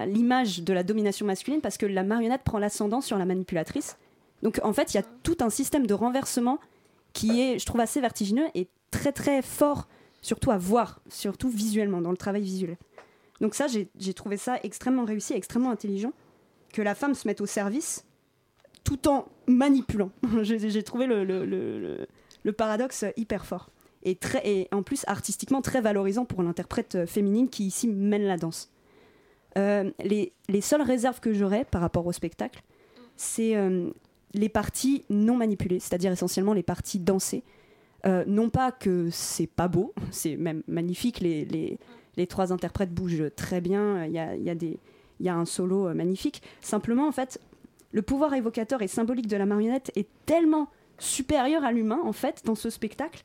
l'image 0.07 0.63
de 0.63 0.74
la 0.74 0.84
domination 0.84 1.26
masculine 1.26 1.61
parce 1.61 1.78
que 1.78 1.86
la 1.86 2.03
marionnette 2.03 2.43
prend 2.43 2.59
l'ascendant 2.59 3.01
sur 3.01 3.17
la 3.17 3.26
manipulatrice. 3.26 3.97
Donc, 4.41 4.59
en 4.63 4.74
fait, 4.74 4.93
il 4.93 4.97
y 4.97 4.99
a 4.99 5.03
tout 5.24 5.38
un 5.41 5.49
système 5.49 5.88
de 5.88 5.93
renversement 5.93 6.59
qui 7.13 7.41
est, 7.41 7.59
je 7.59 7.65
trouve, 7.65 7.82
assez 7.82 8.01
vertigineux 8.01 8.45
et 8.55 8.67
très 8.91 9.11
très 9.11 9.41
fort, 9.41 9.88
surtout 10.21 10.51
à 10.51 10.57
voir, 10.57 11.01
surtout 11.09 11.49
visuellement, 11.49 12.01
dans 12.01 12.11
le 12.11 12.17
travail 12.17 12.41
visuel. 12.41 12.78
Donc 13.41 13.55
ça, 13.55 13.67
j'ai 13.67 14.13
trouvé 14.13 14.38
ça 14.38 14.57
extrêmement 14.63 15.05
réussi, 15.05 15.34
extrêmement 15.34 15.71
intelligent, 15.71 16.13
que 16.71 16.82
la 16.82 16.95
femme 16.95 17.13
se 17.13 17.28
mette 17.28 17.41
au 17.41 17.45
service 17.45 18.05
tout 18.84 19.07
en 19.07 19.26
manipulant. 19.47 20.11
j'ai 20.41 20.84
trouvé 20.84 21.05
le- 21.07 21.24
le- 21.24 22.07
le 22.44 22.52
paradoxe 22.52 23.06
hyper 23.18 23.46
fort. 23.46 23.70
Et, 24.04 24.16
très, 24.16 24.41
et 24.48 24.68
en 24.74 24.84
plus 24.84 25.04
artistiquement 25.08 25.62
très 25.62 25.80
valorisant 25.80 26.26
pour 26.26 26.44
l'interprète 26.44 26.96
euh, 26.96 27.06
féminine 27.06 27.50
qui 27.50 27.66
ici 27.66 27.88
mène 27.88 28.24
la 28.24 28.38
danse. 28.38 28.70
Euh, 29.58 29.91
les, 30.04 30.34
les 30.50 30.62
seules 30.62 30.82
réserves 30.82 31.22
que 31.22 31.32
j'aurais 31.34 31.64
par 31.64 31.80
rapport 31.80 32.06
au 32.06 32.12
spectacle, 32.12 32.64
c'est 33.16 33.56
euh, 33.56 33.89
les 34.34 34.50
parties 34.50 35.06
non 35.10 35.38
manipulées, 35.38 35.80
c'est-à-dire 35.80 36.12
essentiellement 36.12 36.54
les 36.54 36.64
parties 36.64 37.00
dansées. 37.00 37.44
Non 38.28 38.50
pas 38.50 38.74
que 38.74 39.08
c'est 39.12 39.48
pas 39.48 39.70
beau, 39.70 39.94
c'est 40.12 40.36
même 40.36 40.62
magnifique, 40.68 41.22
les, 41.22 41.46
les, 41.46 41.80
les 42.18 42.28
trois 42.28 42.52
interprètes 42.52 42.94
bougent 42.94 43.32
très 43.38 43.62
bien, 43.62 44.06
il 44.06 44.12
y 44.12 44.20
a, 44.20 44.36
y 44.36 44.50
a 44.50 44.56
y 45.22 45.30
a 45.30 45.36
un 45.36 45.46
solo 45.46 45.94
magnifique. 45.94 46.41
Simplement, 46.60 47.08
en 47.08 47.14
fait, 47.14 47.39
le 47.94 48.02
pouvoir 48.02 48.34
évocateur 48.34 48.82
et 48.82 48.88
symbolique 48.88 49.28
de 49.28 49.38
la 49.38 49.46
marionnette 49.46 49.91
est 49.96 50.08
tellement 50.26 50.68
supérieur 51.00 51.64
à 51.64 51.72
l'humain, 51.72 52.00
en 52.04 52.14
fait, 52.14 52.44
dans 52.46 52.56
ce 52.56 52.70
spectacle, 52.70 53.24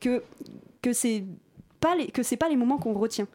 que, 0.00 0.22
que 0.82 0.92
c'est 0.92 1.24
pas 1.80 1.96
les, 1.96 2.06
que 2.08 2.22
c'est 2.22 2.36
pas 2.36 2.48
les 2.48 2.56
moments 2.56 2.78
qu'on 2.78 2.92
retient. 2.92 3.28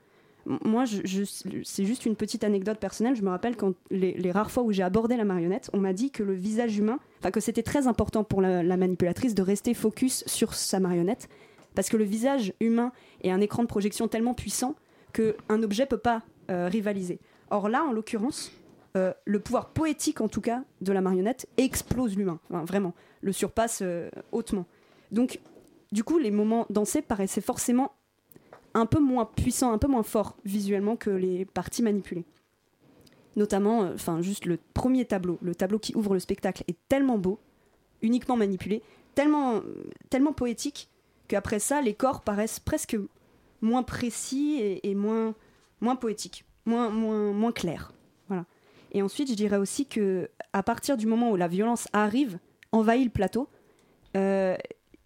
Moi, 0.45 0.85
je, 0.85 1.23
c'est 1.63 1.85
juste 1.85 2.05
une 2.07 2.15
petite 2.15 2.43
anecdote 2.43 2.79
personnelle. 2.79 3.15
Je 3.15 3.21
me 3.21 3.29
rappelle 3.29 3.55
quand 3.55 3.73
les, 3.91 4.13
les 4.13 4.31
rares 4.31 4.49
fois 4.49 4.63
où 4.63 4.71
j'ai 4.71 4.81
abordé 4.81 5.15
la 5.15 5.23
marionnette, 5.23 5.69
on 5.73 5.77
m'a 5.77 5.93
dit 5.93 6.09
que 6.09 6.23
le 6.23 6.33
visage 6.33 6.77
humain, 6.77 6.99
enfin 7.19 7.29
que 7.29 7.39
c'était 7.39 7.61
très 7.61 7.85
important 7.85 8.23
pour 8.23 8.41
la, 8.41 8.63
la 8.63 8.77
manipulatrice 8.77 9.35
de 9.35 9.43
rester 9.43 9.75
focus 9.75 10.23
sur 10.25 10.55
sa 10.55 10.79
marionnette, 10.79 11.29
parce 11.75 11.89
que 11.89 11.97
le 11.97 12.03
visage 12.03 12.53
humain 12.59 12.91
est 13.23 13.29
un 13.29 13.39
écran 13.39 13.61
de 13.61 13.67
projection 13.67 14.07
tellement 14.07 14.33
puissant 14.33 14.75
qu'un 15.13 15.61
objet 15.61 15.85
peut 15.85 15.97
pas 15.97 16.23
euh, 16.49 16.67
rivaliser. 16.67 17.19
Or 17.51 17.69
là, 17.69 17.83
en 17.83 17.91
l'occurrence, 17.91 18.51
euh, 18.97 19.13
le 19.25 19.39
pouvoir 19.39 19.69
poétique, 19.69 20.19
en 20.19 20.27
tout 20.27 20.41
cas, 20.41 20.63
de 20.81 20.91
la 20.91 20.99
marionnette 21.01 21.47
explose 21.57 22.17
l'humain. 22.17 22.39
Vraiment, 22.49 22.93
le 23.21 23.31
surpasse 23.31 23.79
euh, 23.81 24.09
hautement. 24.31 24.65
Donc, 25.11 25.39
du 25.91 26.03
coup, 26.03 26.17
les 26.17 26.31
moments 26.31 26.65
dansés 26.69 27.01
paraissaient 27.01 27.41
forcément 27.41 27.93
un 28.73 28.85
peu 28.85 28.99
moins 28.99 29.25
puissants, 29.25 29.71
un 29.71 29.77
peu 29.77 29.87
moins 29.87 30.03
forts 30.03 30.35
visuellement 30.43 30.97
que 30.97 31.09
les 31.09 31.45
parties 31.45 31.83
manipulées. 31.83 32.25
Notamment, 33.37 33.83
euh, 33.83 33.93
enfin, 33.93 34.21
juste 34.21 34.45
le 34.45 34.59
premier 34.73 35.05
tableau, 35.05 35.37
le 35.41 35.55
tableau 35.55 35.79
qui 35.79 35.95
ouvre 35.95 36.13
le 36.13 36.19
spectacle, 36.19 36.63
est 36.67 36.77
tellement 36.89 37.17
beau, 37.17 37.39
uniquement 38.01 38.35
manipulé, 38.35 38.81
tellement, 39.15 39.61
tellement 40.09 40.33
poétique, 40.33 40.89
qu'après 41.29 41.59
ça, 41.59 41.81
les 41.81 41.93
corps 41.93 42.21
paraissent 42.21 42.59
presque 42.59 42.97
moins 43.61 43.83
précis 43.83 44.57
et, 44.59 44.89
et 44.89 44.95
moins, 44.95 45.33
moins 45.79 45.95
poétiques, 45.95 46.43
moins, 46.65 46.89
moins, 46.89 47.31
moins 47.31 47.53
clairs. 47.53 47.93
Et 48.91 49.01
ensuite, 49.01 49.29
je 49.29 49.35
dirais 49.35 49.57
aussi 49.57 49.85
que 49.85 50.29
à 50.53 50.63
partir 50.63 50.97
du 50.97 51.07
moment 51.07 51.31
où 51.31 51.35
la 51.35 51.47
violence 51.47 51.87
arrive, 51.93 52.39
envahit 52.71 53.05
le 53.05 53.11
plateau, 53.11 53.47
euh, 54.17 54.55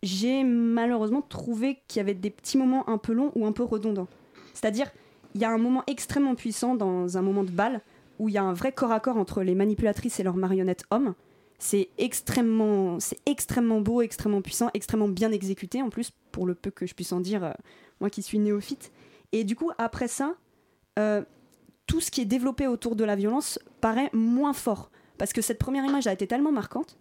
j'ai 0.03 0.43
malheureusement 0.43 1.21
trouvé 1.21 1.79
qu'il 1.87 1.99
y 1.99 2.01
avait 2.01 2.13
des 2.13 2.29
petits 2.29 2.57
moments 2.57 2.87
un 2.89 2.97
peu 2.97 3.13
longs 3.13 3.31
ou 3.35 3.45
un 3.45 3.51
peu 3.51 3.63
redondants. 3.63 4.07
C'est-à-dire, 4.53 4.91
il 5.33 5.41
y 5.41 5.45
a 5.45 5.51
un 5.51 5.57
moment 5.57 5.83
extrêmement 5.87 6.35
puissant 6.35 6.75
dans 6.75 7.17
un 7.17 7.21
moment 7.21 7.43
de 7.43 7.51
bal 7.51 7.81
où 8.19 8.29
il 8.29 8.35
y 8.35 8.37
a 8.37 8.43
un 8.43 8.53
vrai 8.53 8.71
corps 8.71 8.91
à 8.91 8.99
corps 8.99 9.17
entre 9.17 9.43
les 9.43 9.55
manipulatrices 9.55 10.19
et 10.19 10.23
leurs 10.23 10.37
marionnettes 10.37 10.85
hommes. 10.91 11.13
C'est 11.59 11.89
extrêmement, 11.97 12.99
c'est 12.99 13.19
extrêmement 13.25 13.81
beau, 13.81 14.01
extrêmement 14.01 14.41
puissant, 14.41 14.69
extrêmement 14.73 15.07
bien 15.07 15.31
exécuté 15.31 15.81
en 15.81 15.89
plus, 15.89 16.11
pour 16.31 16.45
le 16.45 16.55
peu 16.55 16.71
que 16.71 16.85
je 16.85 16.93
puisse 16.93 17.11
en 17.11 17.19
dire, 17.19 17.43
euh, 17.43 17.51
moi 17.99 18.09
qui 18.09 18.21
suis 18.21 18.39
néophyte. 18.39 18.91
Et 19.31 19.43
du 19.43 19.55
coup, 19.55 19.71
après 19.77 20.07
ça, 20.07 20.35
euh, 20.99 21.23
tout 21.87 22.01
ce 22.01 22.11
qui 22.11 22.21
est 22.21 22.25
développé 22.25 22.67
autour 22.67 22.95
de 22.95 23.03
la 23.03 23.15
violence 23.15 23.59
paraît 23.81 24.09
moins 24.13 24.53
fort. 24.53 24.89
Parce 25.17 25.33
que 25.33 25.41
cette 25.41 25.59
première 25.59 25.85
image 25.85 26.07
a 26.07 26.13
été 26.13 26.27
tellement 26.27 26.51
marquante. 26.51 26.97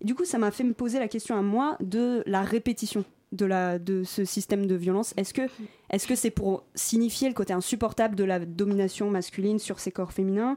Et 0.00 0.04
du 0.04 0.14
coup, 0.14 0.24
ça 0.24 0.38
m'a 0.38 0.50
fait 0.50 0.64
me 0.64 0.74
poser 0.74 0.98
la 0.98 1.08
question 1.08 1.36
à 1.36 1.42
moi 1.42 1.76
de 1.80 2.22
la 2.26 2.42
répétition 2.42 3.04
de, 3.32 3.44
la, 3.46 3.78
de 3.78 4.04
ce 4.04 4.24
système 4.24 4.66
de 4.66 4.74
violence. 4.74 5.14
Est-ce 5.16 5.32
que 5.34 6.14
c'est 6.14 6.30
pour 6.30 6.64
signifier 6.74 7.28
le 7.28 7.34
côté 7.34 7.52
insupportable 7.52 8.14
de 8.14 8.24
la 8.24 8.38
domination 8.38 9.10
masculine 9.10 9.58
sur 9.58 9.80
ces 9.80 9.90
corps 9.90 10.12
féminins? 10.12 10.56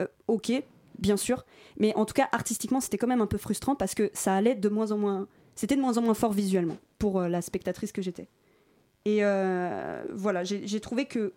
Euh, 0.00 0.06
Ok, 0.28 0.52
bien 0.98 1.16
sûr. 1.16 1.44
Mais 1.78 1.94
en 1.96 2.04
tout 2.04 2.14
cas, 2.14 2.28
artistiquement, 2.32 2.80
c'était 2.80 2.96
quand 2.98 3.06
même 3.06 3.20
un 3.20 3.26
peu 3.26 3.38
frustrant 3.38 3.74
parce 3.74 3.94
que 3.94 4.10
ça 4.14 4.34
allait 4.34 4.54
de 4.54 4.68
moins 4.68 4.92
en 4.92 4.98
moins. 4.98 5.28
C'était 5.54 5.76
de 5.76 5.80
moins 5.80 5.98
en 5.98 6.02
moins 6.02 6.14
fort 6.14 6.32
visuellement 6.32 6.76
pour 6.98 7.20
euh, 7.20 7.28
la 7.28 7.42
spectatrice 7.42 7.92
que 7.92 8.02
j'étais. 8.02 8.28
Et 9.04 9.18
euh, 9.22 10.02
voilà, 10.12 10.42
j'ai 10.42 10.80
trouvé 10.80 11.04
que, 11.06 11.32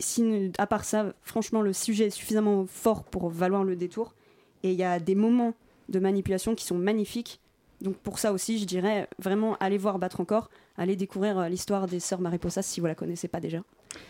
si, 0.00 0.52
à 0.58 0.66
part 0.66 0.84
ça, 0.84 1.12
franchement, 1.22 1.62
le 1.62 1.72
sujet 1.72 2.06
est 2.06 2.10
suffisamment 2.10 2.66
fort 2.66 3.04
pour 3.04 3.28
valoir 3.28 3.64
le 3.64 3.76
détour. 3.76 4.14
Et 4.62 4.72
il 4.72 4.78
y 4.78 4.84
a 4.84 4.98
des 4.98 5.14
moments 5.14 5.54
de 5.88 5.98
manipulation 5.98 6.54
qui 6.54 6.64
sont 6.64 6.76
magnifiques. 6.76 7.40
Donc 7.80 7.96
pour 7.96 8.18
ça 8.18 8.32
aussi, 8.32 8.58
je 8.58 8.66
dirais 8.66 9.08
vraiment 9.18 9.56
allez 9.58 9.78
voir 9.78 9.98
Battre 9.98 10.20
encore, 10.20 10.50
allez 10.76 10.96
découvrir 10.96 11.38
euh, 11.38 11.48
l'histoire 11.48 11.86
des 11.86 11.98
sœurs 11.98 12.20
Mariposas 12.20 12.62
si 12.62 12.80
vous 12.80 12.86
la 12.86 12.94
connaissez 12.94 13.26
pas 13.26 13.40
déjà. 13.40 13.62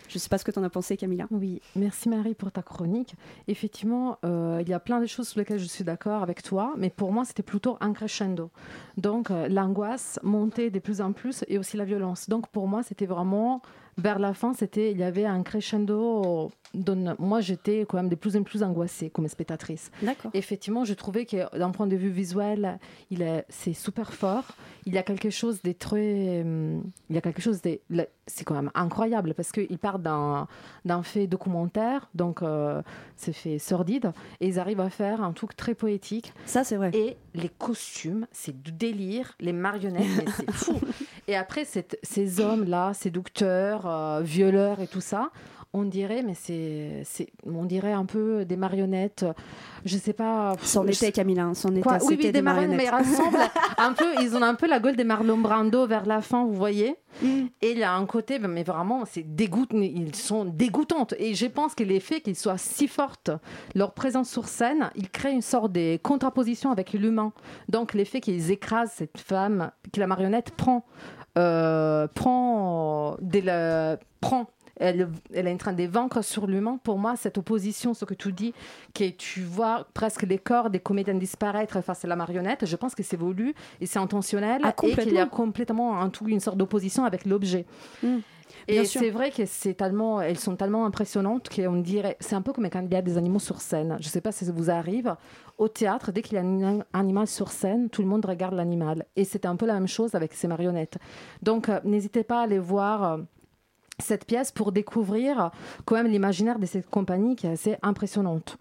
Je 0.07 0.19
sais 0.19 0.29
pas 0.29 0.37
ce 0.37 0.43
que 0.43 0.51
tu 0.51 0.59
en 0.59 0.63
as 0.63 0.69
pensé, 0.69 0.97
Camilla. 0.97 1.25
Oui, 1.31 1.61
merci 1.75 2.09
Marie 2.09 2.35
pour 2.35 2.51
ta 2.51 2.61
chronique. 2.61 3.15
Effectivement, 3.47 4.19
euh, 4.25 4.59
il 4.61 4.69
y 4.69 4.73
a 4.73 4.79
plein 4.79 4.99
de 4.99 5.05
choses 5.05 5.29
sur 5.29 5.39
lesquelles 5.39 5.59
je 5.59 5.65
suis 5.65 5.83
d'accord 5.83 6.21
avec 6.21 6.43
toi, 6.43 6.73
mais 6.77 6.89
pour 6.89 7.11
moi, 7.11 7.25
c'était 7.25 7.43
plutôt 7.43 7.77
un 7.81 7.93
crescendo. 7.93 8.51
Donc, 8.97 9.31
euh, 9.31 9.47
l'angoisse 9.47 10.19
montait 10.21 10.69
de 10.69 10.79
plus 10.79 11.01
en 11.01 11.13
plus 11.13 11.43
et 11.47 11.57
aussi 11.57 11.77
la 11.77 11.85
violence. 11.85 12.29
Donc, 12.29 12.47
pour 12.49 12.67
moi, 12.67 12.83
c'était 12.83 13.05
vraiment, 13.05 13.61
vers 13.97 14.19
la 14.19 14.33
fin, 14.33 14.53
c'était, 14.53 14.91
il 14.91 14.97
y 14.97 15.03
avait 15.03 15.25
un 15.25 15.43
crescendo. 15.43 16.51
dont 16.73 17.15
moi, 17.19 17.41
j'étais 17.41 17.85
quand 17.87 17.97
même 17.97 18.09
de 18.09 18.15
plus 18.15 18.35
en 18.35 18.43
plus 18.43 18.63
angoissée 18.63 19.09
comme 19.09 19.27
spectatrice. 19.27 19.91
D'accord. 20.01 20.31
Effectivement, 20.33 20.85
je 20.85 20.93
trouvais 20.93 21.25
que 21.25 21.57
d'un 21.57 21.71
point 21.71 21.87
de 21.87 21.95
vue 21.95 22.09
visuel, 22.09 22.79
il 23.09 23.21
est, 23.21 23.45
c'est 23.49 23.73
super 23.73 24.13
fort. 24.13 24.45
Il 24.85 24.93
y 24.93 24.97
a 24.97 25.03
quelque 25.03 25.29
chose 25.29 25.61
de 25.61 25.73
très, 25.73 26.41
hum, 26.41 26.83
il 27.09 27.15
y 27.15 27.19
a 27.19 27.21
quelque 27.21 27.41
chose 27.41 27.61
de, 27.61 27.79
c'est 28.25 28.45
quand 28.45 28.55
même 28.55 28.71
incroyable 28.73 29.33
parce 29.33 29.51
qu'il 29.51 29.77
part 29.77 29.99
d'un, 29.99 30.47
d'un 30.85 31.03
fait 31.03 31.27
documentaire, 31.27 32.09
donc 32.15 32.41
euh, 32.41 32.81
c'est 33.15 33.33
fait 33.33 33.59
sordide, 33.59 34.11
et 34.39 34.47
ils 34.47 34.59
arrivent 34.59 34.79
à 34.79 34.89
faire 34.89 35.21
un 35.21 35.33
truc 35.33 35.55
très 35.55 35.75
poétique. 35.75 36.33
Ça, 36.45 36.63
c'est 36.63 36.77
vrai. 36.77 36.91
Et 36.93 37.17
les 37.35 37.49
costumes, 37.49 38.25
c'est 38.31 38.59
du 38.61 38.71
délire, 38.71 39.35
les 39.39 39.53
marionnettes, 39.53 40.07
mais 40.17 40.31
c'est 40.35 40.51
fou. 40.51 40.79
Et 41.27 41.35
après, 41.35 41.65
ces 41.65 42.39
hommes-là, 42.39 42.93
séducteurs, 42.93 43.85
euh, 43.85 44.21
violeurs 44.21 44.79
et 44.79 44.87
tout 44.87 45.01
ça, 45.01 45.29
on 45.73 45.83
dirait, 45.83 46.21
mais 46.21 46.33
c'est, 46.33 47.27
on 47.45 47.63
dirait 47.63 47.93
un 47.93 48.05
peu 48.05 48.43
des 48.43 48.57
marionnettes. 48.57 49.25
Je 49.85 49.97
sais 49.97 50.11
pas. 50.11 50.55
C'en 50.61 50.85
je- 50.85 50.91
était, 50.91 51.13
Camilla, 51.13 51.45
hein, 51.45 51.53
c'en 51.53 51.73
était. 51.73 51.87
Oui, 52.03 52.17
oui, 52.21 52.31
des, 52.31 52.41
marionnettes, 52.41 52.77
mais 52.77 52.85
ils 52.85 52.89
ressemblent 52.89 53.37
un 53.77 53.93
peu. 53.93 54.05
Ils 54.21 54.35
ont 54.35 54.41
un 54.41 54.55
peu 54.55 54.67
la 54.67 54.79
gueule 54.79 54.97
des 54.97 55.05
Marlon 55.05 55.37
Brando 55.37 55.87
vers 55.87 56.05
la 56.05 56.21
fin, 56.21 56.45
vous 56.45 56.53
voyez. 56.53 56.97
Et 57.23 57.71
il 57.71 57.77
y 57.77 57.83
a 57.83 57.93
un 57.93 58.05
côté, 58.05 58.37
ben, 58.37 58.49
mais 58.49 58.63
vraiment, 58.63 59.05
c'est 59.05 59.23
dégoûtant. 59.23 59.77
Ils 59.77 60.15
sont 60.15 60.43
dégoûtantes. 60.43 61.13
Et 61.17 61.35
je 61.35 61.45
pense 61.45 61.73
que 61.73 61.83
l'effet 61.83 62.19
qu'ils 62.19 62.35
soient 62.35 62.57
si 62.57 62.89
fortes, 62.89 63.31
leur 63.73 63.93
présence 63.93 64.29
sur 64.29 64.49
scène, 64.49 64.89
il 64.95 65.09
crée 65.09 65.31
une 65.31 65.41
sorte 65.41 65.71
de 65.71 65.97
contraposition 66.03 66.71
avec 66.71 66.91
l'humain. 66.91 67.31
Donc 67.69 67.93
l'effet 67.93 68.19
qu'ils 68.19 68.51
écrasent 68.51 68.91
cette 68.91 69.19
femme, 69.19 69.71
que 69.93 70.01
la 70.01 70.07
marionnette 70.07 70.51
prend, 70.51 70.85
euh, 71.37 72.07
prend, 72.07 73.15
dès 73.21 73.41
prend. 74.19 74.47
Elle, 74.77 75.09
elle 75.33 75.47
est 75.47 75.53
en 75.53 75.57
train 75.57 75.73
de 75.73 75.83
vaincre 75.83 76.21
sur 76.23 76.47
l'humain. 76.47 76.79
Pour 76.83 76.97
moi, 76.97 77.15
cette 77.15 77.37
opposition, 77.37 77.93
ce 77.93 78.05
que 78.05 78.13
tu 78.13 78.31
dis, 78.31 78.53
que 78.93 79.09
tu 79.09 79.41
vois 79.41 79.87
presque 79.93 80.23
les 80.23 80.37
corps 80.39 80.69
des 80.69 80.79
comédiens 80.79 81.13
disparaître 81.15 81.81
face 81.81 82.03
à 82.05 82.07
la 82.07 82.15
marionnette, 82.15 82.65
je 82.65 82.75
pense 82.75 82.95
que 82.95 83.03
c'est 83.03 83.17
voulu 83.17 83.53
et 83.79 83.85
c'est 83.85 83.99
intentionnel 83.99 84.61
Ah, 84.63 84.73
et 84.83 84.95
qu'il 84.95 85.13
y 85.13 85.19
a 85.19 85.25
complètement. 85.25 85.99
un 86.01 86.09
tout, 86.09 86.27
une 86.27 86.39
sorte 86.39 86.57
d'opposition 86.57 87.05
avec 87.05 87.25
l'objet. 87.25 87.65
Bien 88.67 88.81
Et 88.81 88.85
sûr. 88.85 88.99
c'est 88.99 89.09
vrai 89.11 89.31
que 89.31 89.45
c'est 89.45 89.73
tellement, 89.75 90.21
elles 90.21 90.37
sont 90.37 90.55
tellement 90.57 90.85
impressionnantes 90.85 91.47
qu'on 91.49 91.77
dirait, 91.77 92.17
c'est 92.19 92.35
un 92.35 92.41
peu 92.41 92.51
comme 92.51 92.69
quand 92.69 92.81
il 92.81 92.91
y 92.91 92.95
a 92.95 93.01
des 93.01 93.17
animaux 93.17 93.39
sur 93.39 93.61
scène. 93.61 93.95
Je 94.01 94.07
ne 94.07 94.11
sais 94.11 94.19
pas 94.21 94.31
si 94.33 94.45
ça 94.45 94.51
vous 94.51 94.69
arrive. 94.69 95.15
Au 95.57 95.67
théâtre, 95.69 96.11
dès 96.11 96.21
qu'il 96.21 96.33
y 96.35 96.37
a 96.37 96.43
un 96.43 96.79
animal 96.91 97.27
sur 97.27 97.49
scène, 97.51 97.89
tout 97.89 98.01
le 98.01 98.07
monde 98.09 98.25
regarde 98.25 98.53
l'animal. 98.53 99.05
Et 99.15 99.23
c'était 99.23 99.47
un 99.47 99.55
peu 99.55 99.65
la 99.65 99.73
même 99.75 99.87
chose 99.87 100.15
avec 100.15 100.33
ces 100.33 100.47
marionnettes. 100.47 100.97
Donc, 101.41 101.69
euh, 101.69 101.79
n'hésitez 101.85 102.23
pas 102.23 102.39
à 102.39 102.43
aller 102.43 102.59
voir. 102.59 103.19
Cette 104.01 104.25
pièce 104.25 104.51
pour 104.51 104.71
découvrir 104.71 105.51
quand 105.85 105.95
même 105.95 106.07
l'imaginaire 106.07 106.59
de 106.59 106.65
cette 106.65 106.89
compagnie 106.89 107.35
qui 107.35 107.47
est 107.47 107.51
assez 107.51 107.75
impressionnante. 107.81 108.57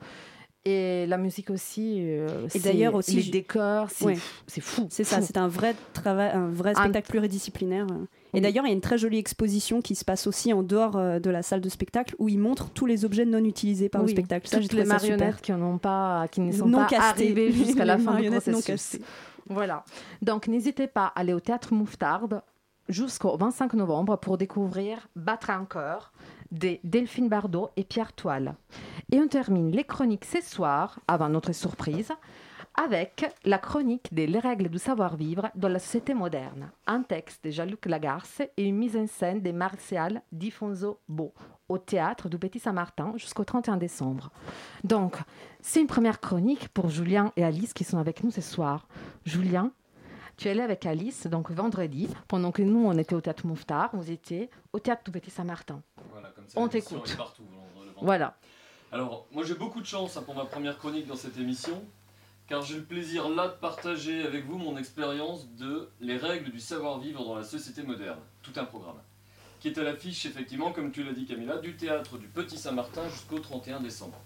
Et 0.66 1.07
la 1.07 1.16
musique 1.16 1.49
aussi. 1.49 1.97
euh, 2.01 2.47
Et 2.55 2.59
d'ailleurs 2.59 2.95
aussi, 2.95 3.16
les 3.16 3.22
je- 3.22 3.30
décors, 3.32 3.88
c'est 3.91 4.05
Ouais. 4.05 4.14
fou. 4.61 4.86
C'est 4.91 5.05
ça, 5.05 5.22
c'est 5.22 5.38
un 5.38 5.49
vrai 5.49 5.74
travail, 5.95 6.32
un 6.34 6.49
vrai 6.49 6.72
Un- 6.76 6.82
spectacle 6.82 7.09
pluridisciplinaire. 7.09 7.86
Et 7.88 8.34
Oui. 8.34 8.41
d'ailleurs, 8.43 8.66
il 8.66 8.68
y 8.68 8.70
a 8.70 8.74
une 8.74 8.82
très 8.82 8.99
jolie 8.99 9.16
exposition 9.16 9.80
qui 9.80 9.95
se 9.95 10.05
passe 10.05 10.26
aussi 10.26 10.53
en 10.53 10.62
dehors 10.62 10.97
euh, 10.97 11.18
de 11.18 11.30
la 11.30 11.43
salle 11.43 11.62
de 11.62 11.68
spectacle 11.70 12.14
où 12.18 12.28
ils 12.28 12.38
montrent 12.38 12.68
tous 12.70 12.84
les 12.84 13.07
objets 13.07 13.24
non 13.24 13.43
utilisés 13.43 13.88
par 13.88 14.03
le 14.03 14.09
spectacle. 14.09 14.49
Ça, 14.49 14.59
toutes 14.61 14.74
les 14.74 14.82
super. 14.82 15.01
marionnettes 15.01 15.41
qui, 15.41 15.53
n'ont 15.53 15.78
pas, 15.78 16.28
qui 16.28 16.43
ne 16.43 16.53
sont 16.53 16.66
Non 16.66 16.78
pas 16.80 16.84
castées. 16.88 17.24
arrivées 17.24 17.53
jusqu'à 17.53 17.84
la 17.86 17.97
fin 17.97 18.20
du 18.20 18.26
non 18.26 18.32
processus. 18.32 18.64
castées. 18.66 19.01
Voilà. 19.49 19.82
Donc, 20.20 20.47
n'hésitez 20.47 20.88
pas 20.88 21.07
à 21.07 21.20
aller 21.20 21.32
au 21.32 21.41
Théâtre 21.41 21.72
Mouffetard 21.72 22.28
jusqu'au 22.91 23.36
25 23.36 23.74
novembre 23.74 24.16
pour 24.16 24.36
découvrir 24.36 25.09
Battre 25.16 25.51
encore 25.51 26.12
de 26.51 26.78
Delphine 26.84 27.28
Bardot 27.28 27.70
et 27.76 27.84
Pierre 27.84 28.12
Toile. 28.12 28.55
Et 29.12 29.20
on 29.20 29.28
termine 29.28 29.70
les 29.70 29.84
chroniques 29.84 30.24
ce 30.24 30.41
soir, 30.41 30.99
avant 31.07 31.28
notre 31.28 31.53
surprise, 31.53 32.12
avec 32.74 33.26
la 33.45 33.59
chronique 33.59 34.12
des 34.12 34.26
Les 34.26 34.38
règles 34.38 34.68
du 34.68 34.78
savoir-vivre 34.78 35.51
dans 35.55 35.68
la 35.68 35.78
société 35.78 36.14
moderne. 36.14 36.70
Un 36.86 37.03
texte 37.03 37.45
de 37.45 37.51
Jean-Luc 37.51 37.86
Lagarce 37.86 38.43
et 38.57 38.64
une 38.64 38.76
mise 38.76 38.97
en 38.97 39.07
scène 39.07 39.43
de 39.43 39.53
Martial 39.53 40.22
Difonso 40.32 41.01
Beau 41.09 41.32
au 41.68 41.78
théâtre 41.78 42.28
du 42.28 42.38
Petit 42.38 42.59
Saint-Martin 42.59 43.12
jusqu'au 43.16 43.45
31 43.45 43.76
décembre. 43.76 44.30
Donc, 44.82 45.16
c'est 45.61 45.80
une 45.80 45.86
première 45.86 46.20
chronique 46.20 46.68
pour 46.68 46.88
Julien 46.88 47.32
et 47.36 47.45
Alice 47.45 47.72
qui 47.72 47.84
sont 47.84 47.99
avec 47.99 48.24
nous 48.24 48.30
ce 48.30 48.41
soir. 48.41 48.88
Julien, 49.24 49.72
tu 50.41 50.49
es 50.49 50.53
allé 50.53 50.62
avec 50.62 50.86
Alice, 50.86 51.26
donc 51.26 51.51
vendredi, 51.51 52.09
pendant 52.26 52.51
que 52.51 52.62
nous, 52.62 52.86
on 52.86 52.97
était 52.97 53.14
au 53.14 53.20
théâtre 53.20 53.47
Mouffetard, 53.47 53.91
vous 53.93 54.11
étiez 54.11 54.49
au 54.72 54.78
théâtre 54.78 55.03
du 55.05 55.11
Petit 55.11 55.30
Saint-Martin. 55.30 55.82
Voilà, 56.11 56.30
comme 56.30 56.45
On 56.57 56.64
l'émission 56.66 56.99
t'écoute. 56.99 57.16
partout, 57.18 57.43
le. 57.53 57.91
Voilà. 58.01 58.38
Alors, 58.91 59.26
moi 59.32 59.45
j'ai 59.45 59.55
beaucoup 59.55 59.82
de 59.82 59.86
chance 59.86 60.16
hein, 60.16 60.22
pour 60.22 60.34
ma 60.34 60.47
première 60.47 60.78
chronique 60.78 61.07
dans 61.07 61.14
cette 61.14 61.36
émission, 61.36 61.84
car 62.49 62.62
j'ai 62.62 62.76
le 62.76 62.84
plaisir 62.84 63.28
là 63.28 63.49
de 63.49 63.53
partager 63.53 64.26
avec 64.26 64.47
vous 64.47 64.57
mon 64.57 64.78
expérience 64.78 65.47
de 65.57 65.91
les 66.01 66.16
règles 66.16 66.51
du 66.51 66.59
savoir-vivre 66.59 67.22
dans 67.22 67.36
la 67.36 67.45
société 67.45 67.82
moderne. 67.82 68.18
Tout 68.43 68.53
un 68.57 68.64
programme. 68.64 68.97
Qui 69.61 69.68
est 69.68 69.78
à 69.78 69.82
l'affiche, 69.82 70.24
effectivement, 70.24 70.72
comme 70.72 70.91
tu 70.91 71.05
l'as 71.05 71.12
dit 71.12 71.26
Camilla, 71.26 71.59
du 71.59 71.76
théâtre 71.76 72.16
du 72.16 72.28
Petit 72.28 72.57
Saint-Martin 72.57 73.07
jusqu'au 73.11 73.41
31 73.41 73.80
décembre. 73.80 74.18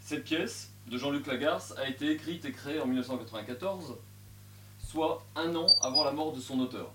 Cette 0.00 0.24
pièce 0.24 0.70
de 0.86 0.96
Jean-Luc 0.96 1.26
Lagarce 1.26 1.74
a 1.76 1.86
été 1.86 2.10
écrite 2.10 2.46
et 2.46 2.52
créée 2.52 2.80
en 2.80 2.86
1994, 2.86 3.98
soit 4.86 5.24
un 5.34 5.54
an 5.56 5.66
avant 5.82 6.04
la 6.04 6.12
mort 6.12 6.32
de 6.32 6.40
son 6.40 6.60
auteur. 6.60 6.92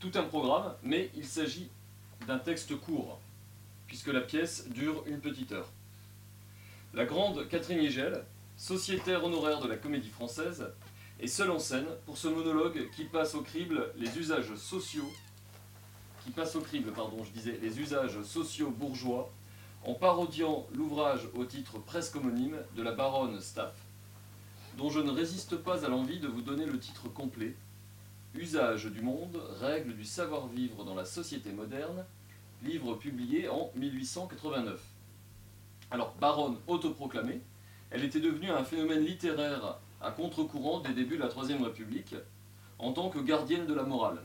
Tout 0.00 0.10
un 0.14 0.24
programme, 0.24 0.74
mais 0.82 1.10
il 1.14 1.24
s'agit 1.24 1.68
d'un 2.26 2.38
texte 2.38 2.76
court, 2.80 3.20
puisque 3.86 4.08
la 4.08 4.20
pièce 4.20 4.68
dure 4.68 5.04
une 5.06 5.20
petite 5.20 5.52
heure. 5.52 5.68
La 6.92 7.04
grande 7.04 7.48
Catherine 7.48 7.80
Yegel, 7.80 8.24
sociétaire 8.56 9.24
honoraire 9.24 9.60
de 9.60 9.68
la 9.68 9.76
comédie 9.76 10.08
française, 10.08 10.72
est 11.20 11.28
seule 11.28 11.52
en 11.52 11.60
scène 11.60 11.86
pour 12.04 12.18
ce 12.18 12.26
monologue 12.26 12.90
qui 12.96 13.04
passe 13.04 13.36
au 13.36 13.42
crible 13.42 13.92
les 13.96 14.18
usages 14.18 14.54
sociaux, 14.56 15.10
qui 16.24 16.30
passe 16.32 16.56
au 16.56 16.60
crible, 16.60 16.92
pardon, 16.92 17.22
je 17.22 17.30
disais, 17.30 17.58
les 17.62 17.78
usages 17.78 18.20
sociaux 18.22 18.70
bourgeois, 18.70 19.30
en 19.84 19.94
parodiant 19.94 20.66
l'ouvrage 20.74 21.28
au 21.34 21.44
titre 21.44 21.78
presque 21.78 22.16
homonyme 22.16 22.56
de 22.76 22.82
la 22.82 22.92
baronne 22.92 23.40
Staff, 23.40 23.72
dont 24.76 24.90
je 24.90 25.00
ne 25.00 25.10
résiste 25.10 25.56
pas 25.56 25.84
à 25.84 25.88
l'envie 25.88 26.18
de 26.18 26.28
vous 26.28 26.42
donner 26.42 26.66
le 26.66 26.78
titre 26.78 27.08
complet, 27.08 27.54
Usage 28.34 28.86
du 28.86 29.02
monde, 29.02 29.42
règles 29.60 29.94
du 29.94 30.06
savoir-vivre 30.06 30.84
dans 30.84 30.94
la 30.94 31.04
société 31.04 31.52
moderne, 31.52 32.04
livre 32.62 32.94
publié 32.94 33.48
en 33.48 33.70
1889. 33.76 34.80
Alors, 35.90 36.14
baronne 36.18 36.56
autoproclamée, 36.66 37.42
elle 37.90 38.04
était 38.04 38.20
devenue 38.20 38.50
un 38.50 38.64
phénomène 38.64 39.04
littéraire 39.04 39.78
à 40.00 40.10
contre-courant 40.10 40.80
des 40.80 40.94
débuts 40.94 41.18
de 41.18 41.22
la 41.22 41.28
Troisième 41.28 41.62
République, 41.62 42.14
en 42.78 42.92
tant 42.92 43.10
que 43.10 43.18
gardienne 43.18 43.66
de 43.66 43.74
la 43.74 43.82
morale. 43.82 44.22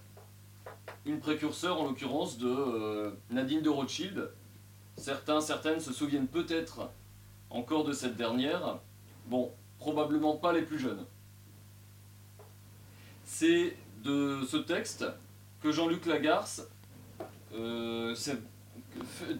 Une 1.05 1.19
précurseur, 1.19 1.81
en 1.81 1.85
l'occurrence, 1.85 2.37
de 2.37 2.47
euh, 2.47 3.11
Nadine 3.29 3.61
de 3.61 3.69
Rothschild. 3.69 4.31
Certains, 4.95 5.41
certaines 5.41 5.81
se 5.81 5.91
souviennent 5.91 6.27
peut-être 6.27 6.89
encore 7.49 7.83
de 7.83 7.91
cette 7.91 8.15
dernière. 8.15 8.79
Bon, 9.27 9.51
probablement 9.79 10.35
pas 10.35 10.53
les 10.53 10.61
plus 10.61 10.79
jeunes. 10.79 11.05
C'est 13.25 13.75
de 14.03 14.41
ce 14.47 14.57
texte 14.57 15.05
que 15.61 15.71
Jean-Luc 15.71 16.05
Lagarce 16.05 16.67
euh, 17.53 18.15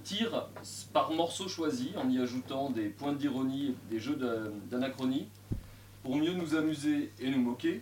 tire 0.03 0.47
par 0.93 1.11
morceaux 1.11 1.47
choisis 1.47 1.95
en 1.95 2.09
y 2.09 2.19
ajoutant 2.19 2.69
des 2.69 2.89
points 2.89 3.13
d'ironie, 3.13 3.75
des 3.89 3.99
jeux 3.99 4.17
d'anachronie, 4.69 5.27
pour 6.03 6.15
mieux 6.15 6.33
nous 6.33 6.55
amuser 6.55 7.11
et 7.19 7.29
nous 7.29 7.41
moquer. 7.41 7.81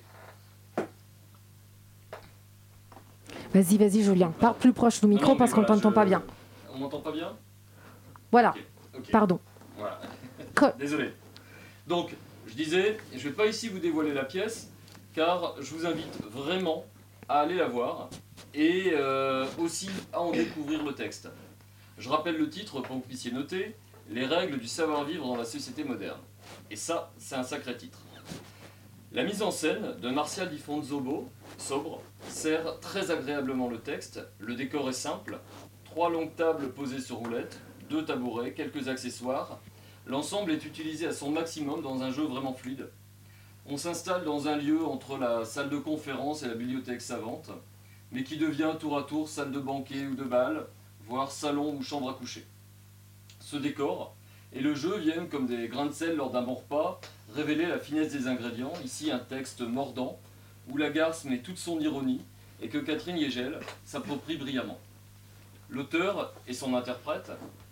Vas-y, 3.54 3.78
vas-y, 3.78 4.04
Julien. 4.04 4.32
Parle 4.40 4.56
plus 4.58 4.74
proche 4.74 5.00
du 5.00 5.08
micro 5.08 5.36
parce 5.36 5.54
qu'on 5.54 5.62
ne 5.62 5.66
t'entend 5.66 5.92
pas 5.92 6.06
bien. 6.06 6.24
On 6.74 6.78
m'entend 6.78 7.00
pas 7.00 7.12
bien? 7.12 7.34
Voilà. 8.32 8.54
Pardon. 9.12 9.40
Voilà. 9.78 10.00
Désolé. 10.80 11.14
Donc, 11.88 12.16
je 12.56 12.64
disais, 12.64 12.98
je 13.12 13.18
ne 13.18 13.24
vais 13.24 13.32
pas 13.32 13.48
ici 13.48 13.68
vous 13.68 13.80
dévoiler 13.80 14.14
la 14.14 14.24
pièce, 14.24 14.70
car 15.14 15.56
je 15.62 15.74
vous 15.74 15.86
invite 15.86 16.22
vraiment 16.24 16.86
à 17.28 17.42
aller 17.42 17.56
la 17.56 17.68
voir 17.68 18.10
et 18.54 18.92
euh, 18.94 19.46
aussi 19.58 19.90
à 20.14 20.22
en 20.22 20.32
découvrir 20.32 20.82
le 20.86 20.94
texte. 20.94 21.28
Je 21.98 22.08
rappelle 22.08 22.38
le 22.38 22.50
titre 22.50 22.80
pour 22.80 22.88
que 22.88 22.94
vous 22.94 23.00
puissiez 23.02 23.32
noter 23.32 23.76
Les 24.10 24.26
règles 24.26 24.58
du 24.58 24.68
savoir-vivre 24.68 25.26
dans 25.26 25.36
la 25.36 25.44
société 25.44 25.84
moderne. 25.84 26.20
Et 26.72 26.78
ça, 26.78 27.12
c'est 27.18 27.36
un 27.36 27.44
sacré 27.44 27.76
titre. 27.76 28.00
La 29.12 29.26
mise 29.26 29.42
en 29.42 29.52
scène 29.52 29.98
de 30.02 30.10
Martial 30.10 30.50
Di 30.50 30.58
Fonzobo, 30.58 31.30
sobre, 31.58 32.02
sert 32.30 32.80
très 32.80 33.12
agréablement 33.12 33.68
le 33.68 33.80
texte. 33.80 34.22
Le 34.40 34.56
décor 34.56 34.88
est 34.88 34.94
simple 34.94 35.40
trois 35.84 36.10
longues 36.10 36.36
tables 36.36 36.70
posées 36.70 37.02
sur 37.02 37.18
roulettes, 37.18 37.60
deux 37.90 38.06
tabourets, 38.06 38.54
quelques 38.54 38.88
accessoires. 38.88 39.60
L'ensemble 40.08 40.52
est 40.52 40.66
utilisé 40.66 41.08
à 41.08 41.14
son 41.14 41.32
maximum 41.32 41.82
dans 41.82 42.04
un 42.04 42.12
jeu 42.12 42.24
vraiment 42.24 42.54
fluide. 42.54 42.90
On 43.66 43.78
s'installe 43.78 44.24
dans 44.24 44.48
un 44.48 44.56
lieu 44.56 44.86
entre 44.86 45.18
la 45.18 45.46
salle 45.46 45.70
de 45.70 45.78
conférence 45.78 46.44
et 46.44 46.48
la 46.48 46.54
bibliothèque 46.54 47.02
savante, 47.02 47.50
mais 48.12 48.24
qui 48.24 48.38
devient 48.38 48.74
tour 48.80 49.00
à 49.00 49.04
tour 49.04 49.28
salle 49.28 49.52
de 49.52 49.60
banquet 49.60 50.06
ou 50.06 50.14
de 50.14 50.24
bal, 50.24 50.68
voire 51.08 51.32
salon 51.32 51.76
ou 51.76 51.82
chambre 51.82 52.10
à 52.12 52.14
coucher. 52.14 52.46
Ce 53.40 53.56
décor 53.56 54.16
et 54.54 54.62
le 54.62 54.76
jeu 54.76 54.98
viennent 55.00 55.28
comme 55.28 55.48
des 55.48 55.68
grains 55.68 55.88
de 55.88 55.92
sel 55.92 56.16
lors 56.16 56.30
d'un 56.30 56.44
bon 56.44 56.54
repas 56.54 57.02
révéler 57.34 57.66
la 57.66 57.80
finesse 57.80 58.14
des 58.14 58.28
ingrédients, 58.28 58.74
ici 58.84 59.12
un 59.12 59.20
texte 59.20 59.62
mordant, 59.62 60.20
où 60.70 60.78
la 60.78 60.92
garce 60.92 61.26
met 61.26 61.40
toute 61.40 61.58
son 61.58 61.80
ironie 61.80 62.22
et 62.62 62.70
que 62.70 62.78
Catherine 62.78 63.18
Yegel 63.18 63.60
s'approprie 63.86 64.38
brillamment. 64.38 64.80
L'auteur 65.70 66.34
et 66.48 66.54
son 66.54 66.76
interprète, 66.76 67.32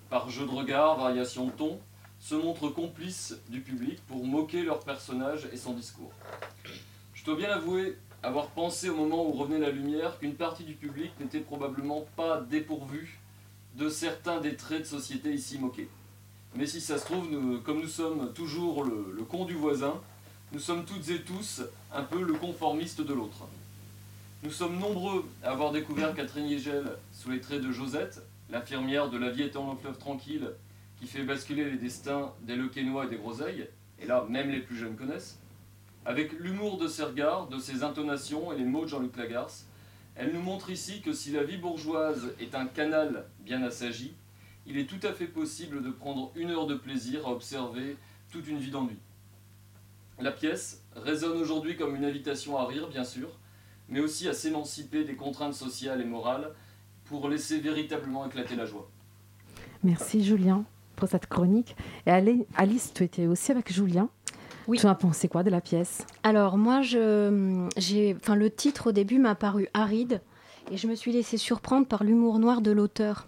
par 0.10 0.30
jeu 0.30 0.46
de 0.46 0.52
regard, 0.52 0.98
variation 0.98 1.46
de 1.46 1.52
ton, 1.52 1.80
se 2.24 2.36
montrent 2.36 2.70
complices 2.70 3.36
du 3.50 3.60
public 3.60 4.00
pour 4.08 4.26
moquer 4.26 4.64
leur 4.64 4.80
personnage 4.80 5.50
et 5.52 5.58
son 5.58 5.74
discours. 5.74 6.14
Je 7.14 7.26
dois 7.26 7.36
bien 7.36 7.50
avouer 7.50 7.98
avoir 8.24 8.48
pensé 8.48 8.88
au 8.88 8.96
moment 8.96 9.28
où 9.28 9.34
revenait 9.34 9.60
la 9.60 9.72
lumière 9.72 10.18
qu'une 10.20 10.36
partie 10.36 10.64
du 10.64 10.76
public 10.76 11.12
n'était 11.20 11.42
probablement 11.42 12.06
pas 12.16 12.40
dépourvue 12.40 13.20
de 13.76 13.90
certains 13.90 14.40
des 14.40 14.56
traits 14.56 14.84
de 14.84 14.88
société 14.88 15.34
ici 15.34 15.58
moqués. 15.58 15.90
Mais 16.56 16.66
si 16.66 16.80
ça 16.80 16.98
se 16.98 17.04
trouve, 17.06 17.28
comme 17.64 17.82
nous 17.82 17.90
sommes 17.90 18.32
toujours 18.34 18.86
le, 18.86 19.14
le 19.14 19.24
con 19.24 19.44
du 19.44 19.56
voisin, 19.56 20.00
nous 20.54 20.60
sommes 20.60 20.86
toutes 20.86 21.10
et 21.10 21.24
tous 21.24 21.62
un 21.94 22.04
peu 22.04 22.22
le 22.22 22.36
conformiste 22.36 23.02
de 23.02 23.14
l'autre. 23.14 23.48
Nous 24.44 24.52
sommes 24.52 24.80
nombreux 24.80 25.26
à 25.44 25.52
avoir 25.52 25.74
découvert 25.74 26.16
Catherine 26.16 26.48
Yegel 26.48 26.86
sous 27.12 27.32
les 27.32 27.42
traits 27.42 27.62
de 27.62 27.72
Josette, 27.74 28.22
l'infirmière 28.50 29.10
de 29.10 29.18
La 29.18 29.30
vie 29.30 29.44
étant 29.44 29.66
long 29.68 29.76
fleuve 29.76 29.98
tranquille, 29.98 30.52
qui 31.04 31.10
fait 31.10 31.24
basculer 31.24 31.70
les 31.70 31.76
destins 31.76 32.32
des 32.44 32.56
Lequenois 32.56 33.06
et 33.06 33.10
des 33.10 33.18
Groseilles, 33.18 33.68
et 34.00 34.06
là, 34.06 34.26
même 34.30 34.50
les 34.50 34.62
plus 34.62 34.78
jeunes 34.78 34.96
connaissent. 34.96 35.38
Avec 36.06 36.32
l'humour 36.40 36.78
de 36.78 36.88
ses 36.88 37.04
regards, 37.04 37.50
de 37.50 37.60
ses 37.60 37.84
intonations 37.84 38.54
et 38.54 38.58
les 38.58 38.64
mots 38.64 38.84
de 38.84 38.88
Jean-Luc 38.88 39.18
Lagarce, 39.18 39.66
elle 40.16 40.32
nous 40.32 40.42
montre 40.42 40.70
ici 40.70 41.02
que 41.02 41.12
si 41.12 41.32
la 41.32 41.44
vie 41.44 41.58
bourgeoise 41.58 42.34
est 42.40 42.56
un 42.56 42.68
canal 42.68 43.26
bien 43.42 43.62
assagi, 43.64 44.14
il 44.66 44.78
est 44.78 44.86
tout 44.86 45.06
à 45.06 45.12
fait 45.12 45.28
possible 45.28 45.84
de 45.84 45.90
prendre 45.90 46.32
une 46.36 46.52
heure 46.52 46.68
de 46.68 46.76
plaisir 46.76 47.28
à 47.28 47.32
observer 47.32 47.98
toute 48.32 48.48
une 48.48 48.60
vie 48.60 48.72
d'ennui. 48.72 48.98
La 50.20 50.32
pièce 50.32 50.84
résonne 50.96 51.38
aujourd'hui 51.38 51.76
comme 51.76 51.98
une 51.98 52.06
invitation 52.06 52.58
à 52.58 52.66
rire, 52.66 52.88
bien 52.88 53.04
sûr, 53.04 53.28
mais 53.90 54.00
aussi 54.00 54.30
à 54.30 54.34
s'émanciper 54.34 55.04
des 55.04 55.16
contraintes 55.16 55.54
sociales 55.54 56.00
et 56.00 56.06
morales 56.06 56.54
pour 57.04 57.28
laisser 57.28 57.60
véritablement 57.60 58.26
éclater 58.26 58.56
la 58.56 58.66
joie. 58.66 58.90
Merci 59.84 60.24
Julien 60.24 60.64
pour 60.96 61.08
cette 61.10 61.28
chronique. 61.28 61.76
Et 62.06 62.12
Alice, 62.56 62.92
tu 62.94 63.04
étais 63.04 63.28
aussi 63.28 63.52
avec 63.52 63.72
Julien. 63.72 64.10
Oui. 64.68 64.78
Tu 64.80 64.88
as 64.88 64.96
pensé 64.96 65.28
quoi 65.28 65.44
de 65.44 65.50
la 65.50 65.62
pièce? 65.62 66.06
Alors 66.24 66.58
moi, 66.58 66.82
je, 66.82 67.68
j'ai, 67.78 68.16
enfin, 68.16 68.36
le 68.36 68.50
titre 68.50 68.88
au 68.88 68.92
début 68.92 69.20
m'a 69.20 69.36
paru 69.36 69.68
aride 69.74 70.22
et 70.72 70.78
je 70.78 70.88
me 70.88 70.96
suis 70.96 71.12
laissée 71.12 71.38
surprendre 71.38 71.86
par 71.86 72.04
l'humour 72.04 72.40
noir 72.40 72.62
de 72.62 72.72
l'auteur. 72.72 73.28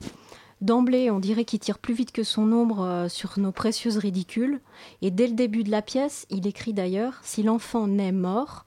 D'emblée, 0.62 1.12
on 1.12 1.20
dirait 1.20 1.44
qu'il 1.44 1.60
tire 1.60 1.80
plus 1.80 1.94
vite 1.94 2.14
que 2.14 2.24
son 2.24 2.52
ombre 2.54 2.82
euh, 2.82 3.10
sur 3.10 3.38
nos 3.38 3.52
précieuses 3.52 3.98
ridicules. 3.98 4.62
Et 5.02 5.12
dès 5.12 5.28
le 5.28 5.34
début 5.34 5.64
de 5.64 5.72
la 5.72 5.82
pièce, 5.82 6.26
il 6.30 6.48
écrit 6.48 6.74
d'ailleurs 6.74 7.20
Si 7.24 7.44
l'enfant 7.44 7.88
naît 7.88 8.14
mort, 8.14 8.66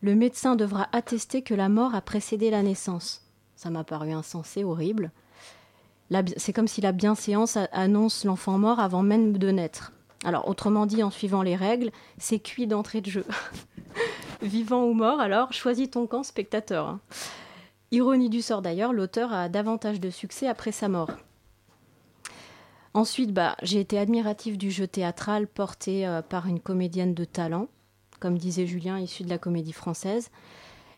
le 0.00 0.14
médecin 0.14 0.56
devra 0.56 0.88
attester 0.92 1.42
que 1.42 1.54
la 1.54 1.68
mort 1.68 1.94
a 1.94 2.00
précédé 2.00 2.50
la 2.50 2.62
naissance. 2.62 3.26
Ça 3.56 3.68
m'a 3.68 3.84
paru 3.84 4.12
insensé, 4.12 4.64
horrible. 4.64 5.10
C'est 6.36 6.52
comme 6.52 6.68
si 6.68 6.80
la 6.80 6.92
bienséance 6.92 7.58
annonce 7.72 8.24
l'enfant 8.24 8.58
mort 8.58 8.80
avant 8.80 9.02
même 9.02 9.36
de 9.36 9.50
naître. 9.50 9.92
Alors, 10.24 10.48
autrement 10.48 10.86
dit, 10.86 11.02
en 11.02 11.10
suivant 11.10 11.42
les 11.42 11.54
règles, 11.54 11.90
c'est 12.18 12.40
cuit 12.40 12.66
d'entrée 12.66 13.00
de 13.00 13.10
jeu. 13.10 13.26
Vivant 14.42 14.84
ou 14.84 14.94
mort, 14.94 15.20
alors, 15.20 15.52
choisis 15.52 15.90
ton 15.90 16.06
camp, 16.06 16.22
spectateur. 16.22 16.98
Ironie 17.90 18.28
du 18.28 18.42
sort 18.42 18.62
d'ailleurs, 18.62 18.92
l'auteur 18.92 19.32
a 19.32 19.48
davantage 19.48 20.00
de 20.00 20.10
succès 20.10 20.48
après 20.48 20.72
sa 20.72 20.88
mort. 20.88 21.10
Ensuite, 22.94 23.32
bah, 23.32 23.56
j'ai 23.62 23.80
été 23.80 23.98
admiratif 23.98 24.58
du 24.58 24.70
jeu 24.70 24.86
théâtral 24.86 25.46
porté 25.46 26.06
euh, 26.06 26.20
par 26.22 26.46
une 26.46 26.60
comédienne 26.60 27.14
de 27.14 27.24
talent, 27.24 27.68
comme 28.18 28.38
disait 28.38 28.66
Julien, 28.66 28.98
issue 28.98 29.22
de 29.22 29.28
la 29.28 29.38
comédie 29.38 29.72
française. 29.72 30.30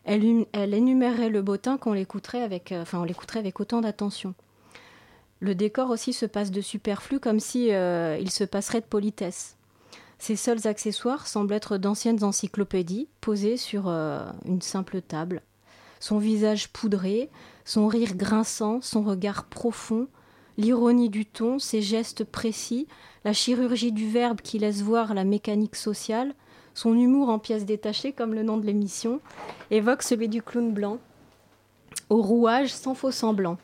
Elle, 0.03 0.73
énumérait 0.73 1.29
le 1.29 1.41
bottin 1.43 1.77
qu'on 1.77 1.93
l'écouterait 1.93 2.41
avec, 2.41 2.71
euh, 2.71 2.83
l'écouterait 3.05 3.39
avec 3.39 3.59
autant 3.59 3.81
d'attention. 3.81 4.33
Le 5.41 5.53
décor 5.53 5.89
aussi 5.89 6.13
se 6.13 6.25
passe 6.25 6.51
de 6.51 6.61
superflu, 6.61 7.19
comme 7.19 7.39
si 7.39 7.73
euh, 7.73 8.17
il 8.21 8.31
se 8.31 8.45
passerait 8.45 8.81
de 8.81 8.85
politesse. 8.85 9.57
Ses 10.17 10.35
seuls 10.35 10.67
accessoires 10.67 11.27
semblent 11.27 11.53
être 11.53 11.77
d'anciennes 11.77 12.23
encyclopédies 12.23 13.09
posées 13.19 13.57
sur 13.57 13.87
une 13.87 14.61
simple 14.61 15.01
table 15.01 15.41
son 16.01 16.17
visage 16.17 16.67
poudré, 16.69 17.29
son 17.63 17.87
rire 17.87 18.15
grinçant, 18.15 18.81
son 18.81 19.03
regard 19.03 19.45
profond, 19.45 20.07
l'ironie 20.57 21.09
du 21.09 21.25
ton, 21.25 21.59
ses 21.59 21.81
gestes 21.81 22.25
précis, 22.25 22.87
la 23.23 23.33
chirurgie 23.33 23.93
du 23.93 24.09
verbe 24.09 24.41
qui 24.41 24.59
laisse 24.59 24.81
voir 24.81 25.13
la 25.13 25.23
mécanique 25.23 25.75
sociale, 25.75 26.33
son 26.73 26.95
humour 26.95 27.29
en 27.29 27.39
pièces 27.39 27.65
détachées, 27.65 28.13
comme 28.13 28.33
le 28.33 28.43
nom 28.43 28.57
de 28.57 28.65
l'émission, 28.65 29.21
évoque 29.69 30.01
celui 30.01 30.27
du 30.27 30.41
clown 30.41 30.73
blanc, 30.73 30.97
au 32.09 32.21
rouage 32.21 32.73
sans 32.73 32.95
faux 32.95 33.11
semblant. 33.11 33.57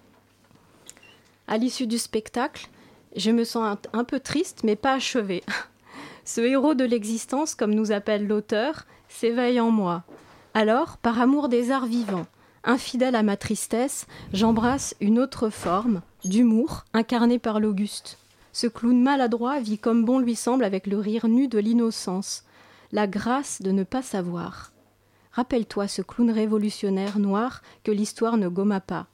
À 1.48 1.58
l'issue 1.58 1.88
du 1.88 1.98
spectacle, 1.98 2.68
je 3.16 3.32
me 3.32 3.46
sens 3.46 3.78
un, 3.94 4.04
peu 4.04 4.20
triste, 4.20 4.62
mais 4.66 4.76
pas 4.76 4.94
achevée. 4.94 5.44
Ce 6.26 6.42
héros 6.42 6.74
de 6.74 6.84
l'existence, 6.84 7.56
comme 7.56 7.74
nous 7.74 7.94
appelle 7.94 8.28
l'auteur, 8.28 8.86
s'éveille 9.08 9.62
en 9.62 9.72
moi. 9.72 10.04
Alors, 10.54 10.98
par 10.98 11.22
amour 11.22 11.48
des 11.48 11.72
arts 11.72 11.86
vivants, 11.86 12.28
infidèle 12.66 13.16
à 13.16 13.24
ma 13.24 13.38
tristesse, 13.38 14.08
j'embrasse 14.34 14.94
une 15.00 15.20
autre 15.20 15.50
forme, 15.50 16.02
d'humour, 16.26 16.84
incarnée 16.94 17.40
par 17.40 17.62
l'Auguste. 17.62 18.18
Ce 18.52 18.68
clown 18.68 19.02
maladroit 19.02 19.62
vit 19.62 19.78
comme 19.78 20.04
bon 20.04 20.20
lui 20.20 20.36
semble 20.36 20.66
avec 20.66 20.86
le 20.86 20.98
rire 20.98 21.30
nu 21.30 21.48
de 21.48 21.60
l'innocence, 21.60 22.44
la 22.92 23.08
grâce 23.08 23.62
de 23.62 23.72
ne 23.72 23.84
pas 23.84 24.02
savoir. 24.02 24.74
Rappelle-toi 25.32 25.88
ce 25.88 26.02
clown 26.02 26.30
révolutionnaire 26.30 27.20
noir 27.20 27.62
que 27.86 27.92
l'histoire 27.92 28.36
ne 28.36 28.50
gomma 28.50 28.82
pas. 28.82 29.08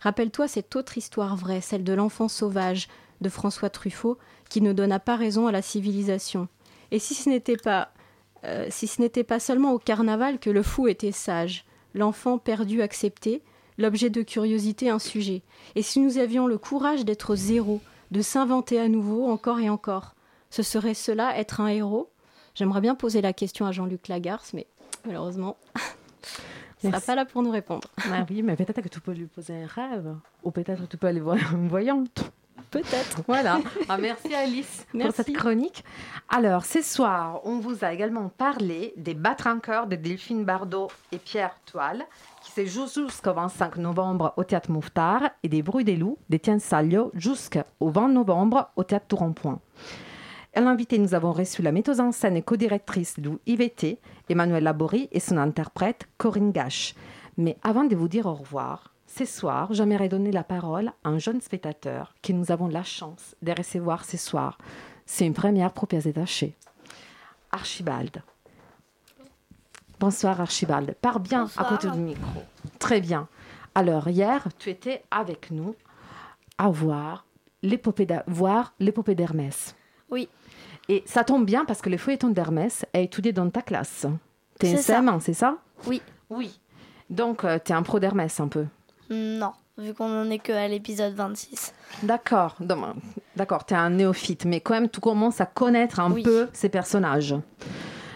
Rappelle-toi 0.00 0.48
cette 0.48 0.76
autre 0.76 0.98
histoire 0.98 1.36
vraie, 1.36 1.60
celle 1.60 1.84
de 1.84 1.92
l'enfant 1.92 2.28
sauvage 2.28 2.88
de 3.20 3.28
François 3.28 3.70
Truffaut, 3.70 4.18
qui 4.48 4.60
ne 4.60 4.72
donna 4.72 4.98
pas 4.98 5.16
raison 5.16 5.46
à 5.46 5.52
la 5.52 5.62
civilisation. 5.62 6.48
Et 6.90 6.98
si 6.98 7.14
ce 7.14 7.28
n'était 7.28 7.56
pas, 7.56 7.90
euh, 8.44 8.66
si 8.70 8.86
ce 8.86 9.00
n'était 9.00 9.24
pas 9.24 9.40
seulement 9.40 9.72
au 9.72 9.78
carnaval 9.78 10.38
que 10.38 10.50
le 10.50 10.62
fou 10.62 10.88
était 10.88 11.12
sage, 11.12 11.64
l'enfant 11.94 12.38
perdu 12.38 12.82
accepté, 12.82 13.42
l'objet 13.76 14.10
de 14.10 14.22
curiosité 14.22 14.90
un 14.90 14.98
sujet. 14.98 15.42
Et 15.74 15.82
si 15.82 16.00
nous 16.00 16.18
avions 16.18 16.46
le 16.46 16.58
courage 16.58 17.04
d'être 17.04 17.36
zéro, 17.36 17.80
de 18.10 18.22
s'inventer 18.22 18.78
à 18.78 18.88
nouveau 18.88 19.28
encore 19.28 19.60
et 19.60 19.68
encore, 19.68 20.14
ce 20.50 20.62
serait 20.62 20.94
cela 20.94 21.38
être 21.38 21.60
un 21.60 21.68
héros? 21.68 22.10
J'aimerais 22.54 22.80
bien 22.80 22.94
poser 22.94 23.20
la 23.20 23.32
question 23.32 23.66
à 23.66 23.72
Jean-Luc 23.72 24.08
Lagarce, 24.08 24.52
mais 24.52 24.66
malheureusement, 25.06 25.56
ne 26.84 26.90
sera 26.90 27.00
pas 27.00 27.14
là 27.14 27.24
pour 27.24 27.42
nous 27.42 27.50
répondre. 27.50 27.88
Ah 28.12 28.24
oui, 28.28 28.42
mais 28.42 28.56
peut-être 28.56 28.80
que 28.80 28.88
tu 28.88 29.00
peux 29.00 29.12
lui 29.12 29.26
poser 29.26 29.62
un 29.62 29.66
rêve, 29.66 30.14
ou 30.42 30.50
peut-être 30.50 30.88
tu 30.88 30.96
peux 30.96 31.06
aller 31.06 31.20
voir 31.20 31.36
une 31.52 31.68
voyante. 31.68 32.30
Peut-être. 32.70 33.22
Voilà. 33.26 33.60
Ah, 33.88 33.96
merci 33.98 34.34
Alice 34.34 34.84
pour 34.90 34.98
Merci. 34.98 35.16
cette 35.24 35.32
chronique. 35.32 35.84
Alors, 36.28 36.64
ce 36.64 36.82
soir, 36.82 37.40
on 37.44 37.60
vous 37.60 37.84
a 37.84 37.92
également 37.92 38.28
parlé 38.28 38.92
des 38.96 39.14
battre-en-cœur 39.14 39.86
de 39.86 39.96
Delphine 39.96 40.44
Bardot 40.44 40.88
et 41.12 41.18
Pierre 41.18 41.54
Toile, 41.66 42.04
qui 42.42 42.50
se 42.52 42.66
jouent 42.66 42.88
jusqu'au 43.06 43.32
25 43.32 43.76
novembre 43.76 44.34
au 44.36 44.44
Théâtre 44.44 44.70
Mouffetard, 44.70 45.30
et 45.42 45.48
des 45.48 45.62
Bruits 45.62 45.84
des 45.84 45.96
Loups 45.96 46.18
d'Étienne 46.28 46.60
Salio 46.60 47.10
jusqu'au 47.14 47.88
20 47.90 48.08
novembre 48.08 48.70
au 48.76 48.82
Théâtre 48.84 49.06
Touron-Point. 49.08 49.60
À 50.58 50.60
l'invité, 50.60 50.98
nous 50.98 51.14
avons 51.14 51.30
reçu 51.30 51.62
la 51.62 51.70
metteuse 51.70 52.00
en 52.00 52.10
scène 52.10 52.36
et 52.36 52.42
co-directrice 52.42 53.20
du 53.20 53.30
IVT, 53.46 54.00
Emmanuel 54.28 54.64
Laborie, 54.64 55.08
et 55.12 55.20
son 55.20 55.36
interprète, 55.36 56.08
Corinne 56.18 56.50
Gache. 56.50 56.96
Mais 57.36 57.56
avant 57.62 57.84
de 57.84 57.94
vous 57.94 58.08
dire 58.08 58.26
au 58.26 58.34
revoir, 58.34 58.92
ce 59.06 59.24
soir, 59.24 59.72
j'aimerais 59.72 60.08
donner 60.08 60.32
la 60.32 60.42
parole 60.42 60.90
à 61.04 61.10
un 61.10 61.18
jeune 61.18 61.40
spectateur 61.40 62.12
que 62.24 62.32
nous 62.32 62.50
avons 62.50 62.66
la 62.66 62.82
chance 62.82 63.36
de 63.40 63.52
recevoir 63.56 64.04
ce 64.04 64.16
soir. 64.16 64.58
C'est 65.06 65.26
une 65.26 65.32
première 65.32 65.72
pour 65.72 65.86
détachée. 65.86 66.56
Archibald. 67.52 68.20
Bonsoir 70.00 70.40
Archibald. 70.40 70.96
Pars 71.00 71.20
bien 71.20 71.46
à 71.56 71.66
côté 71.66 71.88
du 71.88 72.00
micro. 72.00 72.42
Très 72.80 73.00
bien. 73.00 73.28
Alors, 73.76 74.08
hier, 74.08 74.48
tu 74.58 74.70
étais 74.70 75.04
avec 75.12 75.52
nous 75.52 75.76
à 76.58 76.68
voir 76.68 77.24
l'épopée 77.62 78.06
d'Hermès. 79.14 79.76
Oui. 80.10 80.28
Et 80.88 81.02
ça 81.06 81.24
tombe 81.24 81.44
bien 81.44 81.64
parce 81.64 81.82
que 81.82 81.90
le 81.90 81.98
feuilleton 81.98 82.28
d'Hermès 82.28 82.84
est 82.94 83.04
étudié 83.04 83.32
dans 83.32 83.48
ta 83.50 83.62
classe. 83.62 84.06
T'es 84.58 84.72
un 84.72 84.76
C'est 84.76 84.82
ça. 84.82 85.00
CM1, 85.02 85.20
c'est 85.20 85.34
ça? 85.34 85.58
Oui. 85.86 86.00
Oui. 86.30 86.58
Donc, 87.10 87.42
tu 87.42 87.60
t'es 87.64 87.72
un 87.74 87.82
pro 87.82 87.98
d'Hermès 88.00 88.38
un 88.40 88.48
peu. 88.48 88.66
Non, 89.10 89.52
vu 89.78 89.94
qu'on 89.94 90.10
en 90.22 90.30
est 90.30 90.38
que 90.38 90.52
à 90.52 90.66
l'épisode 90.68 91.14
26. 91.14 91.72
D'accord. 92.02 92.56
D'accord, 93.36 93.64
tu 93.66 93.74
es 93.74 93.76
un 93.76 93.90
néophyte, 93.90 94.44
mais 94.44 94.60
quand 94.60 94.74
même, 94.74 94.88
tu 94.90 95.00
commences 95.00 95.40
à 95.40 95.46
connaître 95.46 96.00
un 96.00 96.10
Oui. 96.12 96.22
peu 96.22 96.48
ces 96.52 96.68
personnages. 96.68 97.34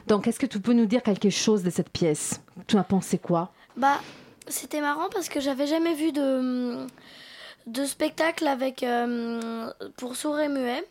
Donc, 0.08 0.26
est-ce 0.26 0.40
que 0.40 0.46
tu 0.46 0.60
peux 0.60 0.72
nous 0.72 0.86
dire 0.86 1.02
quelque 1.02 1.30
chose 1.30 1.62
de 1.62 1.70
cette 1.70 1.90
pièce? 1.90 2.40
Tu 2.66 2.76
as 2.76 2.82
pensé 2.84 3.18
quoi? 3.18 3.52
Bah, 3.76 3.98
c'était 4.48 4.80
marrant 4.80 5.08
parce 5.12 5.28
que 5.28 5.40
j'avais 5.40 5.66
jamais 5.66 5.94
vu 5.94 6.12
de, 6.12 6.86
de 7.66 7.84
spectacle 7.84 8.46
avec 8.46 8.82
euh, 8.82 9.70
pour 9.96 10.16
sourds 10.16 10.40
et 10.40 10.48
muets. 10.48 10.84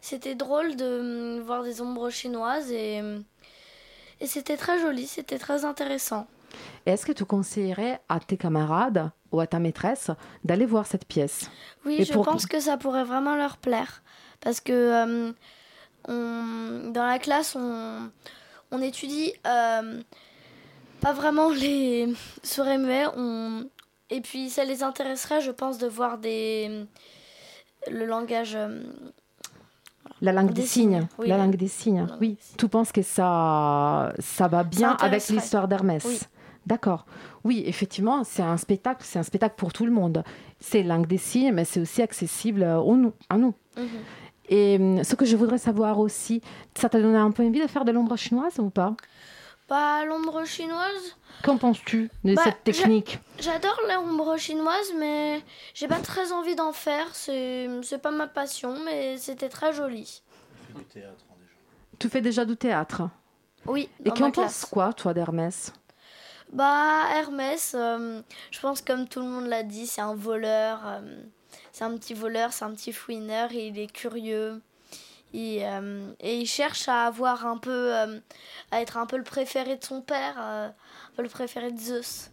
C'était 0.00 0.34
drôle 0.34 0.76
de 0.76 1.40
voir 1.44 1.62
des 1.62 1.80
ombres 1.80 2.10
chinoises 2.10 2.70
et, 2.72 3.02
et 4.20 4.26
c'était 4.26 4.56
très 4.56 4.80
joli, 4.80 5.06
c'était 5.06 5.38
très 5.38 5.64
intéressant. 5.64 6.26
Est-ce 6.86 7.06
que 7.06 7.12
tu 7.12 7.24
conseillerais 7.24 8.00
à 8.08 8.18
tes 8.20 8.36
camarades 8.36 9.10
ou 9.30 9.40
à 9.40 9.46
ta 9.46 9.58
maîtresse 9.58 10.10
d'aller 10.44 10.66
voir 10.66 10.86
cette 10.86 11.04
pièce? 11.06 11.50
Oui, 11.84 11.96
Et 11.98 12.04
je 12.04 12.12
pour- 12.12 12.24
pense 12.24 12.46
que 12.46 12.58
ça 12.60 12.76
pourrait 12.76 13.04
vraiment 13.04 13.36
leur 13.36 13.56
plaire. 13.58 14.02
Parce 14.40 14.60
que 14.60 14.72
euh, 14.72 15.32
on, 16.08 16.90
dans 16.90 17.06
la 17.06 17.18
classe, 17.18 17.54
on, 17.56 18.10
on 18.70 18.80
étudie 18.82 19.32
euh, 19.46 20.00
pas 21.00 21.12
vraiment 21.12 21.50
les 21.50 22.12
sourds 22.42 22.68
et 22.68 22.78
muets. 22.78 23.06
On, 23.16 23.68
et 24.10 24.20
puis 24.20 24.50
ça 24.50 24.64
les 24.64 24.82
intéresserait, 24.82 25.40
je 25.40 25.50
pense, 25.50 25.78
de 25.78 25.86
voir 25.86 26.18
des, 26.18 26.84
le 27.90 28.04
langage. 28.06 28.54
euh, 28.54 28.82
La 30.20 30.32
langue 30.32 30.48
Des 30.52 30.62
des, 30.62 30.66
signes. 30.66 30.92
signes, 31.00 31.08
oui, 31.18 31.28
la 31.28 31.36
la- 31.36 31.44
langue 31.44 31.56
des 31.56 31.68
signes. 31.68 32.06
Oui. 32.20 32.36
Tu 32.56 32.68
penses 32.68 32.90
que 32.92 33.02
ça, 33.02 34.12
ça 34.18 34.48
va 34.48 34.64
bien 34.64 34.96
avec 35.00 35.28
l'histoire 35.28 35.68
d'Hermès 35.68 36.04
Oui. 36.04 36.18
D'accord. 36.66 37.06
Oui, 37.44 37.62
effectivement, 37.66 38.24
c'est 38.24 38.42
un 38.42 38.56
spectacle, 38.58 39.00
c'est 39.04 39.18
un 39.18 39.22
spectacle 39.22 39.54
pour 39.56 39.72
tout 39.72 39.86
le 39.86 39.92
monde. 39.92 40.22
C'est 40.60 40.82
langue 40.82 41.06
des 41.06 41.16
signes, 41.16 41.52
mais 41.52 41.64
c'est 41.64 41.80
aussi 41.80 42.02
accessible 42.02 42.62
au 42.64 42.94
nous, 42.96 43.12
à 43.30 43.38
nous. 43.38 43.54
mhm. 43.76 43.86
Et 44.50 44.76
hum, 44.80 45.04
ce 45.04 45.14
que 45.14 45.24
je 45.26 45.36
voudrais 45.36 45.58
savoir 45.58 45.98
aussi, 45.98 46.40
ça 46.74 46.88
t'a 46.88 47.00
donné 47.00 47.16
un 47.18 47.30
peu 47.30 47.42
envie 47.44 47.60
de 47.60 47.66
faire 47.66 47.84
de 47.84 47.92
l'ombre 47.92 48.16
chinoise 48.16 48.58
ou 48.58 48.70
pas? 48.70 48.94
Pas 49.68 50.04
l'ombre 50.06 50.44
chinoise 50.44 51.16
Qu'en 51.44 51.58
penses-tu 51.58 52.10
de 52.24 52.34
Bah, 52.34 52.42
cette 52.44 52.64
technique? 52.64 53.18
J'adore 53.38 53.78
l'ombre 53.88 54.36
chinoise, 54.38 54.92
mais 54.98 55.42
j'ai 55.74 55.86
pas 55.86 56.00
très 56.00 56.32
envie 56.32 56.56
d'en 56.56 56.72
faire. 56.72 57.14
C'est 57.14 57.68
pas 58.02 58.10
ma 58.10 58.26
passion, 58.26 58.76
mais 58.84 59.18
c'était 59.18 59.48
très 59.50 59.72
joli. 59.72 60.22
Tu 61.98 62.08
fais 62.08 62.20
déjà 62.22 62.44
du 62.44 62.56
théâtre? 62.56 63.02
Oui, 63.66 63.88
Et 64.04 64.10
qu'en 64.10 64.30
penses 64.30 64.64
quoi, 64.64 64.92
toi, 64.92 65.12
d'Hermès? 65.12 65.72
Bah, 66.52 67.04
Hermès, 67.14 67.74
euh, 67.78 68.22
je 68.50 68.60
pense 68.60 68.80
comme 68.80 69.06
tout 69.06 69.20
le 69.20 69.26
monde 69.26 69.46
l'a 69.46 69.62
dit, 69.62 69.86
c'est 69.86 70.00
un 70.00 70.14
voleur. 70.14 70.80
euh, 70.86 71.00
c'est 71.72 71.84
un 71.84 71.94
petit 71.96 72.14
voleur, 72.14 72.52
c'est 72.52 72.64
un 72.64 72.70
petit 72.72 72.92
fouineur, 72.92 73.52
et 73.52 73.66
il 73.68 73.78
est 73.78 73.92
curieux. 73.92 74.60
Et, 75.34 75.66
euh, 75.66 76.10
et 76.20 76.38
il 76.38 76.46
cherche 76.46 76.88
à 76.88 77.04
avoir 77.06 77.46
un 77.46 77.58
peu. 77.58 77.94
euh, 77.94 78.18
à 78.70 78.80
être 78.80 78.96
un 78.96 79.06
peu 79.06 79.16
le 79.16 79.24
préféré 79.24 79.76
de 79.76 79.84
son 79.84 80.00
père, 80.00 80.34
euh, 80.40 80.68
un 80.68 81.16
peu 81.16 81.22
le 81.22 81.28
préféré 81.28 81.70
de 81.72 81.78
Zeus. 81.78 82.30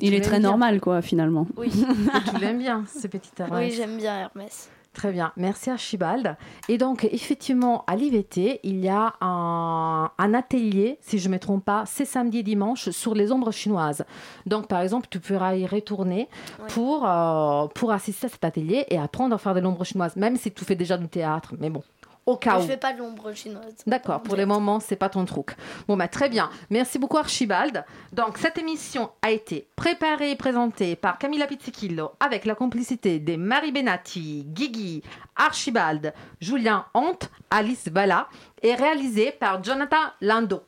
Il 0.00 0.12
est 0.12 0.20
très 0.20 0.40
normal, 0.40 0.80
quoi, 0.80 1.00
finalement. 1.00 1.46
Oui. 1.56 1.70
Tu 2.30 2.38
l'aimes 2.38 2.58
bien, 2.58 2.84
ce 2.86 3.06
petit 3.06 3.30
Hermès 3.38 3.70
Oui, 3.70 3.72
j'aime 3.74 3.96
bien 3.96 4.18
Hermès. 4.18 4.68
Très 4.96 5.12
bien, 5.12 5.30
merci 5.36 5.68
Archibald. 5.68 6.38
Et 6.70 6.78
donc, 6.78 7.04
effectivement, 7.04 7.84
à 7.86 7.96
l'IVT, 7.96 8.60
il 8.62 8.82
y 8.82 8.88
a 8.88 9.12
un, 9.20 10.10
un 10.16 10.34
atelier, 10.34 10.96
si 11.02 11.18
je 11.18 11.28
ne 11.28 11.34
me 11.34 11.38
trompe 11.38 11.66
pas, 11.66 11.84
c'est 11.84 12.06
samedi 12.06 12.38
et 12.38 12.42
dimanche, 12.42 12.88
sur 12.88 13.14
les 13.14 13.30
ombres 13.30 13.52
chinoises. 13.52 14.06
Donc, 14.46 14.68
par 14.68 14.80
exemple, 14.80 15.06
tu 15.10 15.20
pourras 15.20 15.54
y 15.54 15.66
retourner 15.66 16.30
pour, 16.68 17.06
euh, 17.06 17.66
pour 17.74 17.92
assister 17.92 18.24
à 18.24 18.30
cet 18.30 18.42
atelier 18.42 18.86
et 18.88 18.96
apprendre 18.96 19.34
à 19.34 19.38
faire 19.38 19.54
de 19.54 19.60
l'ombre 19.60 19.84
chinoise, 19.84 20.16
même 20.16 20.36
si 20.36 20.50
tu 20.50 20.64
fais 20.64 20.76
déjà 20.76 20.96
du 20.96 21.08
théâtre. 21.08 21.52
Mais 21.60 21.68
bon, 21.68 21.82
au 22.26 22.36
cas 22.36 22.58
où. 22.58 22.62
je 22.62 22.66
fais 22.66 22.76
pas 22.76 22.92
de 22.92 22.98
l'ombre 22.98 23.32
chinoise. 23.32 23.76
D'accord, 23.86 24.20
pour 24.22 24.36
le 24.36 24.44
moment, 24.44 24.80
c'est 24.80 24.96
pas 24.96 25.08
ton 25.08 25.24
truc. 25.24 25.56
Bon, 25.86 25.96
bah, 25.96 26.08
très 26.08 26.28
bien. 26.28 26.50
Merci 26.70 26.98
beaucoup, 26.98 27.16
Archibald. 27.18 27.84
Donc, 28.12 28.38
cette 28.38 28.58
émission 28.58 29.10
a 29.22 29.30
été 29.30 29.68
préparée 29.76 30.32
et 30.32 30.36
présentée 30.36 30.96
par 30.96 31.18
Camilla 31.18 31.46
Pizzichillo 31.46 32.10
avec 32.20 32.44
la 32.44 32.54
complicité 32.54 33.20
de 33.20 33.36
Marie 33.36 33.72
Benatti, 33.72 34.44
Guigui, 34.48 35.02
Archibald, 35.36 36.12
Julien 36.40 36.86
Honte, 36.94 37.30
Alice 37.50 37.88
Bala 37.88 38.28
et 38.62 38.74
réalisée 38.74 39.32
par 39.32 39.62
Jonathan 39.62 39.96
Lando. 40.20 40.62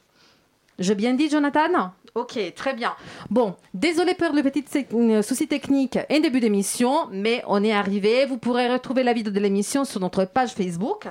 J'ai 0.78 0.94
bien 0.94 1.14
dit, 1.14 1.28
Jonathan? 1.28 1.92
Ok, 2.18 2.36
très 2.56 2.74
bien. 2.74 2.94
Bon, 3.30 3.54
désolé 3.74 4.14
pour 4.14 4.32
le 4.32 4.42
petit 4.42 4.64
euh, 4.92 5.22
souci 5.22 5.46
technique 5.46 5.98
et 6.08 6.18
début 6.18 6.40
d'émission, 6.40 7.06
mais 7.12 7.44
on 7.46 7.62
est 7.62 7.72
arrivé. 7.72 8.26
Vous 8.26 8.38
pourrez 8.38 8.68
retrouver 8.68 9.04
la 9.04 9.12
vidéo 9.12 9.32
de 9.32 9.38
l'émission 9.38 9.84
sur 9.84 10.00
notre 10.00 10.24
page 10.24 10.52
Facebook. 10.52 11.06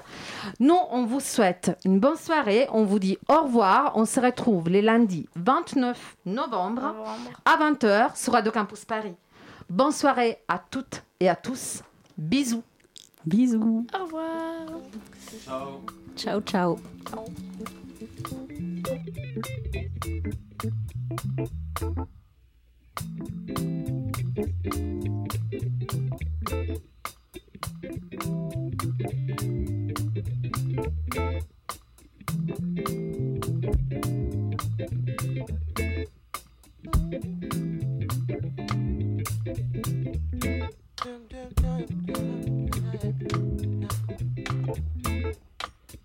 Nous, 0.59 0.75
on 0.91 1.05
vous 1.05 1.21
souhaite 1.21 1.77
une 1.85 2.01
bonne 2.01 2.17
soirée. 2.17 2.67
On 2.73 2.83
vous 2.83 2.99
dit 2.99 3.17
au 3.29 3.43
revoir. 3.43 3.93
On 3.95 4.03
se 4.03 4.19
retrouve 4.19 4.67
les 4.67 4.81
lundis 4.81 5.29
29 5.37 6.17
novembre 6.25 6.93
à 7.45 7.57
20h 7.57 8.21
sur 8.21 8.33
Radio 8.33 8.51
Campus 8.51 8.83
Paris. 8.83 9.15
Bonne 9.69 9.93
soirée 9.93 10.39
à 10.49 10.59
toutes 10.59 11.03
et 11.21 11.29
à 11.29 11.35
tous 11.35 11.83
Bisous. 12.17 12.63
Bisous. 13.25 13.85
Au 13.97 14.03
revoir. 14.03 14.67
Ciao. 15.45 16.41
Ciao, 16.41 16.41
ciao. 16.41 16.77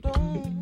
Don't 0.02 0.61